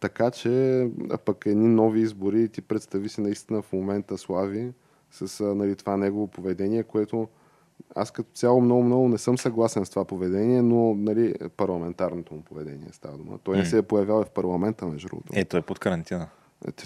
Така 0.00 0.30
че 0.30 0.80
а 1.10 1.18
пък 1.18 1.46
едни 1.46 1.68
нови 1.68 2.00
избори 2.00 2.48
ти 2.48 2.62
представи 2.62 3.08
си 3.08 3.20
наистина 3.20 3.62
в 3.62 3.72
момента 3.72 4.18
Слави 4.18 4.72
с 5.10 5.54
нали, 5.54 5.76
това 5.76 5.96
негово 5.96 6.26
поведение, 6.26 6.82
което 6.82 7.28
аз 7.94 8.10
като 8.10 8.30
цяло 8.34 8.60
много-много 8.60 9.08
не 9.08 9.18
съм 9.18 9.38
съгласен 9.38 9.84
с 9.84 9.90
това 9.90 10.04
поведение, 10.04 10.62
но 10.62 10.94
нали, 10.94 11.34
парламентарното 11.56 12.34
му 12.34 12.42
поведение 12.42 12.88
става 12.92 13.16
дума. 13.16 13.38
Той 13.42 13.56
не 13.56 13.66
се 13.66 13.78
е 13.78 13.82
появял 13.82 14.24
в 14.24 14.30
парламента, 14.30 14.86
между 14.86 15.08
другото. 15.08 15.32
Ето 15.34 15.56
е 15.56 15.62
под 15.62 15.78
карантина. 15.78 16.28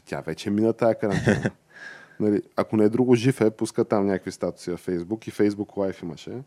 Тя 0.07 0.21
вече 0.21 0.51
мина 0.51 0.73
тая 0.73 0.99
карантина. 0.99 1.51
нали, 2.21 2.43
ако 2.57 2.77
не 2.77 2.85
е 2.85 2.89
друго, 2.89 3.15
жив 3.15 3.41
е, 3.41 3.51
пуска 3.51 3.85
там 3.85 4.07
някакви 4.07 4.33
статуси 4.33 4.71
в 4.71 4.77
Фейсбук 4.77 5.27
и 5.27 5.31
Фейсбук 5.31 5.77
Лайф 5.77 6.03
имаше. 6.03 6.43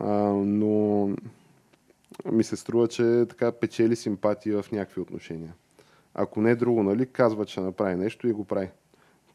а, 0.00 0.08
но 0.32 1.08
ми 2.32 2.44
се 2.44 2.56
струва, 2.56 2.88
че 2.88 3.26
така 3.28 3.52
печели 3.52 3.96
симпатия 3.96 4.62
в 4.62 4.72
някакви 4.72 5.00
отношения. 5.00 5.54
Ако 6.14 6.40
не 6.40 6.50
е 6.50 6.56
друго, 6.56 6.82
нали, 6.82 7.06
казва, 7.06 7.46
че 7.46 7.60
направи 7.60 7.94
нещо 7.96 8.28
и 8.28 8.32
го 8.32 8.44
прави. 8.44 8.68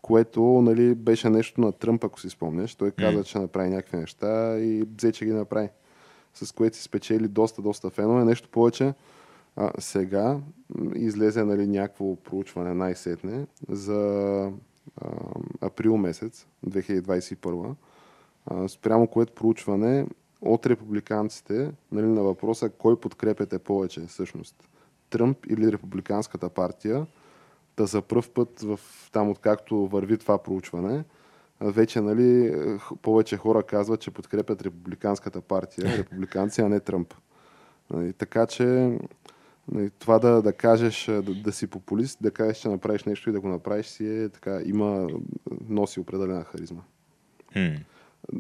Което 0.02 0.42
нали, 0.44 0.96
беше 0.96 1.30
нещо 1.30 1.62
на 1.62 1.72
Тръмп, 1.72 2.04
ако 2.04 2.20
си 2.20 2.30
спомняш. 2.30 2.76
Той 2.76 2.92
каза, 2.92 3.24
че 3.24 3.38
направи 3.38 3.70
някакви 3.70 3.98
неща 3.98 4.60
и 4.60 4.88
взе, 4.98 5.12
че 5.12 5.26
ги 5.26 5.32
направи. 5.32 5.70
С 6.34 6.52
което 6.52 6.78
си 6.78 6.84
спечели 6.84 7.28
доста, 7.28 7.62
доста 7.62 7.90
фенове. 7.90 8.26
Нещо 8.26 8.50
повече. 8.50 8.94
А, 9.56 9.72
сега 9.80 10.40
излезе 10.96 11.44
нали, 11.44 11.68
някакво 11.68 12.16
проучване 12.16 12.74
най-сетне 12.74 13.46
за 13.70 14.02
а, 15.02 15.08
април 15.62 15.98
месец 15.98 16.48
2021, 16.68 17.76
а, 18.46 18.68
спрямо 18.68 19.08
което 19.08 19.34
проучване 19.34 20.08
от 20.42 20.66
републиканците 20.66 21.72
нали, 21.92 22.06
на 22.06 22.22
въпроса 22.24 22.70
кой 22.70 23.00
подкрепяте 23.00 23.60
повече 23.60 24.02
всъщност. 24.02 24.70
Тръмп 25.10 25.46
или 25.46 25.72
Републиканската 25.72 26.50
партия, 26.50 27.06
да 27.78 27.86
за 27.86 28.02
пръв 28.02 28.30
път 28.30 28.62
в, 28.62 28.80
там 29.12 29.30
откакто 29.30 29.88
върви 29.88 30.18
това 30.18 30.38
проучване, 30.38 31.04
вече 31.62 32.02
нали, 32.02 32.56
повече 33.02 33.38
хора 33.38 33.64
казват, 33.64 34.02
че 34.02 34.12
подкрепят 34.12 34.62
Републиканската 34.62 35.42
партия, 35.42 35.98
републиканци, 35.98 36.62
а 36.62 36.70
не 36.70 36.80
Тръмп. 36.80 37.14
Нали, 37.90 38.14
така 38.14 38.46
че 38.46 38.98
това 40.00 40.20
да, 40.20 40.42
да 40.42 40.54
кажеш, 40.54 41.06
да, 41.06 41.22
да 41.22 41.52
си 41.52 41.68
популист, 41.68 42.18
да 42.22 42.32
кажеш, 42.32 42.58
че 42.58 42.70
направиш 42.70 43.04
нещо 43.04 43.30
и 43.30 43.34
да 43.34 43.40
го 43.40 43.48
направиш 43.48 43.86
си 43.86 44.08
е 44.08 44.30
така, 44.30 44.62
има, 44.66 45.10
носи 45.70 46.00
определена 46.00 46.44
харизма. 46.44 46.82
Hmm. 47.56 47.80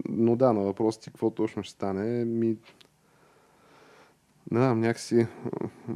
Но 0.09 0.35
да, 0.35 0.53
на 0.53 0.59
въпрос 0.59 0.99
ти 0.99 1.09
какво 1.09 1.29
точно 1.29 1.63
ще 1.63 1.73
стане, 1.73 2.25
ми... 2.25 2.57
Не 4.51 4.59
знам, 4.59 4.79
някакси 4.79 5.27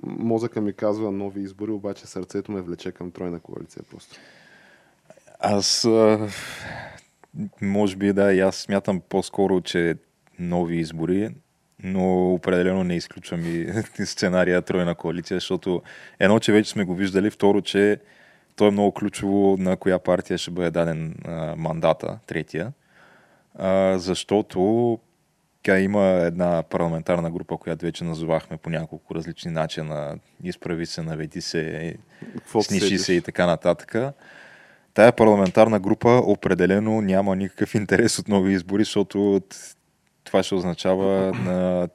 мозъка 0.03 0.61
ми 0.61 0.73
казва 0.73 1.11
нови 1.11 1.41
избори, 1.41 1.71
обаче 1.71 2.07
сърцето 2.07 2.51
ме 2.51 2.61
влече 2.61 2.91
към 2.91 3.11
тройна 3.11 3.39
коалиция 3.39 3.83
просто. 3.91 4.15
Аз, 5.39 5.87
може 7.61 7.95
би 7.95 8.13
да, 8.13 8.33
и 8.33 8.39
аз 8.39 8.55
смятам 8.55 9.01
по-скоро, 9.09 9.61
че 9.61 9.95
нови 10.39 10.77
избори, 10.77 11.35
но 11.83 12.33
определено 12.33 12.83
не 12.83 12.95
изключвам 12.95 13.41
и 13.45 13.67
сценария 14.05 14.61
тройна 14.61 14.95
коалиция, 14.95 15.37
защото 15.37 15.81
едно, 16.19 16.39
че 16.39 16.51
вече 16.51 16.69
сме 16.69 16.83
го 16.83 16.95
виждали, 16.95 17.29
второ, 17.29 17.61
че 17.61 17.99
то 18.55 18.67
е 18.67 18.71
много 18.71 18.91
ключово 18.91 19.57
на 19.59 19.77
коя 19.77 19.99
партия 19.99 20.37
ще 20.37 20.51
бъде 20.51 20.71
даден 20.71 21.15
а, 21.25 21.55
мандата, 21.57 22.19
третия, 22.27 22.73
а, 23.55 23.97
защото 23.97 24.99
тя 25.63 25.79
има 25.79 26.03
една 26.03 26.63
парламентарна 26.69 27.31
група, 27.31 27.57
която 27.57 27.85
вече 27.85 28.03
назовахме 28.03 28.57
по 28.57 28.69
няколко 28.69 29.15
различни 29.15 29.51
начина. 29.51 30.17
Изправи 30.43 30.85
се, 30.85 31.01
наведи 31.01 31.41
се, 31.41 31.95
Какво 32.35 32.63
сниши 32.63 32.97
се 32.97 33.13
и 33.13 33.21
така 33.21 33.45
нататък. 33.45 33.95
Тая 34.93 35.11
парламентарна 35.11 35.79
група 35.79 36.09
определено 36.09 37.01
няма 37.01 37.35
никакъв 37.35 37.75
интерес 37.75 38.19
от 38.19 38.27
нови 38.27 38.53
избори, 38.53 38.83
защото 38.83 39.41
това 40.33 40.43
ще 40.43 40.55
означава 40.55 41.31
на 41.33 41.87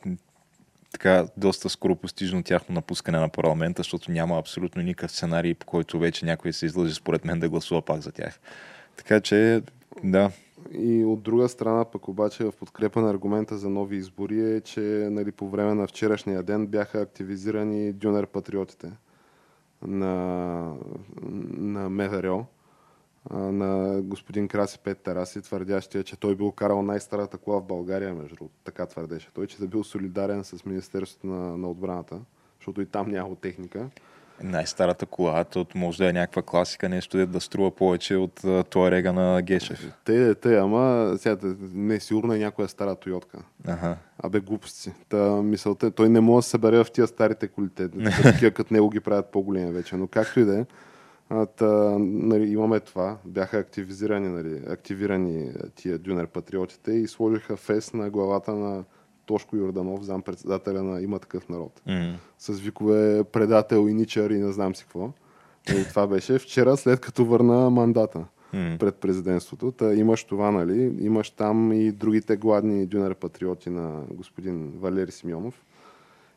така 0.93 1.27
доста 1.37 1.69
скоро 1.69 1.97
постижно 1.97 2.43
тяхно 2.43 2.75
напускане 2.75 3.19
на 3.19 3.29
парламента, 3.29 3.81
защото 3.83 4.11
няма 4.11 4.39
абсолютно 4.39 4.83
никакъв 4.83 5.13
сценарий, 5.13 5.55
по 5.55 5.67
който 5.67 5.99
вече 5.99 6.27
някой 6.27 6.53
се 6.53 6.67
излъжи 6.67 6.95
според 6.95 7.25
мен 7.25 7.41
да 7.41 7.49
гласува 7.49 7.83
пак 7.83 8.01
за 8.01 8.13
тях. 8.13 8.41
Така 8.97 9.21
че, 9.21 9.63
да. 10.05 10.31
И 10.73 11.05
от 11.05 11.23
друга 11.23 11.49
страна, 11.49 11.85
пък 11.85 12.09
обаче 12.09 12.45
в 12.45 12.53
подкрепа 12.53 13.01
на 13.01 13.11
аргумента 13.11 13.59
за 13.59 13.69
нови 13.69 13.97
избори 13.97 14.57
е, 14.57 14.61
че 14.61 14.81
нали, 15.11 15.33
по 15.33 15.49
време 15.49 15.75
на 15.75 15.87
вчерашния 15.87 16.43
ден 16.43 16.67
бяха 16.67 17.01
активизирани 17.01 17.93
дюнер 17.93 18.27
патриотите 18.27 18.91
на, 19.83 20.75
на 21.57 21.91
МВР 21.91 22.45
на 23.31 24.03
господин 24.03 24.49
Краси 24.49 24.79
Пет 24.79 24.99
Тараси, 24.99 25.43
твърдящия, 25.43 26.05
че 26.05 26.17
той 26.17 26.35
бил 26.35 26.53
карал 26.53 26.83
най-старата 26.83 27.39
кола 27.39 27.59
в 27.61 27.65
България, 27.65 28.15
между 28.15 28.35
другото. 28.35 28.55
Така 28.65 28.87
твърдеше. 28.87 29.29
Той, 29.35 29.47
че 29.47 29.59
да 29.59 29.67
бил 29.67 29.85
солидарен 29.85 30.45
с 30.45 30.65
Министерството 30.65 31.27
на, 31.27 31.57
на 31.59 31.71
отбраната, 31.71 32.21
защото 32.61 32.81
и 32.81 32.87
там 32.87 33.11
няма 33.11 33.37
техника. 33.37 33.91
Най-старата 34.43 35.07
кола, 35.07 35.45
то 35.45 35.67
може 35.75 35.99
да 35.99 36.09
е 36.09 36.13
някаква 36.13 36.43
класика, 36.43 36.89
нещо 36.89 37.27
да 37.27 37.41
струва 37.41 37.71
повече 37.71 38.17
от 38.17 38.43
този 38.71 38.91
рега 38.91 39.13
на 39.13 39.43
Гешев. 39.43 39.93
Те, 40.05 40.35
те, 40.35 40.57
ама 40.57 41.15
сега 41.19 41.37
не 41.73 41.95
е 41.95 42.01
сигурно 42.01 42.35
е 42.35 42.39
някоя 42.39 42.69
стара 42.69 42.95
Тойотка. 42.95 43.39
Ага. 43.67 43.97
Абе 44.19 44.41
глупости. 44.41 44.93
Та 45.09 45.43
мисълта, 45.43 45.91
той 45.91 46.09
не 46.09 46.21
може 46.21 46.39
да 46.39 46.43
се 46.43 46.51
събере 46.51 46.85
в 46.85 46.91
тия 46.93 47.07
старите 47.07 47.49
колите. 47.49 47.89
Такива 48.23 48.51
като 48.51 48.75
него 48.75 48.91
ги 48.91 49.01
правят 49.01 49.27
по-големи 49.27 49.73
вече. 49.73 49.97
Но 49.97 50.07
както 50.07 50.41
и 50.41 50.45
да 50.45 50.59
е, 50.59 50.65
Та, 51.57 51.99
нали, 51.99 52.51
имаме 52.51 52.81
това. 52.81 53.17
Бяха 53.25 53.59
активизирани, 53.59 54.29
нали, 54.29 54.63
активирани 54.69 55.51
тия 55.75 55.99
дюнер 55.99 56.27
патриотите 56.27 56.93
и 56.93 57.07
сложиха 57.07 57.57
фест 57.57 57.95
на 57.95 58.11
главата 58.11 58.55
на 58.55 58.85
Тошко 59.27 59.57
Йорданов, 59.57 60.03
зам 60.03 60.23
председателя 60.23 60.83
на 60.83 61.03
Има 61.03 61.19
такъв 61.19 61.49
народ. 61.49 61.81
Mm. 61.89 62.15
С 62.39 62.61
викове 62.61 63.25
предател 63.25 63.89
и 63.89 63.95
ничър 63.95 64.31
и 64.31 64.39
не 64.39 64.53
знам 64.53 64.75
си 64.75 64.85
какво. 64.85 65.13
И 65.69 65.85
това 65.89 66.07
беше 66.07 66.39
вчера, 66.39 66.77
след 66.77 67.01
като 67.01 67.25
върна 67.25 67.71
мандата 67.71 68.25
mm. 68.55 68.79
пред 68.79 68.95
президентството. 68.95 69.73
Та 69.73 69.95
имаш 69.95 70.25
това, 70.25 70.51
нали? 70.51 70.97
Имаш 71.01 71.31
там 71.31 71.73
и 71.73 71.93
другите 71.93 72.37
гладни 72.37 72.87
дюнер 72.87 73.15
патриоти 73.15 73.71
на 73.71 74.03
господин 74.11 74.73
Валери 74.77 75.13
Симеонов. 75.13 75.65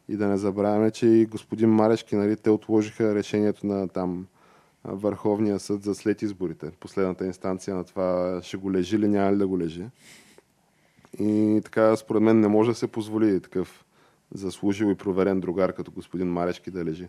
И 0.10 0.18
да 0.18 0.28
не 0.28 0.38
забравяме, 0.38 0.92
че 0.92 1.08
и 1.08 1.26
господин 1.26 1.70
Марешки, 1.70 2.16
нали, 2.16 2.36
те 2.36 2.50
отложиха 2.50 3.16
решението 3.16 3.68
на 3.68 3.88
там 3.88 4.28
Върховния 4.84 5.60
съд 5.60 5.84
за 5.84 5.96
след 5.96 6.22
изборите. 6.22 6.72
Последната 6.80 7.26
инстанция 7.26 7.76
на 7.76 7.84
това 7.84 8.40
ще 8.44 8.58
го 8.58 8.72
лежи 8.72 8.96
или 8.96 9.08
няма 9.08 9.34
ли 9.34 9.38
да 9.38 9.48
го 9.48 9.60
лежи. 9.60 9.86
И 11.20 11.62
така, 11.64 11.96
според 11.96 12.22
мен, 12.22 12.40
не 12.40 12.48
може 12.48 12.72
да 12.72 12.76
се 12.76 12.88
позволи 12.88 13.42
такъв 13.42 13.86
заслужил 14.34 14.86
и 14.86 14.96
проверен 14.96 15.40
другар 15.40 15.74
като 15.74 15.92
господин 15.92 16.28
Марешки 16.28 16.72
да 16.72 16.86
лежи. 16.86 17.08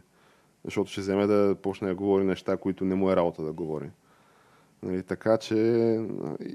Защото 0.65 0.91
ще 0.91 1.01
вземе 1.01 1.27
да 1.27 1.57
почне 1.63 1.89
да 1.89 1.95
говори 1.95 2.25
неща, 2.25 2.57
които 2.57 2.85
не 2.85 2.95
му 2.95 3.11
е 3.11 3.17
работа 3.17 3.43
да 3.43 3.53
говори. 3.53 3.91
Нали, 4.83 5.03
така 5.03 5.39
че 5.39 5.57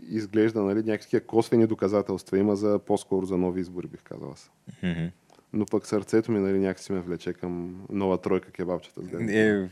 изглежда 0.09 0.61
нали, 0.61 0.83
някакви 0.83 1.19
косвени 1.19 1.67
доказателства 1.67 2.37
има 2.37 2.55
за 2.55 2.79
по-скоро 2.79 3.25
за 3.25 3.37
нови 3.37 3.61
избори, 3.61 3.87
бих 3.87 4.03
казал 4.03 4.31
аз. 4.31 4.51
Mm-hmm. 4.83 5.11
Но 5.53 5.65
пък 5.65 5.85
сърцето 5.85 6.31
ми 6.31 6.39
нали, 6.39 6.59
някакси 6.59 6.93
ме 6.93 6.99
влече 6.99 7.33
към 7.33 7.81
нова 7.89 8.17
тройка 8.17 8.51
кебабчета. 8.51 9.01
Е, 9.29 9.69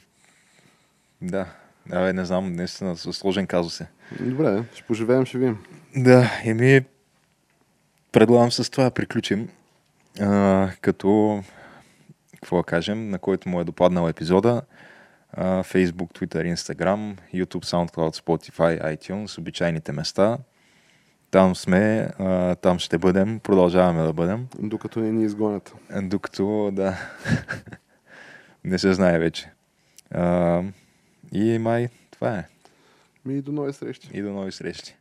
да. 1.22 1.46
Абе, 1.92 2.14
не 2.14 2.26
знам, 2.26 2.54
наистина 2.54 2.98
сложен 2.98 3.48
казус 3.48 3.82
е. 3.82 3.88
Добре, 4.20 4.64
ще 4.74 4.84
поживеем, 4.84 5.26
ще 5.26 5.38
видим. 5.38 5.58
Да, 5.96 6.32
еми, 6.44 6.82
предлагам 8.12 8.52
с 8.52 8.70
това 8.70 8.92
приключим. 8.92 9.50
А, 10.22 10.70
като, 10.82 11.44
какво 12.36 12.58
да 12.58 12.64
кажем, 12.64 13.10
на 13.10 13.20
който 13.20 13.50
му 13.50 13.62
е 13.62 13.64
допаднал 13.64 14.10
епизода. 14.10 14.62
А, 15.32 15.64
Facebook, 15.64 16.20
Twitter, 16.20 16.56
Instagram, 16.56 17.18
YouTube, 17.34 17.66
SoundCloud, 17.66 18.24
Spotify, 18.24 18.98
iTunes, 18.98 19.40
обичайните 19.40 19.92
места. 19.92 20.38
Там 21.32 21.56
сме, 21.56 22.10
а, 22.20 22.56
там 22.56 22.80
ще 22.80 22.98
бъдем, 22.98 23.40
продължаваме 23.40 24.04
да 24.04 24.14
бъдем. 24.14 24.48
Докато 24.60 25.00
не 25.00 25.12
ни 25.12 25.24
изгонят. 25.24 25.76
Докато, 26.02 26.72
да, 26.74 26.98
не 28.64 28.80
се 28.80 28.94
знае 28.94 29.20
вече. 29.20 29.52
А, 30.12 30.64
и 31.32 31.58
май 31.58 31.90
това 32.12 32.38
е. 32.38 32.48
И 33.30 33.42
до 33.42 33.52
нови 33.52 33.74
срещи. 33.74 34.10
И 34.14 34.22
до 34.22 34.30
нови 34.34 34.52
срещи. 34.52 34.96